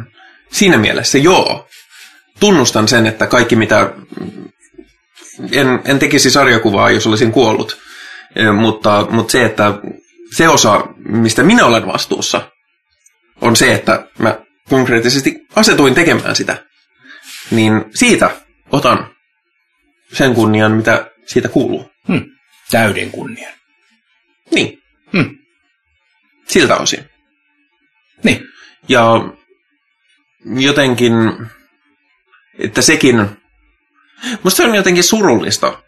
[0.53, 1.69] siinä mielessä joo.
[2.41, 3.93] Tunnustan sen, että kaikki mitä...
[5.53, 7.79] En, en tekisi sarjakuvaa, jos olisin kuollut.
[8.37, 9.75] Ää, mutta, mutta se, että
[10.37, 12.51] se osa, mistä minä olen vastuussa,
[13.41, 14.39] on se, että mä
[14.69, 16.65] konkreettisesti asetuin tekemään sitä.
[17.51, 18.31] Niin siitä
[18.73, 19.15] otan
[20.13, 21.91] sen kunnian, mitä siitä kuuluu.
[22.09, 22.25] Hmm.
[22.71, 23.53] Täyden kunnian.
[24.51, 24.79] Niin,
[25.13, 25.39] Hmm.
[26.49, 27.05] siltä osin.
[28.23, 28.49] Niin.
[28.89, 29.05] Ja
[30.45, 31.13] jotenkin,
[32.59, 33.27] että sekin,
[34.43, 35.83] musta se on jotenkin surullista,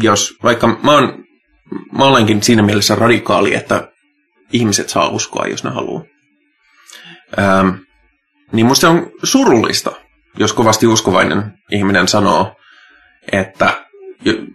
[0.00, 1.24] jos vaikka mä, oon,
[1.98, 3.88] mä olenkin siinä mielessä radikaali, että
[4.52, 6.04] ihmiset saa uskoa, jos ne haluaa.
[7.38, 7.68] Ähm,
[8.52, 9.92] niin musta on surullista,
[10.38, 12.56] jos kovasti uskovainen ihminen sanoo,
[13.32, 13.81] että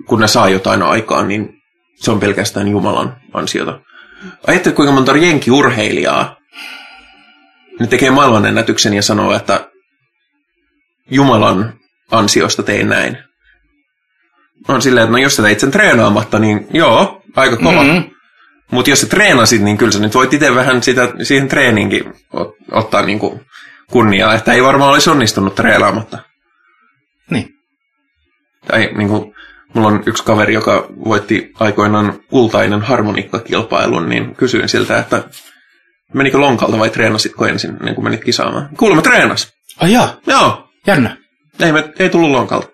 [0.08, 1.50] kun ne saa jotain aikaan, niin
[1.96, 3.80] se on pelkästään Jumalan ansiota.
[4.48, 6.38] Ajattele, kuinka monta jenkiurheilijaa
[7.80, 9.70] ne tekee maailmanennätyksen ja sanoo, että
[11.12, 11.74] Jumalan
[12.12, 13.18] ansiosta tein näin.
[14.68, 17.84] On silleen, että no jos sä teit sen treenaamatta, niin joo, aika kova.
[17.84, 17.92] Mhm.
[17.92, 18.10] Mm-hmm.
[18.72, 22.56] Mutta jos sä treenasit, niin kyllä sä nyt voit itse vähän sitä, siihen treeniinkin ot,
[22.72, 23.42] ottaa niinku
[23.92, 26.18] kunniaa, että ei varmaan olisi onnistunut treenaamatta.
[27.30, 27.50] Niin.
[28.68, 29.34] Tai niinku,
[29.74, 35.24] mulla on yksi kaveri, joka voitti aikoinaan kultainen harmoniikkakilpailun, niin kysyin siltä, että
[36.14, 38.70] menikö lonkalta vai treenasitko ensin, ennen kuin menit kisaamaan.
[38.78, 39.54] Kuulemma treenas.
[39.80, 41.18] Ai jaa, Joo, jännä.
[41.60, 42.68] ei, me, ei tullut lonkalta.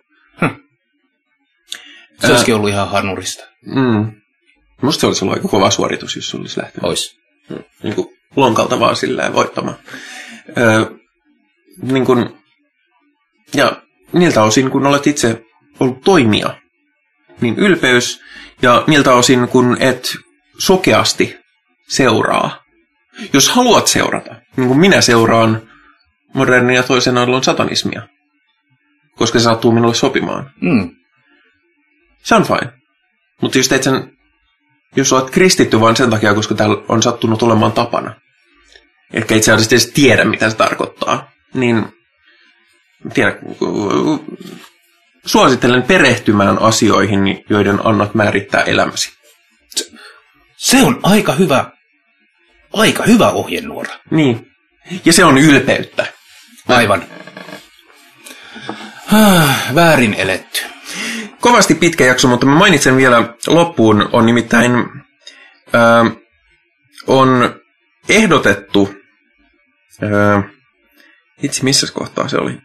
[2.20, 3.44] Se olisikin ollut ihan hanurista.
[3.66, 4.12] Mm.
[4.82, 7.18] Musta se olisi ollut aika kova suoritus, jos olisi lähtenyt Ois.
[7.84, 9.78] niin kuin lonkalta vaan sillä voittamaan.
[10.58, 10.86] Öö,
[11.82, 12.30] niin kuin,
[13.54, 13.82] ja
[14.14, 15.46] niiltä osin, kun olet itse
[15.80, 16.56] ollut toimija,
[17.42, 18.22] niin ylpeys,
[18.62, 20.16] ja niiltä osin, kun et
[20.58, 21.38] sokeasti
[21.90, 22.64] seuraa.
[23.34, 25.62] Jos haluat seurata, niin kuin minä seuraan
[26.34, 28.02] modernia toisen aallon satanismia,
[29.16, 30.52] koska se sattuu minulle sopimaan.
[30.62, 30.96] Mm.
[32.24, 32.74] Se on fine.
[33.42, 34.18] Mutta jos teet sen,
[34.96, 38.16] jos olet kristitty vain sen takia, koska täällä on sattunut olemaan tapana,
[39.14, 41.86] etkä itse asiassa edes tiedä, mitä se tarkoittaa, niin
[43.14, 43.38] tiedä,
[45.26, 49.12] suosittelen perehtymään asioihin, joiden annat määrittää elämäsi.
[50.58, 51.72] Se on aika hyvä,
[52.74, 53.96] aika hyvä ohjenuora.
[54.12, 54.48] Niin.
[55.06, 56.06] Ja se on ylpeyttä.
[56.68, 57.04] Aivan.
[59.14, 60.62] Ah, väärin eletty.
[61.40, 64.72] kovasti pitkä jakso, mutta mä mainitsen vielä loppuun, on nimittäin
[65.74, 66.06] ää,
[67.08, 67.56] on
[68.10, 68.96] ehdotettu,
[70.02, 70.44] ää,
[71.44, 72.58] itse missä kohtaa se oli?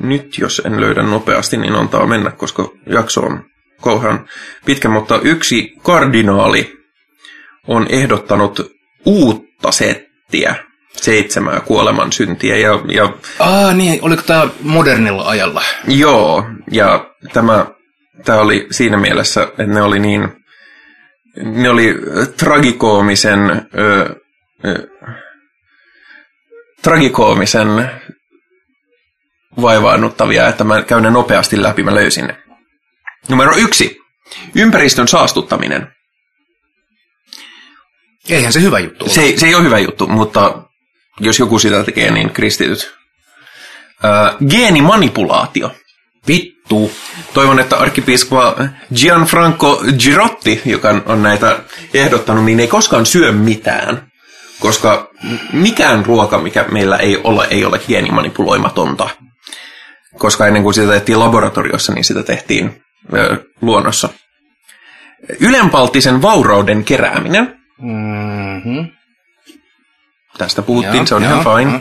[0.00, 3.44] Nyt jos en löydä nopeasti, niin antaa mennä, koska jakso on
[3.82, 4.26] kauhean
[4.64, 6.72] pitkä, mutta yksi kardinaali
[7.68, 8.72] on ehdottanut
[9.04, 10.54] uutta settiä,
[10.92, 15.62] seitsemää kuoleman syntiä, ja, ja Ah niin, oliko tämä modernilla ajalla?
[15.88, 17.66] Joo, ja tämä,
[18.24, 20.28] tämä oli siinä mielessä, että ne oli niin,
[21.36, 21.94] ne oli
[22.36, 24.16] tragikoomisen, ö,
[24.64, 24.88] ö,
[26.82, 27.90] tragikoomisen
[29.62, 32.36] vaivaannuttavia, että mä käyn ne nopeasti läpi, mä löysin ne.
[33.28, 33.96] Numero yksi,
[34.54, 35.88] ympäristön saastuttaminen.
[38.28, 39.12] Eihän se hyvä juttu ole.
[39.12, 40.62] Se, ei- se ei ole hyvä juttu, mutta
[41.20, 42.94] jos joku sitä tekee, niin kristityt.
[44.04, 44.08] Ö,
[44.50, 45.74] geenimanipulaatio.
[46.28, 46.92] Vittu.
[47.34, 48.56] Toivon, että arkkipiispa
[48.94, 51.58] Gianfranco Girotti, joka on näitä
[51.94, 54.06] ehdottanut, niin ei koskaan syö mitään.
[54.60, 55.08] Koska
[55.52, 59.08] mikään ruoka, mikä meillä ei ole, ei ole geenimanipuloimatonta.
[60.18, 62.82] Koska ennen kuin sitä tehtiin laboratoriossa, niin sitä tehtiin
[63.14, 64.08] ö, luonnossa.
[65.40, 67.56] Ylenpalttisen vaurauden kerääminen.
[67.78, 68.88] Mm-hmm.
[70.38, 71.80] Tästä puhuttiin, Joo, se on joo, ihan fine.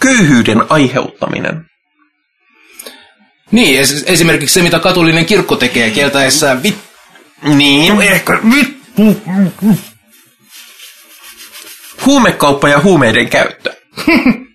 [0.00, 1.64] Köyhyyden aiheuttaminen.
[3.50, 6.76] Niin, es- esimerkiksi se, mitä katolinen kirkko tekee kieltäessään vit...
[7.42, 8.02] Niin.
[8.02, 9.22] Ehkä Vittu.
[12.06, 13.74] Huumekauppa ja huumeiden käyttö.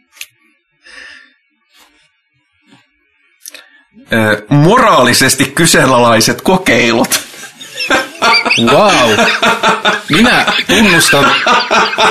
[4.13, 7.29] Ö, moraalisesti kyseenalaiset kokeilut.
[8.65, 9.25] Wow.
[10.09, 11.31] Minä tunnustan,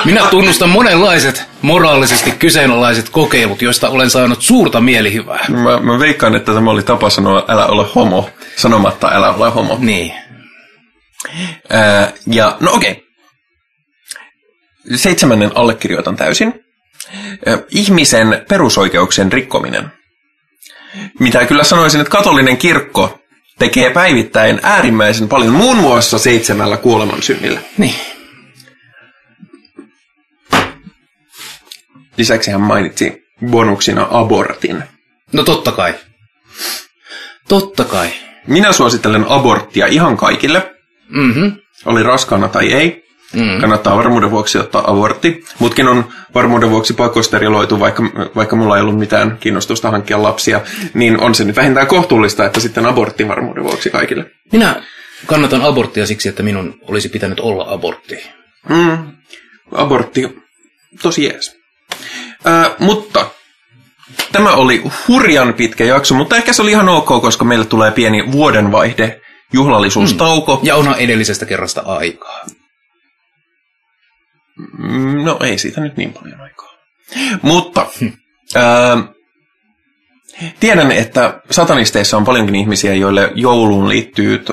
[0.04, 5.44] minä tunnustan monenlaiset moraalisesti kyseenalaiset kokeilut, joista olen saanut suurta mielihyvää.
[5.48, 9.76] Mä, mä veikkaan, että tämä oli tapa sanoa älä ole homo, sanomatta älä ole homo.
[9.80, 10.12] Niin.
[11.70, 13.04] Ää, ja no okei.
[14.94, 16.54] Seitsemännen allekirjoitan täysin.
[17.70, 19.97] Ihmisen perusoikeuksien rikkominen.
[21.20, 23.18] Mitä kyllä sanoisin, että katolinen kirkko
[23.58, 27.60] tekee päivittäin äärimmäisen paljon, muun muassa seitsemällä kuolemansynnillä.
[27.78, 27.94] Niin.
[32.16, 34.84] Lisäksi hän mainitsi bonuksina abortin.
[35.32, 35.94] No totta kai.
[37.48, 38.08] Totta kai.
[38.46, 40.74] Minä suosittelen aborttia ihan kaikille,
[41.08, 41.46] Mhm.
[41.84, 43.07] oli raskaana tai ei.
[43.34, 43.60] Mm.
[43.60, 45.44] Kannattaa varmuuden vuoksi ottaa abortti.
[45.58, 48.02] Mutkin on varmuuden vuoksi pakosteriloitu, vaikka,
[48.36, 50.60] vaikka mulla ei ollut mitään kiinnostusta hankkia lapsia,
[50.94, 54.24] niin on se nyt vähintään kohtuullista, että sitten abortti varmuuden vuoksi kaikille.
[54.52, 54.82] Minä
[55.26, 58.30] kannatan aborttia siksi, että minun olisi pitänyt olla abortti.
[58.68, 58.98] Mm,
[59.72, 60.38] abortti,
[61.02, 61.56] tosi jees.
[62.44, 63.26] Ää, mutta
[64.32, 68.32] tämä oli hurjan pitkä jakso, mutta ehkä se oli ihan ok, koska meille tulee pieni
[68.32, 69.20] vuodenvaihde,
[69.52, 70.60] juhlallisuustauko.
[70.62, 72.40] Ja onhan edellisestä kerrasta aikaa.
[74.78, 76.68] Mm, no ei siitä nyt niin paljon aikaa.
[77.42, 77.86] Mutta
[78.54, 78.98] ää,
[80.60, 84.50] tiedän, että satanisteissa on paljonkin ihmisiä, joille jouluun liittyy t-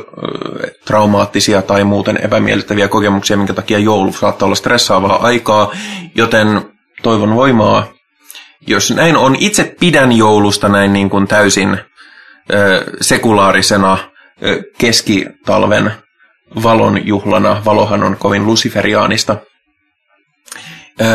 [0.86, 5.72] traumaattisia tai muuten epämiellyttäviä kokemuksia, minkä takia joulu saattaa olla stressaavaa aikaa,
[6.15, 6.61] joten
[7.03, 7.88] toivon voimaa.
[8.68, 11.77] Jos näin on, itse pidän joulusta näin niin kuin täysin
[12.53, 13.98] ö, sekulaarisena
[14.44, 15.91] ö, keskitalven
[16.64, 17.61] valon juhlana.
[17.65, 19.38] Valohan on kovin luciferiaanista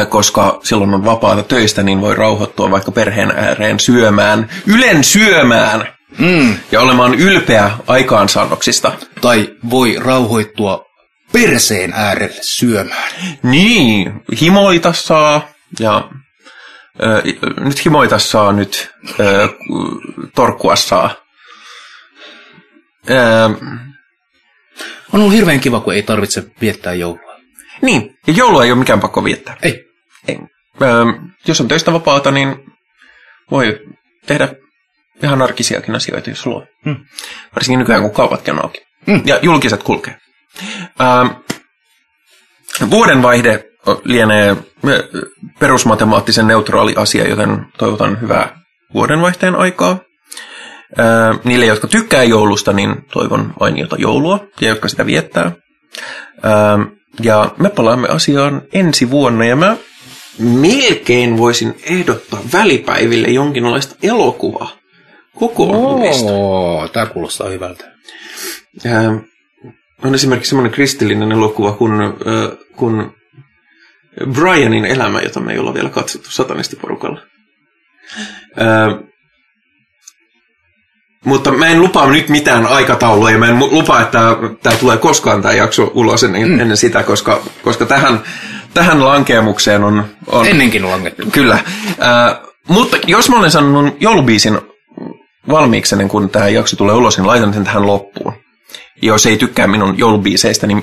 [0.08, 5.88] koska silloin on vapaata töistä, niin voi rauhoittua vaikka perheen ääreen syömään, ylen syömään
[6.18, 6.56] Mm.
[6.72, 8.92] ja olemaan ylpeä aikaansaannoksista.
[9.20, 10.84] Tai voi rauhoittua
[11.32, 13.12] perseen äärelle syömään.
[13.42, 15.48] Niin, himoita saa
[15.80, 16.10] ja
[17.02, 17.22] ö,
[17.60, 18.90] nyt himoita saa, nyt
[19.20, 19.48] ö,
[20.34, 21.10] torkkua saa.
[23.10, 23.14] Ö,
[25.12, 27.29] On ollut hirveän kiva, kun ei tarvitse viettää joulua.
[27.82, 29.56] Niin, ja joulua ei ole mikään pakko viettää.
[29.62, 29.84] Ei.
[30.28, 30.38] Ei.
[30.82, 30.86] Ö,
[31.46, 32.56] jos on töistä vapaata, niin
[33.50, 33.78] voi
[34.26, 34.48] tehdä
[35.22, 36.66] ihan arkisiakin asioita, jos haluaa.
[36.84, 36.96] Hmm.
[37.54, 38.80] Varsinkin nykyään, kun kaupatkin on auki.
[39.06, 39.22] Hmm.
[39.24, 40.16] Ja julkiset kulkee.
[41.00, 41.34] Ö,
[42.90, 43.64] vuodenvaihde
[44.04, 44.56] lienee
[44.88, 45.08] ö,
[45.58, 48.56] perusmatemaattisen neutraali asia, joten toivotan hyvää
[48.94, 49.98] vuodenvaihteen aikaa.
[50.98, 51.02] Ö,
[51.44, 55.52] niille, jotka tykkää joulusta, niin toivon mainiota joulua, ja jotka sitä viettää.
[56.44, 59.76] Ö, ja me palaamme asiaan ensi vuonna, ja mä
[60.38, 64.70] melkein voisin ehdottaa välipäiville jonkinlaista elokuvaa
[65.38, 66.32] kokoontumista.
[66.32, 67.84] Oo, tää kuulostaa hyvältä.
[68.86, 69.20] Ää,
[70.04, 73.10] on esimerkiksi semmoinen kristillinen elokuva kuin, äh, kuin
[74.32, 77.20] Brianin elämä, jota me ei olla vielä katsottu satanistiporukalla.
[78.56, 78.98] Ää,
[81.24, 84.18] mutta mä en lupaa nyt mitään aikataulua ja mä en lupaa, että
[84.62, 86.60] tämä tulee koskaan tämä jakso ulos ennen, mm.
[86.60, 88.20] ennen sitä, koska, koska tähän,
[88.74, 90.04] tähän lankeamukseen on...
[90.26, 91.26] on Ennenkin langettu.
[91.32, 91.54] Kyllä.
[91.54, 92.38] Äh,
[92.68, 94.58] mutta jos mä olen sanonut joulubiisin
[95.48, 98.32] valmiiksi ennen kuin tämä jakso tulee ulos, niin laitan sen tähän loppuun.
[99.02, 100.82] Jos ei tykkää minun joulubiiseistä, niin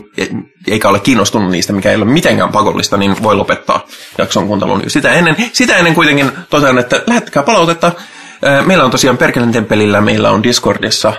[0.68, 3.88] eikä ole kiinnostunut niistä, mikä ei ole mitenkään pakollista, niin voi lopettaa
[4.18, 5.36] jakson kuuntelun sitä ennen.
[5.54, 7.92] Sitä ennen kuitenkin totean, että lähettäkää palautetta.
[8.46, 11.18] Äh, Meillä on tosiaan Perkelen temppelillä, meillä on Discordissa, äh,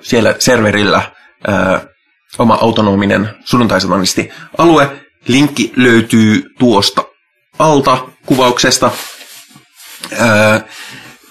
[0.00, 1.02] siellä serverillä
[1.48, 1.80] äh,
[2.38, 4.90] oma autonominen sunnuntaisatanisti alue.
[5.28, 7.02] Linkki löytyy tuosta
[7.58, 8.90] alta kuvauksesta.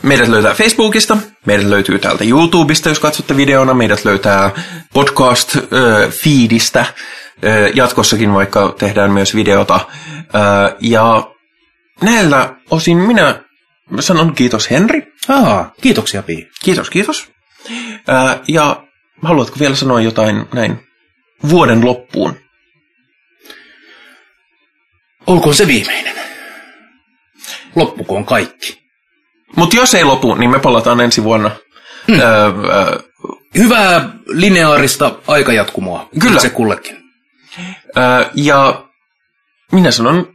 [0.04, 4.52] Meidät löytää Facebookista, meidät löytyy täältä YouTubesta, jos katsotte videona, meidät löytää
[4.94, 6.86] podcast-feedistä
[7.74, 9.80] jatkossakin, vaikka tehdään myös videota.
[10.80, 11.32] Ja
[12.02, 13.45] näillä osin minä
[14.00, 15.14] sanon kiitos Henri.
[15.30, 16.50] Aa, kiitoksia Pii.
[16.64, 17.32] Kiitos, kiitos.
[18.08, 18.84] Ää, Ja
[19.22, 20.88] haluatko vielä sanoa jotain näin
[21.50, 22.38] vuoden loppuun?
[25.28, 26.16] Olkoon se viimeinen.
[27.76, 28.82] Loppukoon kaikki.
[29.56, 31.52] Mutta jos ei lopu, niin me palataan ensi vuonna.
[32.08, 32.20] Mm.
[32.20, 33.00] Öö, öö,
[33.58, 36.10] Hyvää lineaarista aikajatkumoa.
[36.22, 36.40] Kyllä.
[36.40, 36.98] Se kullekin.
[37.98, 38.86] öö, ja
[39.72, 40.34] minä sanon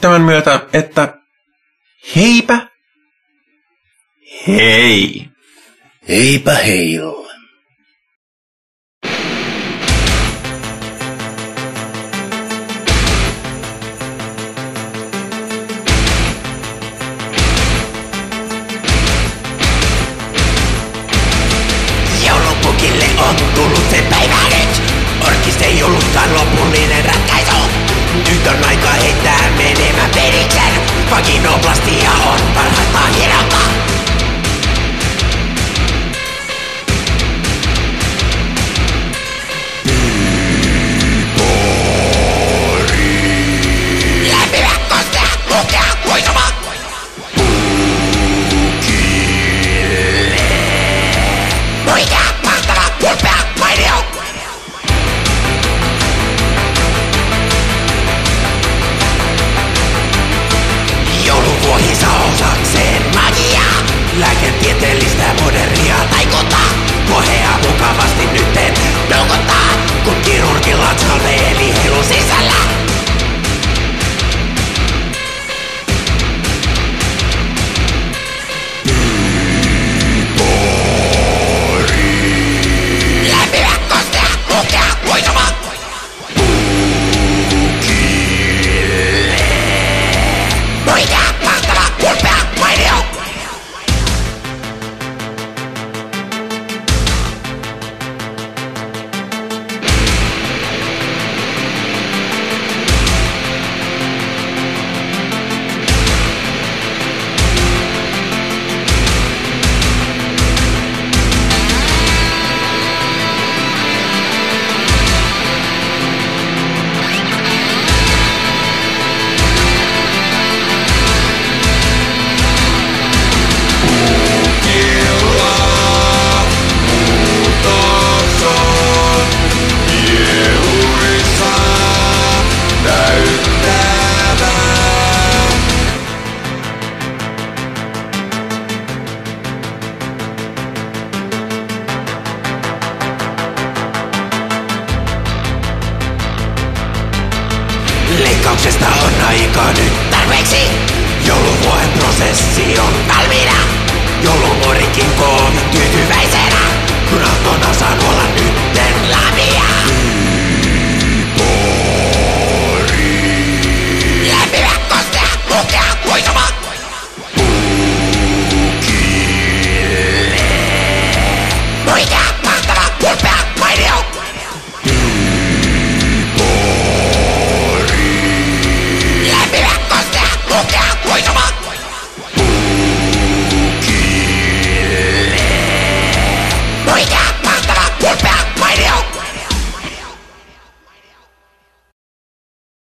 [0.00, 1.14] tämän myötä, että
[2.16, 2.66] heipä
[4.46, 5.28] hei.
[6.08, 7.24] Eipä heillä.
[22.26, 24.82] Joulupukille on tullut se päivä nyt.
[25.26, 27.56] Orkiste ei ollutkaan lopullinen ratkaisu.
[28.30, 30.74] Nyt on aika heittää menemään periksen.
[31.10, 31.53] Vaginoplastia
[32.56, 33.53] on parhaista
[67.84, 68.74] vakavasti nytten
[69.08, 72.83] pelkotaan, kun kirurgi latskan eli heilun sisällä.